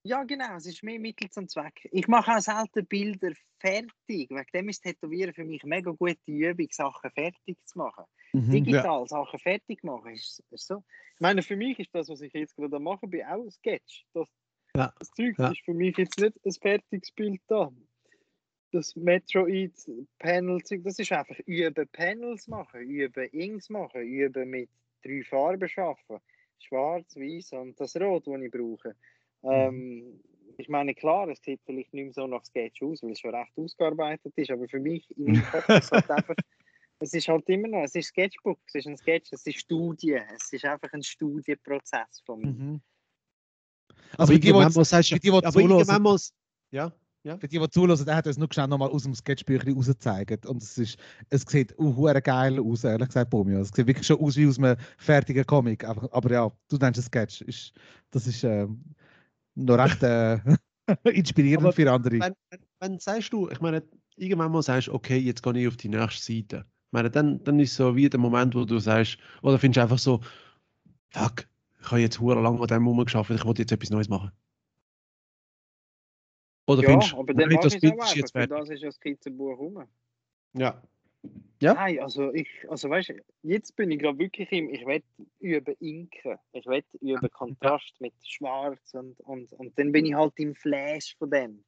[0.04, 1.88] Ja, genau, es ist mehr Mittel zum Zweck.
[1.92, 4.30] Ich mache auch selten Bilder fertig.
[4.30, 8.04] Wegen dem ist Tätowieren für mich eine mega gute Übung, Sachen fertig zu machen.
[8.32, 8.50] Mhm.
[8.50, 10.82] Digital Sachen fertig machen ist, ist so.
[11.14, 13.50] Ich meine, für mich ist das, was ich jetzt gerade am machen bin, auch ein
[13.50, 14.06] Sketch.
[14.14, 14.28] Das,
[14.76, 15.50] Ja, das Zeug ja.
[15.50, 17.70] ist für mich jetzt nicht ein fertiges Bild da.
[18.72, 19.74] Das Metroid
[20.18, 24.70] Panel Zeug, das ist einfach üben Panels machen, üben Inks machen, üben mit
[25.04, 26.18] drei Farben schaffen.
[26.58, 28.96] Schwarz, weiß und das Rot, das ich brauche.
[29.42, 30.20] Ähm,
[30.58, 33.34] ich meine, klar, es sieht vielleicht nicht mehr so nach Sketch aus, weil es schon
[33.34, 36.36] recht ausgearbeitet ist, aber für mich in meinem Kopf ist es halt einfach,
[37.02, 40.18] es ist halt immer noch, es ist Sketchbook, es ist ein Sketch, es ist Studie,
[40.34, 42.46] es ist einfach ein Studienprozess von mir.
[42.46, 42.80] Mhm.
[44.12, 45.30] Aber Also für die, die, für die,
[46.72, 46.92] die
[47.24, 50.44] ja, für zuhören, der hat uns nur schnell nochmal aus dem Sketchbüchlein rausgezeigt.
[50.44, 50.98] Und es, ist,
[51.30, 53.60] es sieht uh, geil aus, ehrlich gesagt, Pomio.
[53.60, 55.84] Es sieht wirklich schon aus wie aus einem fertigen Comic.
[55.84, 57.42] Aber, aber ja, du nennst es Sketch.
[57.42, 57.74] Ist,
[58.10, 58.82] das ist ähm,
[59.54, 60.40] noch recht äh,
[61.12, 62.18] inspirierend Aber für andere.
[62.18, 63.84] wenn, wenn, wenn sagst du, ich meine,
[64.16, 66.66] irgendwann mal sagst du, okay, jetzt gehe ich auf die nächste Seite.
[66.92, 69.98] Meine, dann, dann ist so wie der Moment, wo du sagst, oder findest du einfach
[69.98, 70.20] so,
[71.10, 71.48] fuck,
[71.80, 74.30] ich habe jetzt hure lang an dem rumgeschafft, ich wollte jetzt etwas Neues machen.
[76.66, 78.56] Oder Ja, findest du, aber dann das Bild ist jetzt fertig.
[78.56, 79.84] das ist ja das Skizzenbuch rum.
[80.52, 80.82] Ja.
[81.60, 81.74] Ja.
[81.74, 85.02] Nein, also ich, also weißt du, jetzt bin ich gerade wirklich im, ich will
[85.38, 90.32] üben Inken, ich will üben Kontrast mit Schwarz und, und, und dann bin ich halt
[90.36, 91.64] im Flash von dem.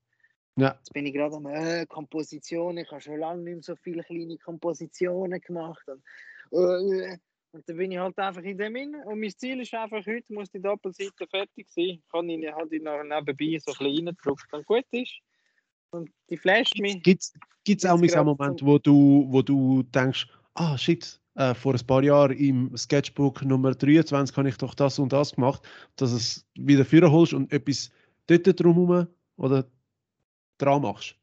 [0.56, 0.74] Ja.
[0.78, 4.04] Jetzt bin ich gerade am äh, Komposition, ich habe schon lange nicht mehr so viele
[4.04, 6.02] kleine Kompositionen gemacht und,
[6.52, 7.16] äh,
[7.50, 10.32] und dann bin ich halt einfach in dem hin und mein Ziel ist einfach, heute
[10.32, 14.62] muss die Doppelseite fertig sein, kann ich halt noch nebenbei so ein bisschen reindrücken, dann
[14.64, 15.12] gut ist.
[15.90, 17.00] Und die flasht mich.
[17.02, 21.74] Gibt es auch mal einen Moment, wo du, wo du denkst, ah shit, äh, vor
[21.74, 25.62] ein paar Jahren im Sketchbook Nummer 23 habe ich doch das und das gemacht,
[25.96, 27.90] dass es wieder führen holst und etwas
[28.26, 29.06] dort drumherum
[29.36, 29.64] oder
[30.58, 31.16] dran machst?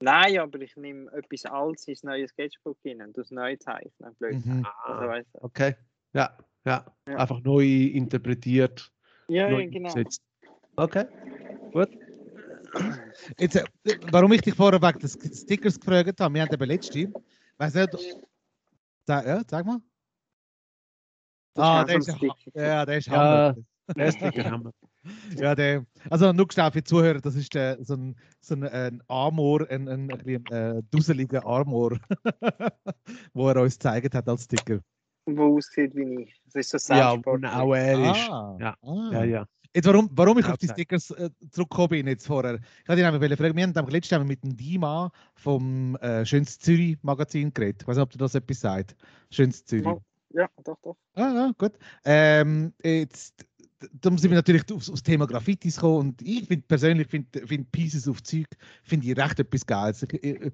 [0.00, 4.14] Nein, aber ich nehme etwas Altes ins neue Sketchbook rein und das neu zeichnen.
[4.16, 4.44] Blöd.
[4.44, 4.66] Mhm.
[4.84, 5.42] Also, weißt du.
[5.42, 5.74] Okay.
[6.12, 7.16] Ja, ja, Ja.
[7.16, 8.92] Einfach neu interpretiert,
[9.28, 9.88] Ja, neu ja, genau.
[9.88, 10.22] umgesetzt.
[10.76, 11.04] Okay.
[11.72, 11.88] Gut.
[13.38, 13.64] Jetzt, äh,
[14.12, 17.12] warum ich dich vorher wegen des Stickers gefragt habe, wir haben eben letzte,
[17.56, 18.16] weiß nicht,
[19.04, 19.80] sag, ja, sag mal.
[21.54, 22.66] Das Ah, ist der ist, ein ja, Sticker.
[22.66, 23.12] ja, der ist Ja.
[23.16, 23.56] Hammer.
[23.96, 24.72] Der Sticker haben wir.
[25.36, 28.64] Ja, der, also nur schnell für die Zuhörer, das ist der, so ein, so ein,
[28.64, 31.98] ein Amor, ein, ein, ein, ein äh, duseliger Amor,
[33.34, 34.80] wo er uns gezeigt hat als Sticker.
[35.26, 36.40] Wo aussieht wie ich.
[36.46, 37.42] Das ist so Ja, Soundsport.
[37.42, 38.30] wo auch er ist.
[38.30, 38.76] Ah, Ja.
[38.82, 39.10] ah.
[39.12, 39.46] Ja, ja.
[39.74, 40.66] Jetzt, warum, warum ich Ja, auf die.
[40.68, 42.54] Stickers äh, zurückgekommen bin jetzt vorher.
[42.82, 46.58] Ich wollte nämlich fragen, wir haben am letzten Mal mit dem Dima vom äh, Schönes
[46.58, 47.82] Zürich Magazin geredet.
[47.82, 48.96] Ich weiß nicht, ob du das etwas sagt.
[49.30, 49.86] Schönes Zürich.
[50.30, 50.96] Ja, doch, doch.
[51.14, 51.72] Ah, ja, gut.
[52.04, 53.44] Ähm, jetzt,
[53.92, 57.70] da sind wir natürlich aufs, aufs Thema Graffitis gekommen und ich find, persönlich finde find
[57.70, 58.46] Pieces auf Zeug
[58.82, 60.02] finde ich recht etwas Geiles.
[60.02, 60.52] Ich, ich,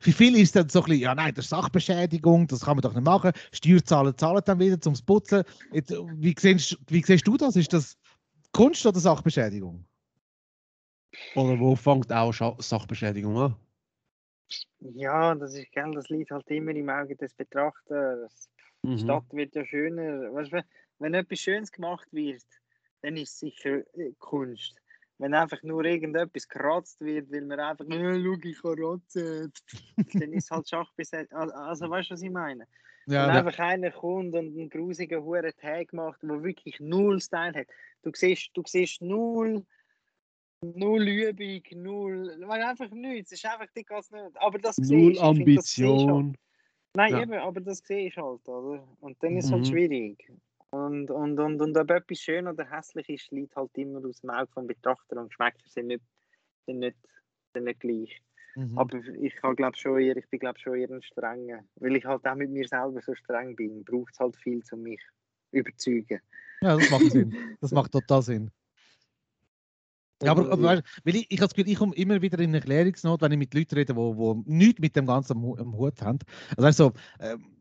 [0.00, 2.82] für viele ist dann so ein bisschen, ja nein, das ist Sachbeschädigung, das kann man
[2.82, 3.32] doch nicht machen.
[3.52, 5.44] Steuerzahler zahlen dann wieder zum Putzen.
[5.72, 7.54] Jetzt, wie, siehst, wie siehst du das?
[7.54, 7.96] Ist das
[8.52, 9.84] Kunst oder Sachbeschädigung?
[11.36, 13.56] Oder wo fängt auch Scha Sachbeschädigung an?
[14.80, 18.48] Ja, das ist, gell, das liegt halt immer im Auge des Betrachters.
[18.82, 18.98] Die Mhm.
[18.98, 20.32] Stadt wird ja schöner.
[20.32, 20.64] Weißt, du,
[20.98, 22.44] wenn, etwas Schönes gemacht wird,
[23.02, 24.80] dann ist es sicher äh, Kunst.
[25.18, 29.52] Wenn einfach nur irgendetwas kratzt wird, weil man einfach, äh, schau, ich kann rotzen,
[30.14, 31.32] dann ist es halt Schachbesetzt.
[31.32, 32.66] Also, also weißt du, was ich meine?
[33.06, 37.54] Ja, Wenn einfach einer kommt und einen grusigen Huren Tag macht, der wirklich null Style
[37.54, 37.66] hat.
[38.02, 39.64] Du siehst, du siehst null,
[40.60, 43.32] null Übung, null, weil einfach nichts.
[43.32, 44.36] Es ist einfach, die geht's nicht.
[44.36, 46.08] Aber das siehst Null ich find, das siehst halt.
[46.08, 46.36] Ambition.
[46.94, 47.22] Nein, Ja.
[47.22, 48.86] eben, aber das sehe ich halt, oder?
[49.00, 49.66] Und dann ist es halt Mhm.
[49.66, 50.32] schwierig.
[50.70, 54.30] Und, und, und, und ob etwas schön oder hässlich ist, liegt halt immer aus dem
[54.30, 56.04] Auge vom Betrachter und Geschmäcker sind nicht,
[56.66, 56.96] sind nicht,
[57.54, 58.22] sind nicht gleich.
[58.54, 58.78] Mhm.
[58.78, 61.60] Aber ich kann, glaub, schon eher, ich bin glaube schon eher ein strenger.
[61.76, 64.82] Weil ich halt auch mit mir selber so streng bin, braucht es halt viel, um
[64.82, 65.00] mich
[65.50, 66.20] zu überzeugen.
[66.60, 67.34] ja, das macht Sinn.
[67.60, 68.50] Das macht total Sinn.
[70.22, 72.50] Ja, aber, aber weißt, weil ich, ich habe das Gefühl, ich komme immer wieder in
[72.50, 75.52] eine Erklärungsnot, wenn ich mit Leuten rede, die wo, wo nichts mit dem Ganzen am,
[75.52, 76.18] am Hut haben.
[76.56, 77.57] Also weißt so, ähm,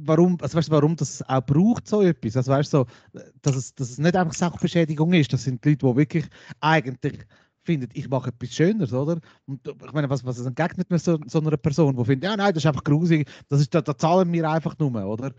[0.00, 2.36] warum, also weißt du, warum das auch braucht, so etwas?
[2.36, 5.32] Also weißt du, so, dass, es, dass es nicht einfach Sachbeschädigung ist.
[5.32, 6.24] Das sind die Leute, die wirklich
[6.60, 7.26] eigentlich
[7.64, 9.20] finden, ich mache etwas Schöneres, oder?
[9.46, 12.52] Und ich meine, was, was entgegnet man so, so einer Person, die findet, ja, nein,
[12.52, 15.32] das ist einfach grusig, das ist, da, da zahlen wir einfach nur, oder?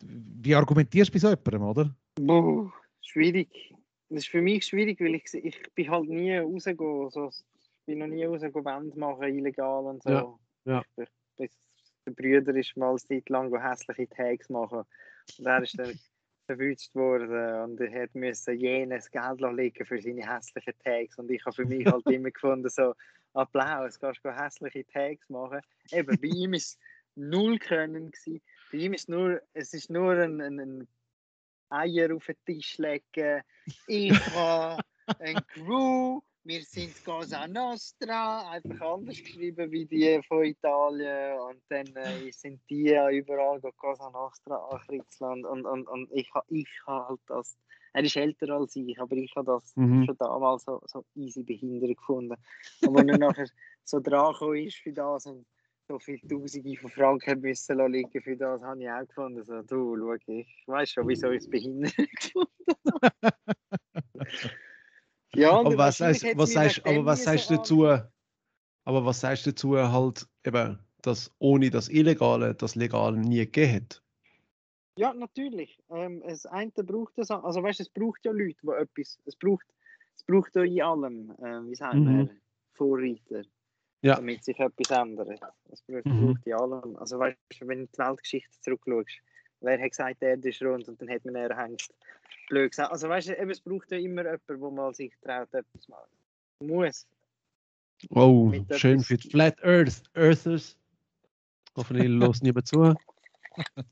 [0.00, 1.96] Wie argumentierst du bei so jemandem, oder?
[2.16, 3.74] Boah, schwierig.
[4.08, 7.10] Das ist für mich schwierig, weil ich, ich bin halt nie rausgegangen.
[7.10, 10.10] So, ich bin noch nie rausgegangen, Wände machen, illegal und so.
[10.10, 10.82] Ja, ja.
[10.96, 11.50] Ich, ich,
[12.06, 14.84] der Brüder ist mal eine Zeit lang hässliche Tags machen.
[15.38, 15.98] Und er ist dann
[16.46, 21.18] verwünscht worden und er hat müssen jenes Geld legen für seine hässlichen Tags.
[21.18, 22.94] Und ich habe für mich halt immer gefunden, so
[23.32, 25.60] Applaus, kannst du hässliche Tags machen.
[25.90, 26.78] Eben, bei ihm ist
[27.14, 28.42] null können gewesen.
[28.70, 30.88] Bei ihm ist nur, es ist nur ein, ein, ein
[31.70, 33.42] Eier auf den Tisch legen.
[33.86, 34.82] Ich habe
[35.18, 36.20] ein Crew.
[36.46, 41.38] Wir sind Cosa Nostra, einfach anders geschrieben wie die von Italien.
[41.40, 45.46] Und dann äh, sind die ja überall Cosa Nostra ankritzeln.
[45.46, 47.56] Und, und, und ich habe ich ha halt das.
[47.94, 50.04] Er ist älter als ich, aber ich habe das Mhm.
[50.04, 52.36] schon damals so, so easy behindert gefunden.
[52.82, 53.46] Und wenn er nachher
[53.84, 55.46] so dran ist für das und
[55.88, 59.44] so viele Tausende von Franken müssen liegen für das, habe ich auch gefunden.
[59.44, 62.50] So, du, schau, ich weiß schon, wieso ich es behindert gefunden
[63.02, 63.34] habe.
[65.34, 67.84] ja, Aber was hätte was sagst, aber was sagst du dazu?
[68.84, 73.74] Aber was sagst du dazu halt eben, dass ohne das Illegale das Legale nie gegeben
[73.76, 74.02] hat?
[74.96, 75.78] Ja, natürlich.
[75.90, 79.66] Ähm, das eine braucht das, also weißt es braucht ja Leute, die etwas, es braucht,
[80.16, 82.28] es braucht ja in allem, ähm, wie sagen Mhm.
[82.28, 82.36] wir,
[82.74, 83.42] Vorreiter,
[84.02, 84.20] Ja.
[84.20, 85.40] damit sich etwas ändert.
[85.70, 86.14] Es braucht, Mhm.
[86.16, 86.96] braucht in allem.
[86.96, 89.20] Also weißt wenn du die Weltgeschichte zurückschaust,
[89.64, 91.88] wer hat gesagt, der Erde ist rund und dann hat man eher hängt.
[92.48, 92.92] Blöd gesagt.
[92.92, 96.10] Also weißt du, eben, es braucht ja immer jemanden, der mal sich traut, etwas machen.
[96.60, 97.06] Muss.
[98.10, 100.76] Oh, Mit etwas- schön für die Flat Earth Earthers.
[101.76, 102.94] Hoffentlich los niemand zu.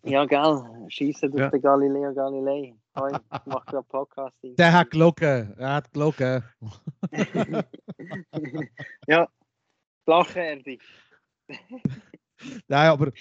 [0.02, 1.48] Ja, gell, schießen durch Ja.
[1.48, 2.74] den Galileo Galilei.
[2.98, 4.36] Hoi, ich mache gerade Podcast.
[4.42, 5.54] Der hat gelogen.
[5.56, 6.42] Er hat gelogen.
[9.06, 9.28] ja,
[10.04, 10.78] Flacherde.
[12.66, 13.12] Nein, aber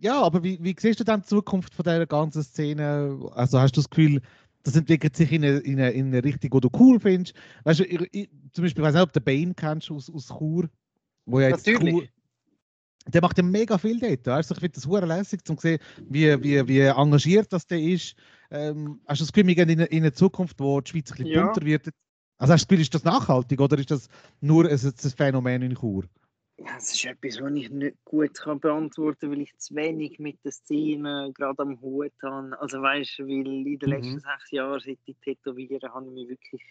[0.00, 3.18] ja, aber wie, wie siehst du dann die Zukunft von dieser ganzen Szene?
[3.34, 4.20] Also hast du das Gefühl,
[4.62, 7.34] das entwickelt sich in eine, in eine, in eine Richtung, die du cool findest?
[7.64, 10.28] Weißt du, ich, ich, zum Beispiel, ich weiß nicht, ob du Bane kennst aus, aus
[10.28, 10.68] Chur,
[11.26, 11.94] wo ja jetzt Natürlich.
[11.94, 12.04] Chur,
[13.06, 14.26] der macht ja mega viel dort.
[14.26, 14.38] Du?
[14.38, 18.14] Ich finde das hure lässig, um zu sehen, wie, wie, wie engagiert das der ist.
[18.50, 21.10] Ähm, hast du das Gefühl, wir gehen in eine, in eine Zukunft, wo die Schweiz
[21.10, 21.46] ein bisschen Ja.
[21.46, 21.90] bunter wird?
[22.38, 24.08] Also hast du das Gefühl, ist das nachhaltig oder ist das
[24.40, 26.04] nur ein, ein Phänomen in Chur?
[26.58, 30.18] Ja, Das ist etwas, was ich nicht gut kann beantworten kann, weil ich zu wenig
[30.20, 32.58] mit der Szene gerade am Hut habe.
[32.60, 33.90] Also weißt du, weil in den Mhm.
[33.90, 36.62] letzten sechs Jahren, seit ich tätowiere, habe ich mich wirklich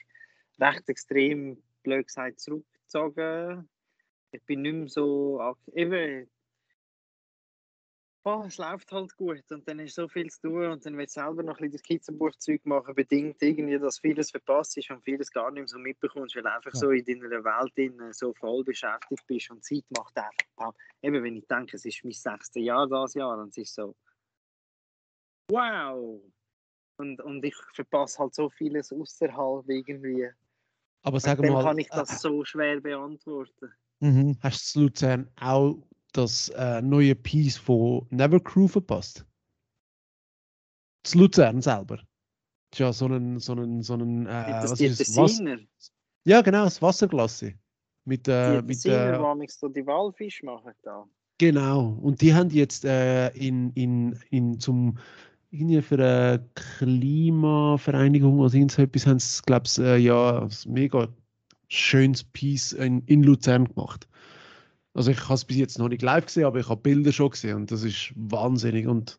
[0.59, 3.69] recht extrem, blöd gesagt, zurückgezogen.
[4.31, 5.55] Ich bin nicht mehr so.
[5.73, 6.29] Eben,
[8.25, 11.17] oh, es läuft halt gut und dann ist so viel zu tun und dann willst
[11.17, 15.03] du selber noch ein bisschen das Skizzenbuchzeug machen, bedingt irgendwie, dass vieles verpasst ist und
[15.03, 16.79] vieles gar nicht mehr so mitbekommst, weil du einfach Ja.
[16.79, 20.73] so in deiner Welt drin so voll beschäftigt bist und Zeit macht einfach.
[21.01, 23.95] Eben, wenn ich denke, es ist mein sechstes Jahr das Jahr und es ist so,
[25.49, 26.21] wow!
[26.97, 30.29] Und, und ich verpasse halt so vieles außerhalb irgendwie.
[31.03, 33.73] Aber Und sag dann mal, kann ich äh, das so schwer beantworten.
[34.01, 34.37] Mhm.
[34.41, 39.25] hast du in Luzern auch das äh, neue Piece von Nevercrew verpasst?
[41.03, 41.97] Das Luzern selber.
[41.97, 42.05] Das
[42.73, 45.15] ist ja so ein, so ein, so ein äh, das was ist es?
[45.17, 45.57] Was, Tessiner,
[46.25, 47.53] ja, genau, das Wasserglasse.
[48.05, 51.05] Mit, äh, die mit, Tessiner, äh, wo so die Walfisch machen da.
[51.37, 54.97] Genau, und die haben jetzt äh, in, in, in zum
[55.53, 60.49] irgendwie für eine Klimavereinigung oder irgend so etwas haben sie, glaube ich, äh, ja, ein
[60.67, 61.07] mega
[61.67, 64.07] schönes Piece in, in Luzern gemacht.
[64.93, 67.31] Also ich habe es bis jetzt noch nicht live gesehen, aber ich habe Bilder schon
[67.31, 68.87] gesehen und das ist wahnsinnig.
[68.87, 69.17] Und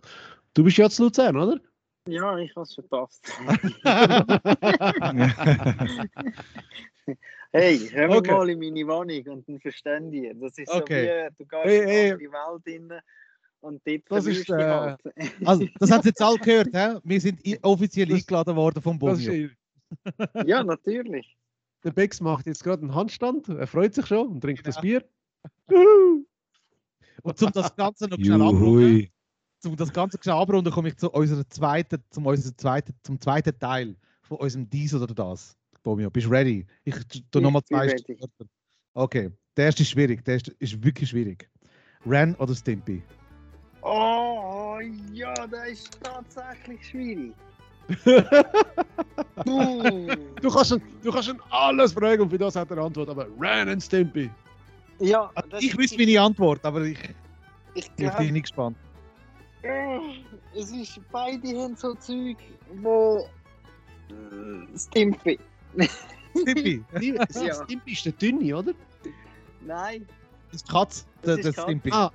[0.54, 1.60] du bist ja zu Luzern, oder?
[2.08, 3.26] Ja, ich habe es verpasst.
[7.52, 8.32] Hey, hör Okay.
[8.32, 10.32] mal in meine Wohnung und dann verstehen die.
[10.40, 11.06] Das ist Okay.
[11.06, 12.12] so wie, du gehst Hey, in hey.
[12.12, 13.00] eine andere Welt rein
[13.60, 15.00] und dort Das ist, äh, halt.
[15.44, 16.98] Also, das Sie jetzt alle gehört, hä?
[17.04, 19.48] Wir sind offiziell Das- eingeladen worden vom äh,
[20.44, 21.36] ja, natürlich.
[21.84, 25.04] der Bex macht jetzt gerade einen Handstand, er freut sich schon und trinkt das Bier.
[25.66, 29.08] Und um das Ganze noch schnell abrunden,
[29.64, 33.58] um das Ganze schnell abrunden, komme ich zu unserer zweiten, zum, unserer zweiten, zum zweiten
[33.58, 35.56] Teil von unserem Dies oder das.
[35.82, 36.66] Bomio, bist du ready?
[36.84, 37.88] Ich tu Ich nochmal zwei.
[37.88, 38.46] Stichwörter.
[38.94, 41.48] Okay, der erste ist schwierig, der erste ist wirklich schwierig.
[42.06, 43.02] Ren oder Stimpy?
[43.82, 44.78] Oh,
[45.12, 47.32] ja, das ist tatsächlich schwierig.
[49.44, 53.08] Du kannst, ihn, du kannst ihn alles fragen und für das hat er eine Antwort,
[53.08, 54.30] aber Ran and Stimpy.
[55.00, 56.98] Ja, das Ich wüsste meine Antwort, aber ich,
[57.74, 58.76] Ich ich glaube, bin nicht gespannt.
[60.54, 62.36] es ist beide haben so Zeug,
[62.76, 63.26] wo
[64.10, 65.38] äh, Stimpy.
[66.36, 67.54] Stimpy, Ja.
[67.64, 68.72] Stimpy ist der Dünne, oder?
[69.66, 70.06] Nein,
[70.50, 71.62] das ist die Katze, Das der Katze.
[71.62, 71.90] Stimpy.
[71.92, 72.10] Ah,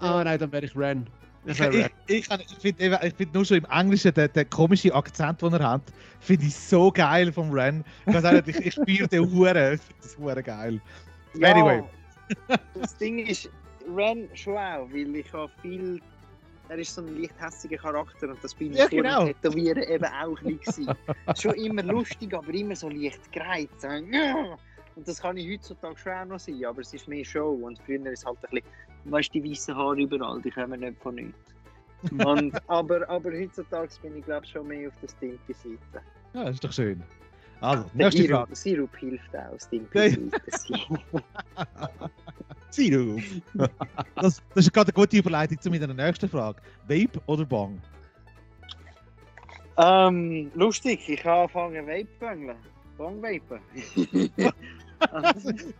[0.00, 1.06] ah nein, dann wäre ich Ran.
[1.46, 5.54] Ich Ich, ich, ich, finde find nur schon im Englischen den, den komischen Akzent, den
[5.54, 5.82] er hat,
[6.20, 7.82] finde ich so geil vom Ren.
[8.06, 9.74] Ich weiß auch nicht, ich, ich spüre den Huren.
[9.74, 10.80] Ich finde das Huren geil.
[11.34, 11.82] Ja, Anyway.
[12.74, 13.50] Das Ding ist,
[13.94, 16.00] Ren schon auch, weil ich habe viel.
[16.68, 19.26] Er ist so ein leicht hässiger Charakter und das bin ich Ja, genau.
[19.26, 20.86] Tätowieren eben auch ein bisschen.
[20.86, 20.96] gewesen.
[21.36, 23.84] schon immer lustig, aber immer so leicht gereizt.
[24.96, 27.58] Und das kann ich heutzutage schon auch noch sein, aber es ist mehr Show.
[27.62, 31.00] Und früher ist halt ein bisschen, weißt du, die weißen Haare überall, die kommen nicht
[31.02, 31.34] von nichts.
[32.24, 36.04] Und, aber, aber heutzutage bin ich glaube schon mehr auf der Stimpy-Seite.
[36.34, 37.02] Ja, das ist doch schön.
[37.60, 38.56] Also, Der nächste Sirup, Frage.
[38.56, 40.30] Sirup hilft auch, Stimpy-Seite.
[42.70, 43.20] Sirup.
[44.14, 46.60] Das, das ist gerade eine gute Überleitung zu meiner nächsten Frage.
[46.88, 47.80] Vape oder Bong?
[49.76, 52.56] Ähm, lustig, ich habe angefangen Vape-Böngeln.
[52.96, 53.60] Bong-Vapen.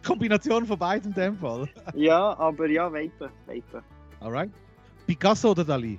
[0.06, 1.68] Kombination von beiden in dem Fall.
[1.94, 3.30] ja, aber ja, Vapen.
[3.46, 3.82] Vapen.
[4.20, 4.50] Alright.
[5.06, 5.98] Picasso oder Dali?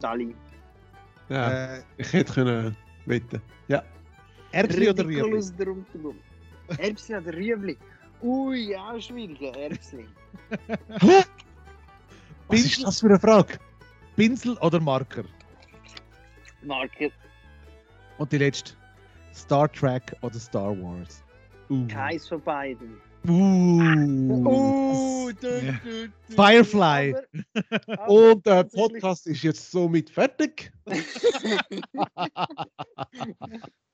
[0.00, 0.34] Dali.
[1.28, 2.76] Ja, Äh, ich hätte können
[3.06, 3.40] wetten.
[4.56, 5.40] Erbsli oder Rüebli?
[5.58, 6.18] Drumherum.
[6.78, 7.76] Erbsli oder Rüebli?
[8.22, 10.06] Ui, auch schwieriger, Erbsli.
[12.48, 13.58] Was ist das für eine Frage?
[14.16, 15.24] Pinsel oder Marker?
[16.62, 17.10] Marker,
[18.18, 18.72] Und die letzte.
[19.34, 21.22] Star Trek oder Star Wars?
[21.68, 21.86] Uh.
[21.88, 22.96] keins von beiden.
[23.28, 24.46] Uh.
[24.46, 25.74] Uh, Ja.
[26.34, 27.14] Firefly.
[27.14, 27.26] Aber-
[27.86, 30.72] aber Und der Podcast ist jetzt somit fertig.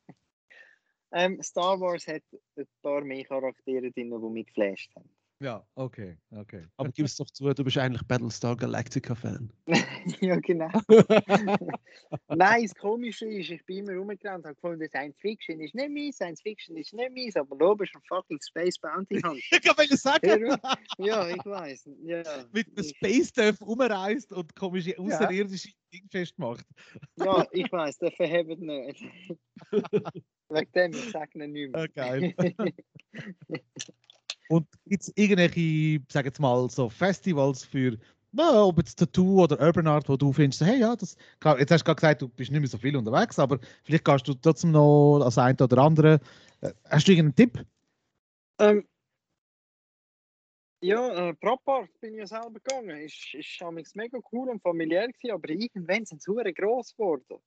[1.13, 2.23] ähm, Star Wars hat
[2.57, 5.11] ein paar mehr Charaktere drin, die mich geflasht haben.
[5.43, 6.65] Ja, okay, okay.
[6.77, 9.53] Aber gib es doch zu, du bist eigentlich Battlestar Galactica-Fan.
[10.21, 10.71] ja, genau.
[12.29, 15.91] Nein, das Komische ist, ich bin immer rumgerannt und habe gefunden, Science Fiction ist nicht
[15.91, 19.37] meins, Science Fiction ist nicht meins, aber du bist ein fucking Space Bounty Hunter.
[19.51, 20.57] Ich kann es sagen.
[20.99, 21.91] ja, ich weiß.
[22.05, 22.23] Ja,
[22.53, 26.65] Mit dem Space Dörf rumreist und komische außerirdische Dinge festmacht.
[27.17, 29.05] ja, ich weiß, der verhebt nicht.
[30.55, 31.83] Wegen dem, ich sage ihn nicht mehr.
[31.83, 32.35] Ah, geil.
[34.49, 37.97] Und gibt es irgendwelche, sag jetzt mal, so Festivals für,
[38.33, 41.71] na, ob jetzt Tattoo oder Urban Art, wo du findest, hey, ja, das, klar, jetzt
[41.71, 44.35] hast du gerade gesagt, du bist nicht mehr so viel unterwegs, aber vielleicht kannst du
[44.35, 46.21] trotzdem noch als ein oder andere.
[46.61, 47.65] Äh, Hast du irgendeinen Tipp?
[48.59, 48.87] ähm,
[50.85, 52.99] ja, äh, Prop-Art bin ich ja selber gegangen.
[52.99, 57.39] Ist, ist mega cool und familiär gewesen, aber irgendwann sind sie hure gross geworden.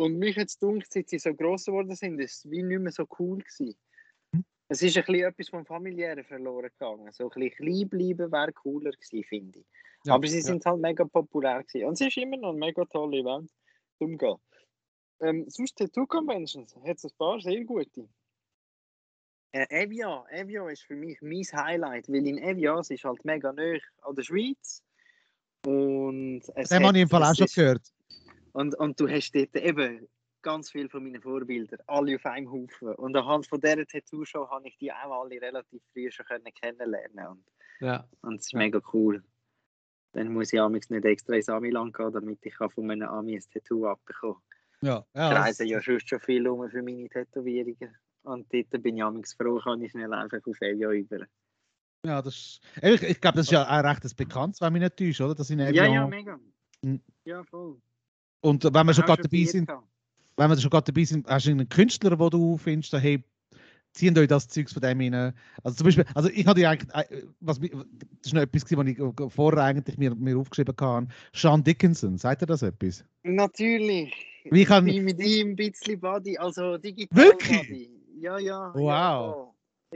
[0.00, 2.92] Und mich jetzt dunkt, seit sie so gross geworden sind, ist es wie nicht mehr
[2.92, 3.76] so cool gewesen.
[4.68, 7.12] Es ist ein bisschen etwas vom Familiären verloren gegangen.
[7.12, 9.66] So ein bisschen klein bleiben wäre cooler gewesen, finde ich.
[10.04, 10.42] Ja, Aber sie ja.
[10.42, 11.86] sind halt mega populär gewesen.
[11.86, 13.50] Und es ist immer noch ein mega tolles Event.
[13.98, 14.36] Umgehen.
[15.20, 18.08] Ähm, sonst Tattoo Conventions hat es ein paar sehr gute.
[19.52, 23.52] Äh, Evia, Evia ist für mich mein Highlight, weil in Evia es ist halt mega
[23.52, 24.82] nah an der Schweiz.
[25.66, 27.92] Und es Den habe ich im Fall auch es schon ist- gehört.
[28.52, 30.08] Und, und du hast dort eben
[30.42, 32.94] ganz viele von meinen Vorbildern, alle auf einem Haufen.
[32.94, 37.26] Und anhand von dieser Tattoo-Show habe ich die auch alle relativ früh schon können kennenlernen
[37.28, 37.44] und,
[37.80, 38.08] Ja.
[38.22, 38.58] und es ist Ja.
[38.58, 39.22] mega cool.
[40.12, 43.44] Dann muss ich amigs nicht extra ins Amiland gehen, damit ich von meinen Ami ein
[43.52, 44.42] Tattoo abbekommen
[44.82, 47.94] Ja, Ich ja, reise das- ja sonst schon viel um für meine Tätowierungen.
[48.22, 51.26] Und dort bin ich amigs froh, kann ich schnell einfach auf Evia über.
[52.04, 54.82] ja, das ist, ich, ich glaube, das ist ja auch recht ein bekanntes, wenn mich
[54.82, 55.34] nicht täuscht, oder?
[55.34, 56.40] Das in Ja, ja, mega.
[56.82, 57.02] Mhm.
[57.24, 57.80] Ja, voll.
[58.40, 59.86] Und wenn wir schon gerade dabei sind, gehabt.
[60.36, 63.22] wenn wir schon gerade dabei sind, hast du einen Künstler, wo du findest, hey,
[63.92, 65.34] ziehen euch das Zeugs von dem rein.
[65.62, 67.68] Also zum Beispiel, also ich hatte eigentlich, äh, was, das
[68.24, 71.08] ist noch etwas, was ich vorher eigentlich mir, mir aufgeschrieben habe.
[71.34, 73.04] Sean Dickinson, sagt ihr das etwas?
[73.22, 74.14] Natürlich.
[74.44, 77.58] Wie kann- Ich bin mit ihm ein bisschen Body, also digital Wirklich?
[77.58, 77.90] Body.
[78.20, 78.72] Ja, ja.
[78.74, 78.80] Wow.
[78.82, 79.49] Ja.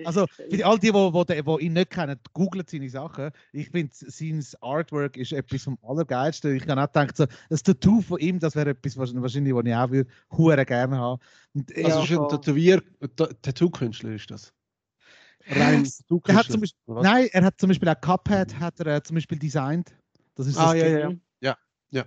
[0.04, 3.30] Also für die, all die, die, die, die ihn nicht kennen, googelt seine Sachen.
[3.52, 6.56] Ich finde, sein Artwork ist etwas vom Allergeilsten.
[6.56, 9.64] Ich habe auch gedacht, so, das Tattoo von ihm, das wäre etwas, was wahrscheinlich, was
[9.64, 11.20] ich auch würde, hure gerne haben.
[11.54, 12.28] Und, Ja, Also ist ein.
[12.28, 12.82] Tätowier,
[13.14, 14.52] Ta- Tattoo-Künstler ist das.
[15.48, 15.84] Rein
[16.26, 16.60] Er hat zum Tattoo-Künstler.
[16.60, 19.94] Beispiel, nein, er hat zum Beispiel auch Cuphead hat er, äh, zum Beispiel designt.
[20.34, 21.10] Das ist Ah, ein ja, Stil- ja,
[21.40, 21.56] ja.
[21.90, 22.04] Ja,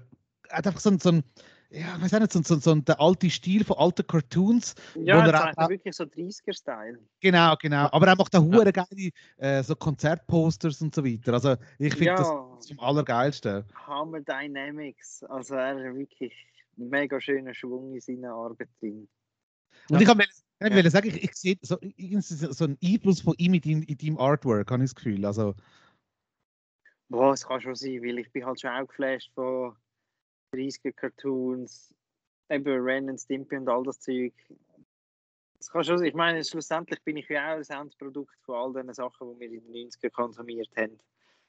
[0.50, 1.24] Er hat einfach so ein, so ein
[1.70, 4.74] ja, ich weiß auch nicht, so, ein- so, so der alte Stil von alten Cartoons.
[4.96, 7.00] Ja, wo er auch- wirklich so 30er-Style.
[7.20, 7.90] Genau, genau.
[7.92, 11.34] Aber er macht auch hure geile äh, so Konzertposters und so weiter.
[11.34, 13.66] Also ich finde das Ja, zum Allergeilsten.
[13.86, 15.24] Hammer Dynamics.
[15.24, 16.34] Also er hat wirklich
[16.78, 19.08] einen mega schönen Schwung in seiner Arbeit drin.
[19.90, 20.14] Und Ja.
[20.14, 20.30] ich
[20.60, 20.76] ich Ja.
[20.76, 21.78] will sagen, ich, ich sehe so,
[22.52, 25.26] so einen Einfluss von ihm in deinem, in deinem Artwork, habe ich das Gefühl.
[25.26, 25.54] Also,
[27.10, 29.76] Boah, es kann schon sein, weil ich bin halt schon auch geflasht von
[30.54, 31.94] 30er Cartoons,
[32.50, 34.34] eben Ren und Stimpy und all das Zeug.
[35.60, 36.04] Es kann schon.
[36.04, 39.52] Ich meine, schlussendlich bin ich ja auch ein Endprodukt von all diesen Sachen, die wir
[39.52, 41.00] in den 90er konsumiert haben.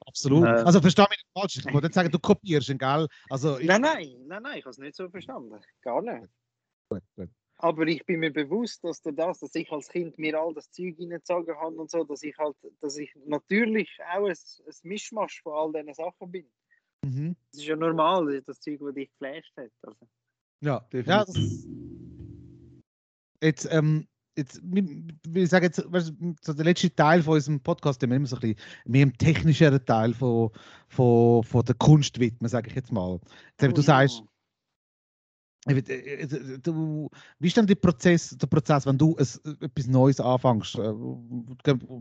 [0.05, 0.47] absolut.
[0.47, 0.65] Ähm.
[0.65, 1.57] Also verstehe mich nicht falsch.
[1.57, 3.07] Ich wollte nicht sagen, du kopierst ihn, gell?
[3.29, 5.59] Also, Nein, nein, nein, nein, ich habe es nicht so verstanden.
[5.81, 6.27] Gar nicht.
[6.89, 7.29] gut, gut.
[7.61, 10.71] Aber ich bin mir bewusst, dass der das, dass ich als Kind mir all das
[10.71, 15.41] Zeug reingezogen habe und so, dass ich halt, dass ich natürlich auch ein, ein Mischmasch
[15.41, 16.49] von all diesen Sachen bin.
[17.05, 17.35] Mhm.
[17.51, 19.71] Das ist ja normal, das ist das Zeug, das dich geflasht hat.
[19.83, 19.97] Also.
[20.61, 21.07] Ja, Definitiv.
[21.07, 21.67] ja das,
[23.41, 24.07] jetzt, ähm,
[24.37, 24.61] jetzt,
[25.33, 28.25] ich sage jetzt, weißt du, so der letzte Teil von unserem Podcast, den wir immer
[28.27, 30.51] so ein bisschen mehr im technischeren Teil von,
[30.89, 33.19] von, von der Kunst widmen, sage ich jetzt mal.
[33.61, 34.25] Jetzt, du Oh, sagst, ja.
[34.25, 34.28] Äh,
[36.63, 37.09] Du,
[37.39, 40.75] wie ist denn der Prozess, der Prozess, wenn du es, äh, etwas Neues anfängst?
[40.75, 40.93] äh,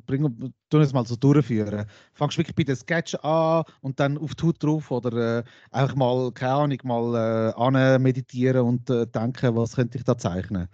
[0.06, 1.86] Bring, tu es mal so durchführen.
[2.14, 5.44] Fangst du wirklich bei den Sketch an und dann auf die Haut drauf oder äh,
[5.70, 10.16] einfach mal, keine Ahnung, mal äh, an meditieren und äh, denken, was könnte ich da
[10.16, 10.68] zeichnen?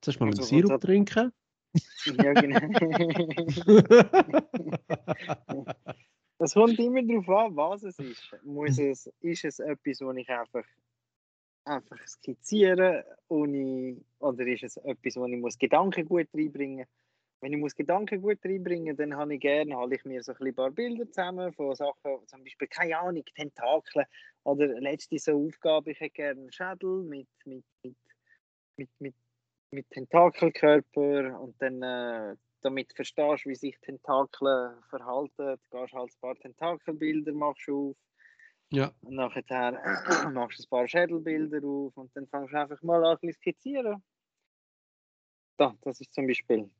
[0.00, 1.32] Zuerst mal einen Also, Sirup trinken.
[2.04, 2.60] Ja, genau.
[6.42, 8.20] Es kommt immer darauf an, was es ist.
[8.42, 10.64] Muss es, ist es etwas, wo ich einfach,
[11.64, 16.86] einfach skizziere ohne, oder ist es etwas, wo ich muss Gedanken gut reinbringen?
[17.40, 20.54] Wenn ich muss Gedanken gut reinbringen dann habe ich gerne, hole ich mir so ein
[20.54, 24.04] paar Bilder zusammen von Sachen, zum Beispiel, keine Ahnung, Tentakel
[24.44, 27.96] oder letzte so Aufgabe, ich hätte gerne einen Schädel mit, mit, mit,
[28.76, 29.14] mit, mit,
[29.70, 36.20] mit Tentakelkörper und dann äh, damit du verstehst, wie sich Tentakel verhalten, gehst halt ein
[36.20, 37.96] paar Tentakelbilder machst du auf
[38.72, 38.92] Ja.
[39.02, 39.42] und nachher
[40.32, 43.34] machst du ein paar Schädelbilder auf und dann fängst du einfach mal an ein bisschen
[43.40, 44.02] skizzieren.
[45.58, 46.70] Da, das ist zum Beispiel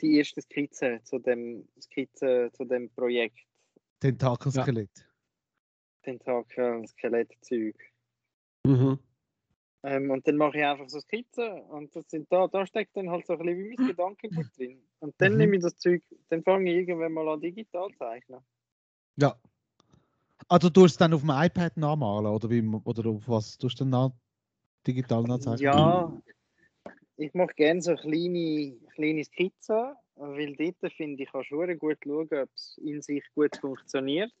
[0.00, 3.38] die erste Skizze zu dem Skizze zu dem Projekt
[4.00, 5.06] Tentakelskelett.
[6.02, 7.76] Tentakel, Skelettzeug.
[8.66, 8.98] Mhm.
[9.82, 13.10] Ähm, und dann mache ich einfach so Skizzen und das sind da, da steckt dann
[13.10, 14.82] halt so ein bisschen wie mein Gedankengut drin.
[15.00, 15.38] Und dann Mhm.
[15.38, 18.40] nehme ich das Zeug, dann fange ich irgendwann mal an digital zeichnen.
[19.16, 19.38] Ja.
[20.48, 23.80] Also du tust es dann auf dem iPad nachmalen oder, wie, oder auf was tust
[23.80, 24.10] du dann nach,
[24.86, 25.60] digital nachzeichnen?
[25.60, 26.12] Ja,
[27.16, 31.98] ich mache gerne so kleine, kleine Skizzen, weil dort finde ich, kannst du verdammt gut
[32.04, 34.32] schauen, ob es in sich gut funktioniert.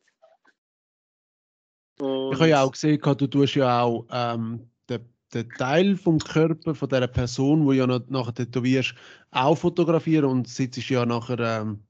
[1.98, 6.18] Und Ich habe ja auch gesehen, du tust ja auch ähm, den, den Teil vom
[6.18, 8.94] Körper von der Person, wo ja nachher tätowierst,
[9.30, 11.82] auch fotografieren und sitzt ja nachher ähm,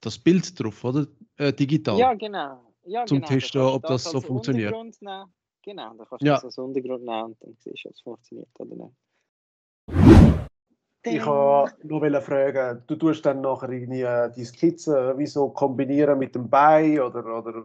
[0.00, 1.06] das Bild drauf, oder?
[1.36, 1.98] Äh, digital.
[1.98, 2.71] Ja, genau.
[2.84, 3.28] Ja, Zum genau.
[3.28, 4.72] Da Testen, du ob das so als funktioniert.
[4.72, 5.34] Nehmen.
[5.64, 6.34] Genau, da kannst Ja.
[6.34, 8.94] du das als Untergrund nehmen und dann siehst du, ob es funktioniert oder nicht.
[11.04, 16.34] ich wollte nur fragen, du tust dann nachher irgendwie die Skizze wie so kombinieren mit
[16.34, 17.64] dem Bein oder, oder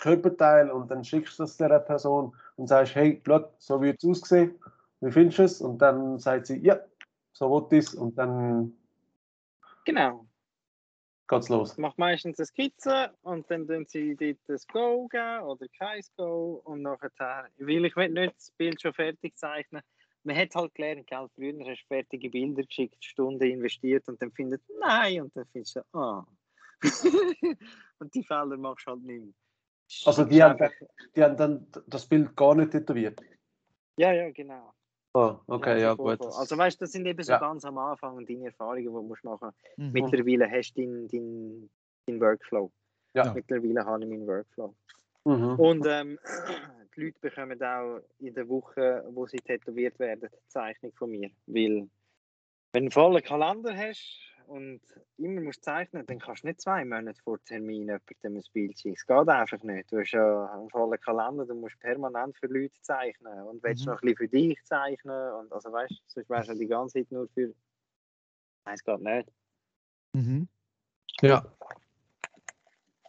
[0.00, 4.08] Körperteil und dann schickst du das der Person und sagst, hey, schau, so wird es
[4.08, 4.58] aussehen,
[5.00, 5.60] wie findest du es?
[5.60, 6.78] Und dann sagt sie, ja,
[7.32, 8.72] so wird es und dann
[9.84, 10.27] Genau.
[11.28, 11.76] Geht's los.
[11.78, 16.62] Macht meistens eine Skizze und dann tun sie dort das Go geben oder kein Go
[16.64, 19.82] und nachher, weil ich will nicht das Bild schon fertig zeichnen.
[20.24, 21.28] Man hat halt gelernt, gell?
[21.34, 25.76] früher hast du fertige Bilder geschickt, Stunden investiert und dann findet nein und dann findest
[25.76, 26.26] du, ah.
[27.98, 29.34] und die Fehler machst du halt nicht mehr.
[30.04, 30.58] Also die haben,
[31.16, 33.20] die haben dann das Bild gar nicht tätowiert.
[33.96, 34.72] Ja, ja, genau.
[35.18, 36.22] Ah, okay, ja, so gut.
[36.22, 37.38] Also weißt du, das sind eben so Ja.
[37.38, 39.92] ganz am Anfang deine Erfahrungen, die du musst machen Mhm.
[39.92, 41.70] Mittlerweile hast du deinen dein,
[42.06, 42.70] dein Workflow.
[43.14, 43.32] Ja.
[43.34, 44.74] Mittlerweile habe ich meinen Workflow.
[45.24, 45.58] Mhm.
[45.58, 46.18] Und ähm,
[46.96, 51.30] die Leute bekommen auch in der Woche, wo sie tätowiert werden, die Zeichnung von mir.
[51.46, 51.88] Weil,
[52.72, 54.80] wenn du einen vollen Kalender hast und
[55.18, 58.94] immer musst zeichnen, dann kannst du nicht zwei Monate vor Termin jemandem ein Bild schicken.
[58.94, 59.92] Es geht einfach nicht.
[59.92, 63.92] Du hast ja einen vollen Kalender, du musst permanent für Leute zeichnen und willst Mhm.
[63.92, 65.32] noch ein bisschen für dich zeichnen.
[65.34, 67.54] Und also weißt du, sonst wärst du die ganze Zeit nur für.
[68.64, 69.32] Nein, es geht nicht.
[70.14, 70.48] Mhm.
[71.20, 71.44] Ja.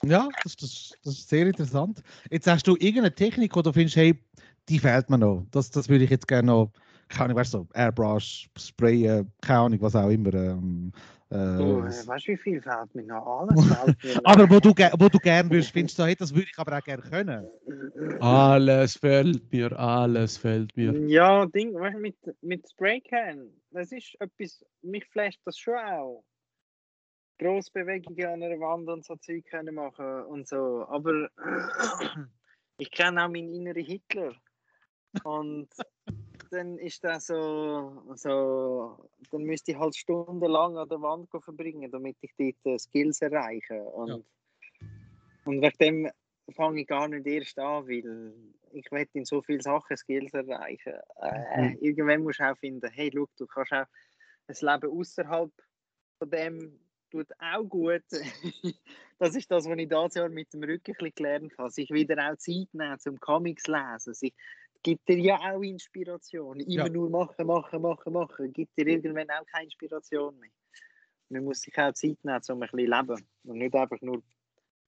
[0.03, 2.01] Ja, das, das, das ist sehr interessant.
[2.31, 4.17] Jetzt hast du irgendeine Technik, wo du findest, hey,
[4.69, 5.45] die fehlt mir noch.
[5.51, 6.71] Das, das würde ich jetzt gerne noch,
[7.09, 10.33] keine Ahnung, weißt du, so Airbrush, Sprayen, keine Ahnung, was auch immer.
[10.33, 10.93] Ähm,
[11.31, 13.25] Du, äh, äh, weißt du, wie viel fehlt mir noch?
[13.41, 14.25] Alles fehlt mir noch.
[14.25, 16.83] aber wo du, wo du gerne würdest, findest du, hey, das würde ich aber auch
[16.83, 17.47] gerne können.
[18.19, 20.91] Alles fällt mir, alles fällt mir.
[21.07, 26.23] Ja, Ding, weißt du, mit, mit Spraycan, das ist etwas, mich flasht das schon auch.
[27.37, 30.85] Grossbewegungen an einer Wand und so Zeug können machen und so.
[30.89, 31.29] Aber
[32.77, 34.33] ich kenne auch meinen inneren Hitler.
[35.23, 35.69] Und
[36.51, 42.17] dann ist das so, so, dann müsste ich halt stundenlang an der Wand verbringen, damit
[42.21, 43.81] ich dort äh, Skills erreiche.
[43.81, 44.25] Und,
[45.45, 46.11] und wegen dem
[46.55, 48.33] fange ich gar nicht erst an, weil
[48.71, 50.93] ich möchte in so vielen Sachen Skills erreichen.
[51.21, 53.85] Äh, Irgendwann musst du auch finden, hey, schau, du kannst auch
[54.47, 55.51] ein Leben außerhalb
[56.19, 58.03] von dem tut auch gut.
[59.19, 61.69] das ist das, was ich dieses Jahr mit dem Rücken gelernt habe.
[61.69, 64.13] Sich wieder auch Zeit nehmen zum Comics lesen.
[64.13, 64.33] Sich,
[64.83, 66.59] gibt dir ja auch Inspiration.
[66.59, 66.89] Immer Ja.
[66.89, 68.53] nur machen, machen, machen, machen.
[68.53, 70.49] Gibt dir irgendwann auch keine Inspiration mehr.
[71.29, 73.25] Man muss sich auch Zeit nehmen, um ein bisschen leben.
[73.43, 74.21] Und nicht einfach nur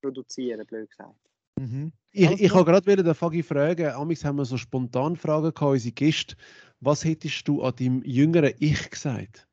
[0.01, 1.19] produzieren, blöd gesagt.
[1.59, 1.91] Mhm.
[2.11, 5.53] Ich, Alles ich habe gerade wieder den Fagi fragen, amigs haben wir so spontan Fragen
[5.53, 6.35] gehabt, unsere Gäste.
[6.79, 9.47] Was hättest du an deinem jüngeren Ich gesagt?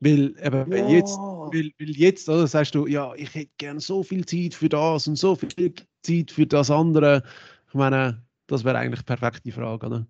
[0.00, 4.02] Weil eben wenn jetzt, weil, weil jetzt, oder, sagst du, ja, ich hätte gern so
[4.02, 7.22] viel Zeit für das und so viel Zeit für das andere.
[7.68, 10.06] Ich meine, das wäre eigentlich die perfekte Frage, oder?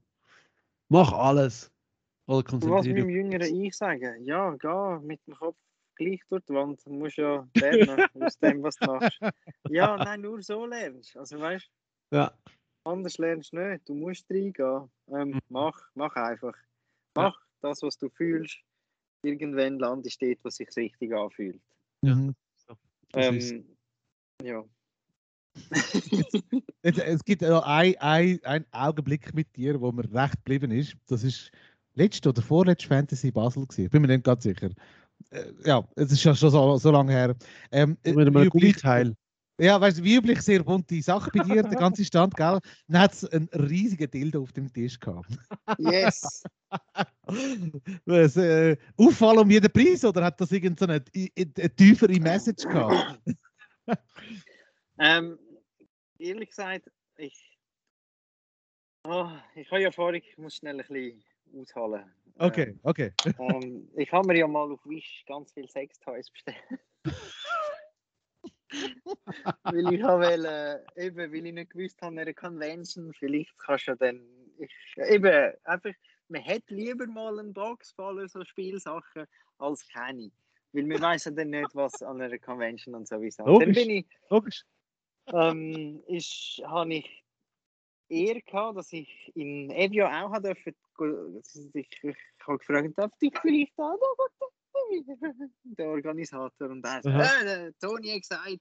[0.88, 1.70] Mach alles.
[2.26, 4.24] Was meinem jüngeren Ich sagen?
[4.24, 5.58] Ja, geh mit dem Kopf
[5.94, 6.80] gleich durch die Wand.
[6.86, 9.20] Du musst ja lernen aus dem, was du machst.
[9.68, 11.16] Ja, nein, nur so lernst.
[11.16, 11.70] Also weißt
[12.12, 12.32] Ja.
[12.84, 13.88] anders lernst du nicht.
[13.88, 14.90] Du musst reingehen.
[15.08, 15.40] Ähm, Mhm.
[15.48, 16.56] mach, mach einfach.
[17.16, 17.24] Ja.
[17.24, 18.58] Mach das, was du fühlst.
[19.22, 21.60] Irgendwann landest du dort, was sich richtig anfühlt.
[22.02, 22.34] Mhm.
[23.12, 23.76] Das ist- Ähm,
[24.42, 24.64] ja.
[26.82, 30.96] Es, es gibt ja ein, ein, ein Augenblick mit dir, wo mir recht geblieben ist.
[31.06, 31.50] Das ist
[31.94, 33.84] letzte oder vorletzte Fantasy Basel gewesen.
[33.86, 34.70] Ich bin mir nicht ganz sicher.
[35.30, 37.34] Äh, ja, es ist ja schon so, so lange her.
[37.72, 39.16] Ähm, äh, Mit wie einem üblich- Gummiteil.
[39.60, 42.58] Ja, weißt du, wie üblich sehr bunte Sachen bei dir, der ganze Stand, gell?
[42.88, 45.30] Dann hat es einen riesigen Dildo auf dem Tisch gehabt.
[45.78, 46.42] Yes.
[48.04, 52.64] Was, äh, Auffall um jeden Preis oder hat das irgendeine so eine, eine tiefere Message
[52.64, 53.20] gehabt?
[54.98, 55.38] ähm,
[56.18, 57.58] ehrlich gesagt, ich.
[59.04, 61.24] Oh, ich habe ja vorhin, ich muss schnell ein bisschen
[61.54, 62.10] ausholen.
[62.38, 63.12] Okay, okay.
[63.38, 66.56] Ähm, ich habe mir ja mal auf Wish ganz viel Sextoys bestellt.
[69.62, 73.92] weil ich wollte, eben, weil ich nicht gewusst habe, an einer Convention, vielleicht kannst du
[73.92, 74.26] ja dann,
[74.58, 75.92] ich, eben, einfach,
[76.28, 79.26] man hätte lieber mal eine Box voller so Spielsachen
[79.58, 80.30] als keine.
[80.72, 83.44] Weil wir wissen dann nicht, was an einer Convention und sowieso.
[83.44, 84.64] Und Dann bin ich, Logisch.
[85.32, 87.24] Ähm, ist, habe ich
[88.08, 90.74] eher gehabt, dass ich in Evio auch habe dürfen,
[91.74, 93.94] ich, ich habe gefragt, darf ich vielleicht da
[95.64, 97.42] der Organisator und er Aha.
[97.44, 98.60] äh, Toni hat gesagt,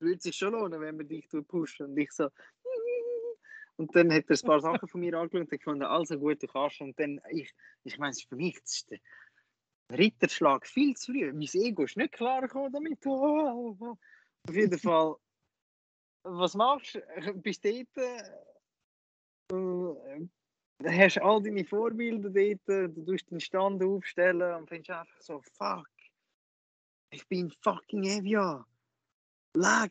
[0.00, 1.86] würde sich schon lohnen, wenn wir dich pushen.
[1.86, 2.28] Und ich so
[3.76, 6.46] und dann hat er ein paar Sachen von mir angeschaut und gefunden, also gut, du
[6.46, 6.80] kannst.
[6.80, 7.52] Und dann, ich,
[7.84, 11.84] ich meine, es ist für mich, das ist der Ritterschlag viel zu früh, mein Ego
[11.84, 13.98] ist nicht klar gekommen damit, auf
[14.54, 15.16] jeden Fall
[16.22, 17.34] was machst du?
[17.34, 17.96] Bist du dort?
[19.52, 20.26] Äh,
[20.82, 25.20] dann hast du all deine Vorbilder dort, du tust den Stand aufstellen und findest einfach
[25.20, 25.88] so, fuck,
[27.10, 28.64] ich bin fucking Evia.
[29.54, 29.90] Lag,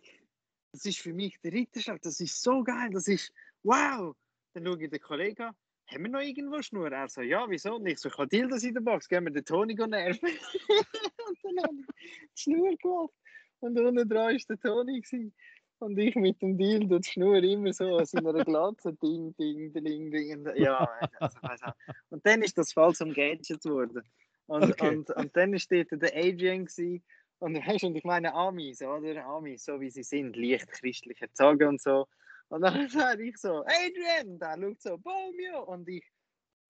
[0.72, 3.32] das ist für mich der Ritterschlag, das ist so geil, das ist
[3.64, 4.16] wow.
[4.54, 5.56] Dann schaue ich den Kollegen an,
[5.92, 6.92] haben wir noch irgendwo Schnur?
[6.92, 8.00] Er so, ja, wieso nicht?
[8.00, 10.30] So, ich habe Dildos in der Box, gehen wir den Toni nerven.
[10.30, 13.14] und dann habe ich die Schnur gemacht.
[13.60, 15.02] Und unten dran war der Toni.
[15.02, 15.34] Gewesen.
[15.80, 20.12] Und ich mit dem Dildo, die Schnur immer so aus einer Glatze, ding, ding, ding,
[20.12, 20.48] ding.
[20.56, 20.90] Ja,
[21.20, 21.74] also, auch.
[22.10, 24.04] Und dann ist das Fall zum Gadget geworden.
[24.48, 24.90] Und, Okay.
[24.90, 26.66] und, und dann war dort der Adrian.
[26.66, 27.04] Gewesen.
[27.40, 29.26] Und weißt und ich meine Amis, oder?
[29.26, 32.06] Amis, so wie sie sind, leicht christlich erzogen und so.
[32.50, 35.64] Und dann sage ich so, Adrian, der schaut so, Baumio.
[35.64, 36.06] Und ich,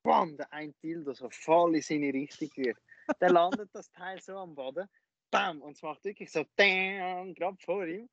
[0.04, 2.78] bam, der ein Dildo so voll in seine Richtung gerührt.
[3.20, 4.88] Dann landet das Teil so am Boden,
[5.32, 8.08] bam, und es macht wirklich so, dang, gerade vor ihm.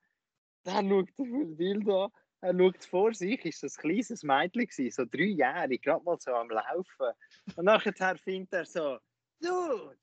[0.67, 2.11] Dann schaut der Dildo an,
[2.41, 6.33] er schaut vor sich, ist das ein kleines Mädchen gewesen, so dreijährig, gerade mal so
[6.33, 7.15] am Laufen.
[7.55, 8.99] Und nachher findet er so,
[9.41, 9.97] Dude,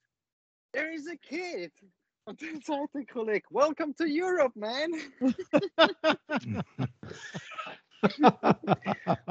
[0.72, 1.74] there is a kid.
[2.26, 4.94] Und dann sagt der Kollege, Welcome to Europe, man.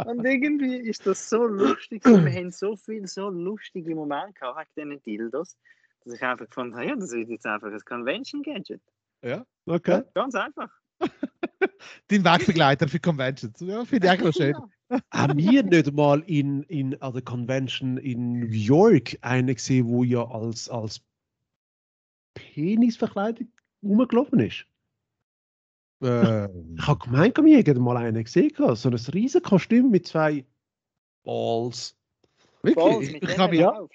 [0.07, 2.05] Und irgendwie ist das so lustig.
[2.05, 5.57] Wir haben so viele so lustige Momente gehabt wegen diesen Dildos,
[6.05, 8.83] dass ich einfach gefunden habe, ja, das ist jetzt einfach ein Convention-Gadget.
[9.23, 9.47] Ja.
[9.67, 10.03] Okay.
[10.15, 10.82] Ganz einfach.
[12.09, 13.59] Dein Wegbegleiter für Conventions.
[13.61, 14.57] Ja, finde ich eigentlich noch schön.
[15.13, 20.05] Haben wir nicht mal in, in an der Convention in New York eine gesehen, wo
[20.05, 21.01] ja als, als
[22.35, 23.49] Penisverkleidung
[23.83, 24.67] rumgelaufen ist?
[26.03, 26.45] Äh,
[26.77, 28.53] Ich habe gemeint, wir hätten mal einen gesehen.
[28.75, 30.45] So ein riesen Kostüm mit zwei
[31.25, 31.97] Balls.
[32.75, 33.09] Balls, wirklich?
[33.09, 33.89] Ich, mit ich, denen kann mich, ja.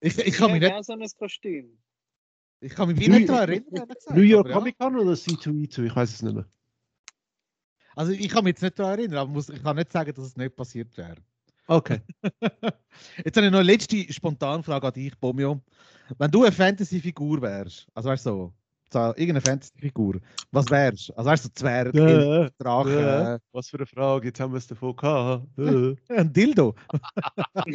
[0.00, 1.81] ich, ich, Ich kann mich habe nicht, auch so ein Kostüm.
[2.62, 3.70] Ich kann mich wie New- nicht daran erinnern.
[3.70, 4.50] gesagt, New York.
[4.50, 5.84] Comic Con oder C2E2?
[5.84, 6.46] Ich weiß es nicht mehr.
[7.94, 10.24] Also ich kann mich jetzt nicht daran erinnern, aber muss, ich kann nicht sagen, dass
[10.24, 11.16] es nicht passiert wäre.
[11.66, 12.00] Okay.
[13.24, 15.60] Jetzt habe ich noch eine letzte Spontanfrage an dich, Bomio.
[16.18, 18.52] Wenn du eine Fantasy-Figur wärst, also weißt du so,
[18.92, 20.20] so irgendeine Fantasy-Figur,
[20.50, 21.12] was wärst du?
[21.14, 24.52] Also weißt du, so Zwerg, Elf, Äh, Drache, äh, was für eine Frage, jetzt haben
[24.52, 25.46] wir es davon gehabt.
[25.56, 25.62] Äh.
[25.62, 26.74] äh, ein Dildo.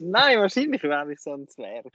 [0.00, 1.86] Nein, wahrscheinlich wäre ich so ein Zwerg.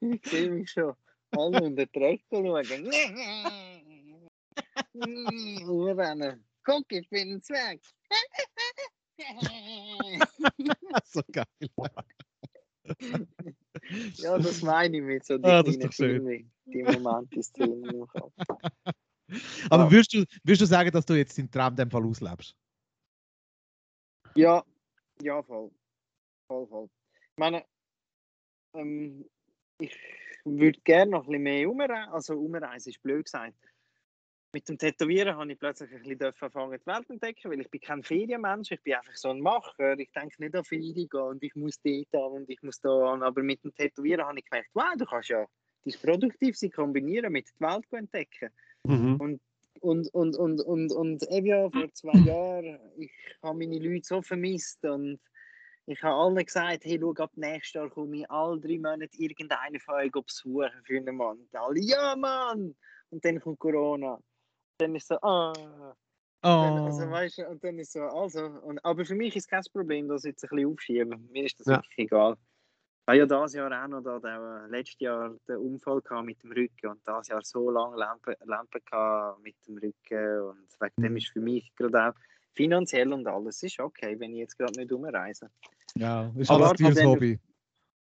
[0.00, 0.94] Ich sehe mich schon.
[1.32, 4.28] Alle unter die Röcke schauen.
[5.68, 6.44] Urrennen.
[6.64, 7.80] Guck, ich bin ein Zwerg.
[11.04, 11.46] so geil.
[14.16, 16.22] ja, das meine ich mit so die Ah, das ist kleinen doch schön.
[16.24, 18.32] Filme, die Momente Szenen im Kopf.
[19.70, 19.90] Aber Ja.
[19.90, 22.54] würdest du, würdest du sagen, dass du jetzt den Traum in dem Fall auslebst?
[24.34, 24.64] Ja,
[25.20, 25.70] ja, voll.
[26.46, 26.88] Voll, voll.
[27.12, 27.64] Ich meine,
[28.74, 29.28] ähm,
[29.78, 29.96] ich
[30.44, 32.12] würde gerne noch ein bisschen mehr umreisen.
[32.12, 33.54] Also umreisen ist blöd gesagt.
[34.54, 37.70] Mit dem Tätowieren habe ich plötzlich ein bisschen anfangen, die Welt zu entdecken, weil ich
[37.70, 39.98] bin kein Ferienmensch, ich bin einfach so ein Macher.
[39.98, 43.22] Ich denke nicht an Ferien und ich muss dort an und ich muss da an.
[43.22, 45.46] Aber mit dem Tätowieren habe ich gemerkt, wow, du kannst ja
[45.84, 48.50] das Produktivsein kombinieren mit der Welt entdecken.
[48.84, 49.16] Mhm.
[49.16, 49.40] Und,
[49.82, 54.84] und, und, und, und eben ja, vor zwei Jahren, ich habe meine Leute so vermisst
[54.84, 55.20] und
[55.86, 59.80] ich habe allen gesagt, hey, schau, ab nächstes Jahr komme ich alle drei Monate irgendeinen
[59.80, 61.38] von euch besuchen für einen Mann.
[61.40, 62.76] Und alle, ja, Mann!
[63.10, 64.18] Und dann kommt Corona.
[64.78, 65.94] Dann ist so, ah.
[66.60, 67.10] Dann, also, Oh.
[67.10, 68.40] weißt und dann ist so, also.
[68.46, 71.28] Und, aber für mich ist kein Problem, das jetzt ein bisschen aufschieben.
[71.32, 71.82] Mir ist das Ja.
[71.82, 72.36] wirklich egal.
[73.04, 76.40] Ich habe ja dieses Jahr auch noch da, der, letztes Jahr den Unfall gehabt mit
[76.44, 78.80] dem Rücken und dieses Jahr so lange Lampen, Lampen
[79.42, 81.16] mit dem Rücken und wegen dem Mhm.
[81.16, 82.14] ist für mich gerade auch
[82.54, 85.50] finanziell und alles ist okay, wenn ich jetzt gerade nicht umreise.
[85.96, 87.40] Ja, ist Aber aber ein teures Hobby.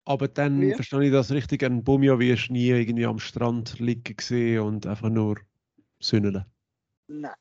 [0.06, 0.74] Aber dann Wie?
[0.74, 5.10] verstehe ich das richtig, ein Bumio wirst nie irgendwie am Strand liegen gesehen und einfach
[5.10, 5.38] nur
[6.00, 6.46] sünneln.
[7.10, 7.34] Nein.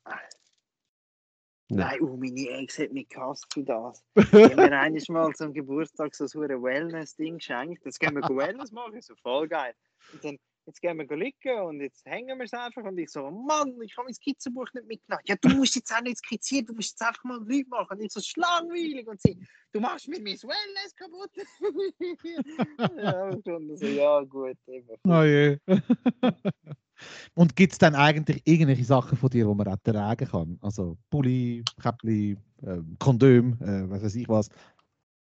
[1.69, 2.01] Nein.
[2.01, 4.03] Oh, meine Ex hat mich gehasst für das.
[4.15, 7.85] Ich habe mir eines Mal zum Geburtstag so ein Wellness-Ding geschenkt.
[7.85, 9.73] Jetzt gehen wir Wellness machen, so voll geil.
[10.11, 12.83] Und dann, jetzt gehen wir liegen und jetzt hängen wir es einfach.
[12.83, 15.23] Und ich so, Mann, ich habe mein Skizzenbuch nicht mitgenommen.
[15.27, 17.97] Ja, du musst jetzt auch nicht skizzieren, du musst jetzt einfach mal Leute machen.
[17.97, 19.07] Und ich so, schlangweilig.
[19.07, 19.39] Und sie,
[19.71, 21.31] du machst mir mein Wellness kaputt.
[22.97, 24.57] ja, und so, ja, gut.
[24.65, 24.97] Eben.
[25.07, 25.57] Oh je.
[27.35, 30.59] Und gibt es dann eigentlich irgendwelche Sachen von dir, die man auch tragen kann?
[30.61, 34.49] Also Pulli, Käppli, ähm, Kondom, äh, was weiß ich was.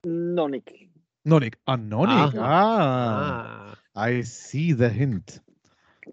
[0.04, 0.70] Noch nicht.
[1.24, 1.56] Noch nicht.
[1.64, 2.38] Ah, noch nicht.
[2.38, 4.08] Ah, Ah.
[4.10, 5.40] I see the hint.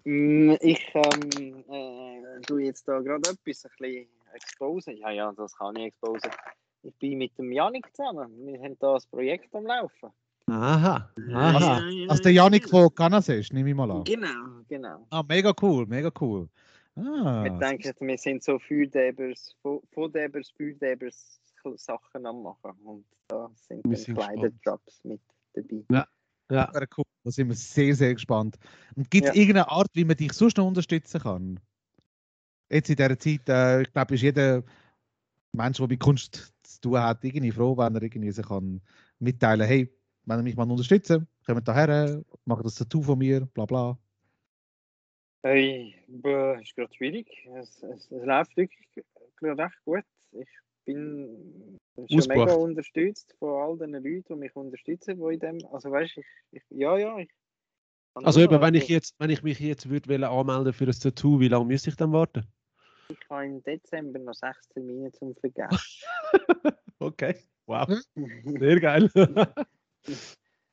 [0.04, 4.96] Mm, Ich ähm, äh, tue jetzt da gerade etwas ein bisschen exposen.
[4.96, 6.30] Ja, ja, das kann ich exposen.
[6.84, 8.32] Ich bin mit dem Janik zusammen.
[8.46, 10.10] Wir haben da ein Projekt am Laufen.
[10.52, 11.10] Aha.
[11.28, 11.90] Ja, Aha.
[11.90, 12.68] ja, Also der ja, Janik ja.
[12.68, 14.04] von Canas ist, nehme ich mal an.
[14.04, 15.06] Genau, genau.
[15.10, 16.48] Ah, mega cool, mega cool.
[16.94, 19.56] Ah, wir denken, wir sind so Feuerdebers,
[19.92, 21.40] Feuerdebers, Feuerdebers
[21.76, 22.72] Sachen am machen.
[22.84, 25.20] Und da sind Wir dann sind Kleidertraps mit
[25.54, 25.84] dabei.
[25.90, 26.06] Ja.
[26.74, 27.04] wäre cool.
[27.24, 28.58] Da sind wir sehr, sehr gespannt.
[28.94, 29.40] Und gibt es Ja.
[29.40, 31.60] irgendeine Art, wie man dich sonst noch unterstützen kann?
[32.70, 34.62] Jetzt in dieser Zeit, äh, ich glaube, ist jeder
[35.52, 38.80] Mensch, der mit Kunst zu tun hat, irgendwie froh, wenn er irgendwie sich kann
[39.18, 39.88] mitteilen hey,
[40.24, 43.98] wenn ihr mich mal unterstützen, kommt daher, macht das Tattoo von mir, bla bla.
[45.42, 45.96] Hey,
[46.62, 47.26] ist gerade schwierig.
[47.56, 49.04] Es, es, es läuft wirklich
[49.36, 50.04] gerade recht gut.
[50.32, 50.48] Ich
[50.84, 52.46] bin schon Ausgebucht.
[52.46, 55.58] mega unterstützt von all den Leuten, die mich unterstützen, die in dem.
[55.72, 57.30] Also weißt ich, ich ja, ja, ich.
[58.14, 61.48] Also eben, wenn ich jetzt, wenn ich mich jetzt würde anmelden für ein Tattoo, wie
[61.48, 62.46] lange müsste ich dann warten?
[63.08, 65.76] Ich habe im Dezember noch sechs Termine zum Vergeben.
[66.98, 67.34] Okay.
[67.66, 67.88] Wow.
[68.60, 69.10] Sehr geil.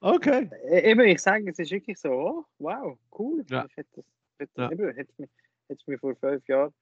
[0.02, 0.50] okay.
[0.84, 3.46] Eben, ich sage, es ist wirklich so, oh, wow, cool.
[3.50, 3.66] Ja.
[3.66, 4.06] Ich hätte das,
[4.40, 4.72] hätte, Ja.
[4.72, 5.30] eben, hätte mich,
[5.68, 6.74] hätte mich vor fünf Jahren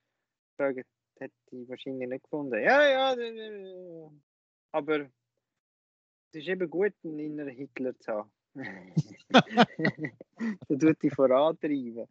[0.57, 0.87] gefragt,
[1.19, 2.61] hätte ich wahrscheinlich nicht gefunden.
[2.61, 4.09] Ja, ja,
[4.71, 4.99] aber
[6.31, 8.31] es ist eben gut, einen inneren Hitler zu haben.
[10.69, 12.07] Der tut dich vorantreiben.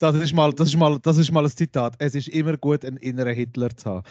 [0.00, 1.94] Das ist, mal, das, ist mal, das ist mal ein Zitat.
[1.98, 4.06] Es ist immer gut, einen inneren Hitler zu haben.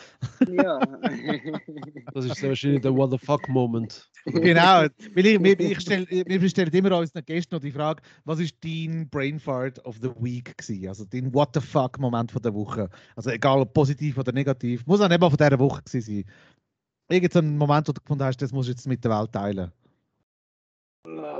[0.52, 0.80] Ja.
[2.14, 4.08] Das ist sehr wahrscheinlich der What the fuck Moment.
[4.26, 4.86] genau.
[5.16, 8.56] Weil ich, wir, ich stell, wir stellen immer unseren Gästen noch die Frage, was ist
[8.64, 10.88] dein Brainfart of the Week gewesen?
[10.88, 12.88] Also dein What the fuck Moment von der Woche.
[13.16, 14.86] Also egal ob positiv oder negativ.
[14.86, 16.26] Muss auch nicht mal von dieser Woche gewesen sein.
[17.10, 19.32] Irgend so ein Moment, wo du gefunden hast, das musst du jetzt mit der Welt
[19.32, 19.72] teilen.
[21.06, 21.39] What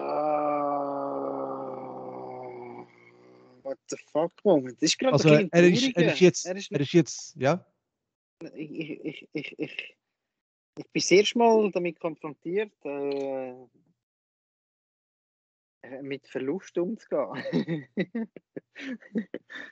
[3.90, 4.76] the fuck, Moment.
[4.78, 7.36] Das ist gerade Also ein er ist, er ist jetzt, Er ist er ist jetzt,
[7.36, 7.66] ja?
[8.56, 9.98] ich, ich, ich, ich, ich,
[10.94, 13.54] bin erste Mal damit konfrontiert, äh,
[16.02, 17.88] mit Verlust umzugehen.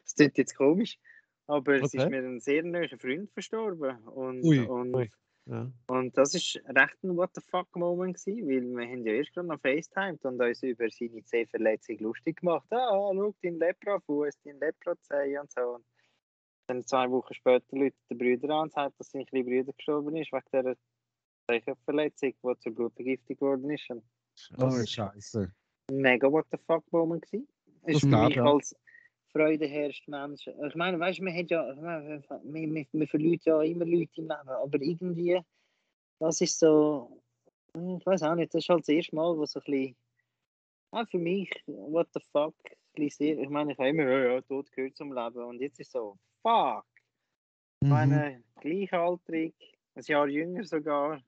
[0.03, 0.99] das klingt jetzt komisch,
[1.48, 2.10] aber es ist Okay.
[2.10, 3.98] mir ein sehr naher Freund verstorben.
[4.07, 5.11] Und, Ui, und, ui.
[5.49, 5.72] Ja.
[5.88, 9.34] und das ist recht ein What the fuck Moment gewesen, weil wir haben ja erst
[9.34, 12.68] gerade noch FaceTimed und uns über seine C-Verletzung lustig gemacht.
[12.72, 15.61] Ah, schau, dein Lepra-Fuß, dein Lepra-Zeh und so.
[15.76, 15.86] Und
[16.68, 20.15] dann zwei Wochen später läutet der Brüder an und sagt, dass sein kleiner Bruder gestorben
[20.18, 20.76] ist, wegen
[21.49, 23.90] dieser Verletzung, die zur Blutvergiftung geworden ist.
[23.90, 24.03] Und
[24.60, 25.52] Oh, Scheiße.
[25.90, 27.48] mega What the fuck Moment gewesen.
[27.84, 28.76] Das Ist für glaub mich ich,
[29.39, 29.45] ja.
[29.45, 30.47] als freudeherrscht Mensch.
[30.47, 34.49] Ich meine, weißt man hat ja, man, man, man, verliert ja immer Leute im Leben,
[34.49, 35.39] aber irgendwie,
[36.19, 37.22] das ist so,
[37.76, 39.95] hm, ich weiß auch nicht, das ist halt das erste Mal, wo so ein bisschen,
[40.93, 42.55] ja, für mich, what the fuck,
[43.09, 45.91] sehr, ich meine, ich habe immer, ja, ja, Tod gehört zum Leben und jetzt ist
[45.91, 46.85] so, fuck,
[47.81, 47.89] ich Mhm.
[47.89, 49.53] meine, gleichaltrig,
[49.95, 51.22] ein Jahr jünger sogar,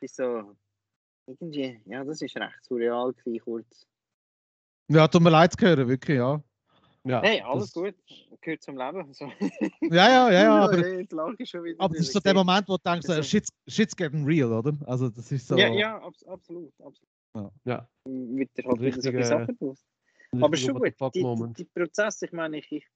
[0.00, 0.54] ist so,
[1.26, 3.86] irgendwie, ja, das ist recht surreal gewesen, kurz.
[4.90, 6.42] Ja, tut mir leid zu hören, wirklich, ja.
[7.08, 7.94] Ja Hey, alles das- gut,
[8.40, 9.12] gehört zum Leben.
[9.12, 9.26] So.
[9.82, 10.74] Ja, ja, ja, ja, aber,
[11.78, 14.76] aber das ist so der Moment, wo du denkst, so, shit's, shit's getting real, oder?
[14.86, 15.56] Also das ist so...
[15.56, 16.72] Ja, ja, abs absolut.
[16.80, 17.52] absolut.
[17.64, 17.88] Ja.
[18.04, 19.58] Wird dir halt wieder so viele Sachen
[20.32, 22.86] ein Aber schon gut, die, die, Prozesse, ich meine, ich, ich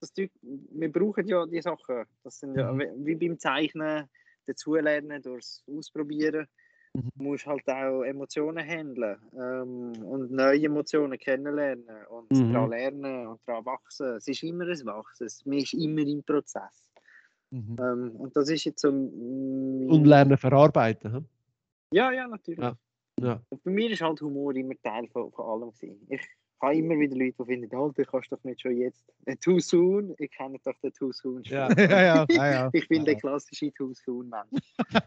[0.00, 2.04] das, wir brauchen ja die Sachen.
[2.22, 4.08] Das sind ja wie- wie beim Zeichnen,
[4.46, 6.46] dazulernen, durchs Ausprobieren.
[6.94, 7.10] Mhm.
[7.14, 12.52] Du musst halt auch Emotionen handeln ähm, und neue Emotionen kennenlernen und Mhm.
[12.52, 14.16] daran lernen und daran wachsen.
[14.16, 16.90] Es ist immer ein Wachsen, man ist immer im Prozess.
[17.50, 17.76] Mhm.
[17.78, 18.88] Ähm, und das ist jetzt so.
[18.88, 21.12] Und lernen verarbeiten.
[21.12, 21.24] hm?
[21.92, 22.60] Ja, ja, natürlich.
[22.60, 22.76] Ja.
[23.20, 23.40] Ja.
[23.50, 25.72] Und bei mir ist halt Humor immer Teil von, von allem.
[25.72, 26.06] Gewesen.
[26.08, 26.20] Ich
[26.60, 29.04] habe immer wieder Leute, die finden, halt, du kannst doch nicht schon jetzt.
[29.24, 31.56] Äh, too soon, ich kenne doch den Too soon schon.
[31.56, 31.68] Ja.
[31.78, 32.70] ja, ja.
[32.72, 34.62] Ich bin der klassische Too soon Mensch.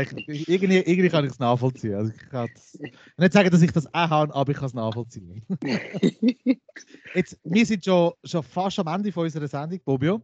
[0.00, 1.94] ich, ich- irgendwie, irgendwie kann ich es nachvollziehen.
[1.94, 4.74] Also ich kann ich nicht sagen, dass ich das auch habe, aber ich kann es
[4.74, 5.44] nachvollziehen.
[7.14, 10.22] Jetzt, wir sind schon, schon fast am Ende von unserer Sendung, Bobio.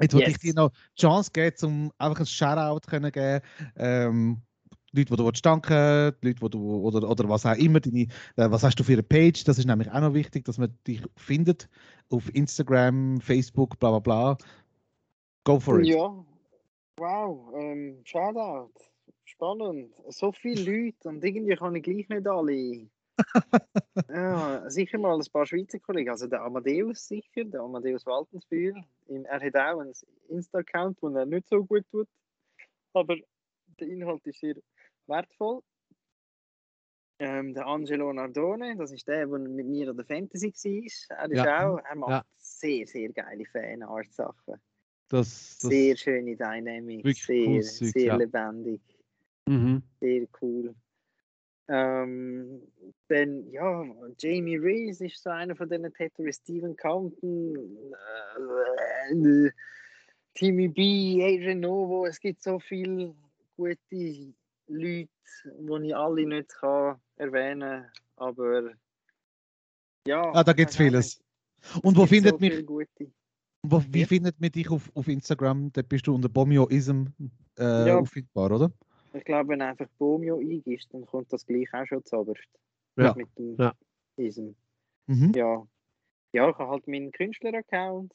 [0.00, 0.54] Jetzt wollte ich Yes.
[0.54, 3.40] dir noch die Chance geben, um einfach ein Shoutout zu geben.
[3.76, 4.42] Ähm,
[4.92, 8.02] Leute, die du willst danken die Leute, die du, oder, oder was auch immer, deine,
[8.36, 9.44] äh, was hast du für eine Page?
[9.44, 11.68] Das ist nämlich auch noch wichtig, dass man dich findet
[12.10, 14.38] auf Instagram, Facebook, bla bla bla.
[15.44, 15.86] Go for it.
[15.86, 16.24] ja,
[16.96, 18.72] wow, ähm, Shoutout.
[19.24, 19.94] Spannend.
[20.08, 22.88] So viele Leute und irgendwie kann ich gleich nicht alle.
[24.08, 26.10] ja, sicher mal ein paar Schweizer Kollegen.
[26.10, 28.74] Also der Amadeus sicher, der Amadeus Waltensbühl.
[29.08, 29.94] Er hat auch einen
[30.28, 32.08] Insta-Account, den er nicht so gut tut.
[32.92, 33.16] Aber
[33.78, 34.56] der Inhalt ist sehr
[35.10, 35.60] wertvoll.
[37.18, 41.04] Ähm, der Angelo Nardone, das ist der, der mit mir an der Fantasy war.
[41.10, 41.70] Er ist Ja.
[41.70, 42.24] auch, er macht Ja.
[42.38, 44.54] sehr, sehr geile Fanart-Sachen.
[45.10, 46.36] Das, das, Sehr schöne
[47.04, 48.16] Wirklich sehr, Zeug, sehr ja.
[48.16, 48.80] lebendig,
[49.46, 49.82] Mhm.
[50.00, 50.74] sehr cool.
[51.68, 52.62] Ähm,
[53.08, 53.84] dann, ja,
[54.18, 57.54] Jamie Reese ist so einer von denen Täter, Stephen Compton,
[59.12, 59.50] äh,
[60.34, 62.06] Timmy B, Adrian Novo.
[62.06, 63.14] Es gibt so viele
[63.56, 63.78] gute
[64.70, 65.08] Leute,
[65.44, 67.90] die ich alle nicht kann erwähnen kann.
[68.16, 68.70] Aber
[70.06, 70.32] ja.
[70.32, 71.22] Ah, da gibt es vieles.
[71.82, 72.66] Und wo findet so mich,
[73.62, 74.06] wo, wie Ja.
[74.06, 75.70] findet man dich auf, auf Instagram?
[75.72, 77.06] Da bist du unter Bomioism
[77.58, 77.98] äh, Ja.
[77.98, 78.72] auffindbar, oder?
[79.12, 82.48] Ich glaube, wenn du einfach Bomio eingibst, dann kommt das gleich auch schon zuoberst.
[82.96, 83.14] Ja.
[83.14, 83.74] Mit dem Ja.
[84.16, 84.50] Ism.
[85.06, 85.32] Mhm.
[85.34, 85.66] Ja.
[86.32, 88.14] Ja, ich habe halt meinen Künstler-Account.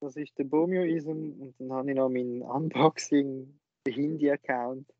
[0.00, 1.40] Das ist der Bomio-Ism.
[1.40, 4.92] Und dann habe ich noch meinen Unboxing, den Hindi-Account.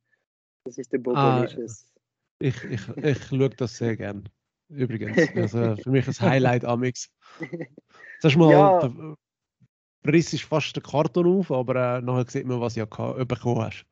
[0.66, 1.93] Das ist der Bobolicious.
[2.40, 4.28] Ich, ich, ich schaue das sehr gern.
[4.68, 5.16] Übrigens.
[5.36, 7.09] Also für mich ein Highlight amix.
[8.20, 8.88] Sagst mal, Ja.
[8.88, 9.16] der
[10.12, 12.86] Riss ist fast der Karton auf, aber äh, nachher sieht man, was du ja
[13.24, 13.86] bekommen hast.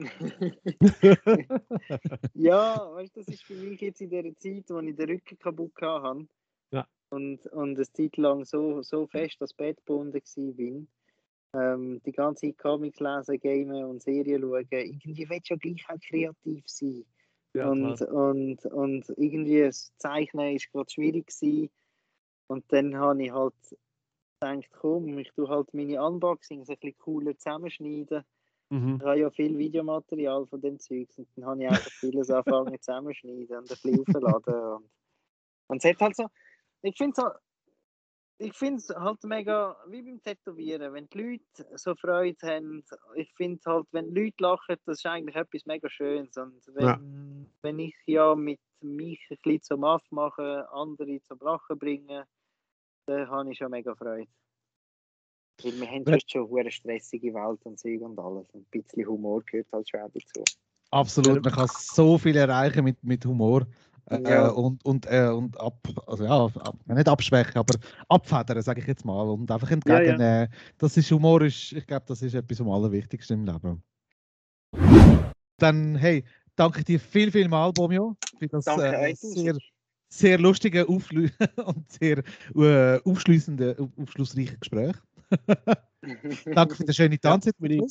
[2.34, 5.38] ja, weißt du, das ist für mich jetzt in der Zeit, wo ich den Rücken
[5.38, 6.26] kaputt hatte.
[6.72, 6.86] Ja.
[7.10, 10.86] Und, und eine Zeit lang so, so fest das Bett gebunden war.
[11.54, 14.66] Ähm, die ganze Zeit Comics lesen, gamen und Serien schauen.
[14.70, 17.04] Irgendwie willst du ja gleich auch kreativ sein.
[17.54, 21.70] Ja, und, und, und irgendwie das Zeichnen ist gerade schwierig gewesen.
[22.48, 23.54] Und dann habe ich halt
[24.40, 28.24] gedacht, komm, ich tue halt meine Unboxings ein bisschen cooler zusammenschneiden.
[28.70, 28.96] Mhm.
[28.96, 32.76] Ich habe ja viel Videomaterial von dem Zeugs und dann habe ich einfach vieles angefangen
[32.80, 34.54] zusammenschneiden und ein bisschen aufladen.
[34.54, 34.90] Und,
[35.68, 36.26] und es hat halt so,
[36.82, 37.28] ich finde so,
[38.38, 42.84] ich finde es halt mega, wie beim Tätowieren, wenn die Leute so Freude haben,
[43.14, 46.36] ich finde halt, wenn die Leute lachen, das ist eigentlich etwas mega Schönes.
[46.36, 47.00] Und wenn, Ja.
[47.62, 52.24] wenn ich ja mit mich ein bisschen zum Aff mache, andere zum Lachen bringen,
[53.06, 54.28] dann habe ich schon mega Freude.
[55.62, 58.50] Weil wir haben sonst schon eine stressige Welt und Zeug und alles.
[58.50, 60.42] Und ein bisschen Humor gehört halt schwer dazu.
[60.90, 63.66] Absolut, man kann so viel erreichen mit, mit Humor.
[64.10, 64.48] Äh, Ja.
[64.48, 67.74] und und, äh, und ab, also ja, ab, nicht abschwächen, aber
[68.08, 69.28] abfedern, sage ich jetzt mal.
[69.28, 70.48] Und einfach entgegennehmen.
[70.78, 73.82] Das ist Humor, ist, ich glaube, das ist etwas am allerwichtigsten im Leben.
[75.58, 76.24] Dann, hey,
[76.56, 79.56] danke dir viel, viel mal, Bomio, für das Danke äh, sehr,
[80.08, 81.30] sehr lustige Auflü
[81.64, 82.22] und sehr
[82.56, 84.96] äh, aufschließende, aufschlussreiche Gespräch.
[86.54, 87.46] Danke für den schönen Tanz.
[87.46, 87.86] am meine-.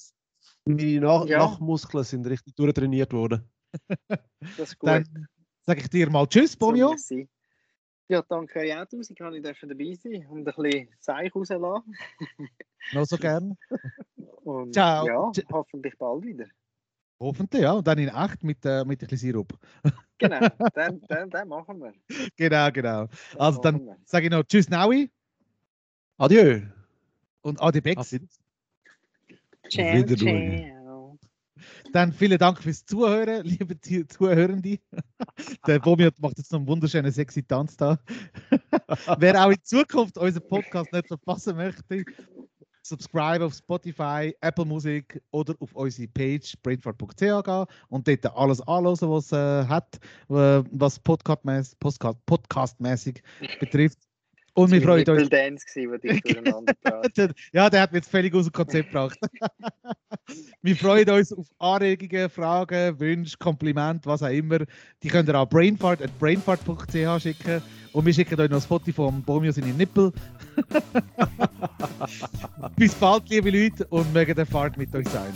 [0.65, 1.39] Meine Nach Ja.
[1.39, 3.43] Nachmuskeln sind richtig durchtrainiert worden.
[4.57, 4.89] Das ist gut.
[4.89, 5.27] Dann
[5.65, 7.29] sage ich dir mal Tschüss, So es sein.
[8.09, 11.95] Ja, danke euch auch tausend, kann ich dürfen dabei sein und ein bisschen Seich rauslassen.
[12.91, 13.57] Noch so gern.
[14.43, 15.07] Und Ciao.
[15.07, 16.45] ja, hoffentlich bald wieder.
[17.17, 17.71] Hoffentlich, ja.
[17.71, 19.57] Und dann in echt mit, äh, mit ein bisschen Sirup.
[20.19, 21.93] Genau, dann, dann, dann machen wir.
[22.37, 23.07] Genau, genau.
[23.07, 25.09] Das Also dann sage ich noch Tschüss, Naui
[26.17, 26.61] Adieu!
[27.41, 28.15] und Adi Bex.
[29.69, 30.82] Ciao, ciao.
[31.91, 34.79] Dann vielen Dank fürs Zuhören, liebe Zu- Zuhörende.
[35.67, 37.99] Der Bomi macht jetzt noch einen wunderschönen sexy Tanz da.
[39.19, 42.05] Wer auch in Zukunft unseren Podcast nicht verpassen möchte,
[42.83, 49.09] subscribe auf Spotify, Apple Music oder auf unsere Page brainfart.ch gehen und dort alles anhören,
[49.09, 49.99] was äh, hat,
[50.29, 52.77] äh, was Podcast-mäßig Podcast, Podcast
[53.59, 53.99] betrifft.
[54.55, 55.29] Und wir freuen war uns.
[55.29, 56.73] Dance, gewesen, dich durcheinander
[57.51, 59.17] Ja, der hat mich jetzt völlig aus dem Konzept gebracht.
[60.61, 64.59] Wir freuen uns auf Anregungen, Fragen, Wünsche, Komplimente, was auch immer.
[65.01, 67.61] Die könnt ihr an brainfart at brainfart.ch schicken.
[67.91, 70.11] Und wir schicken euch noch ein Foto vom Bomio seine Nippel.
[72.75, 75.33] Bis bald, liebe Leute, und möge der Fahrt mit euch sein.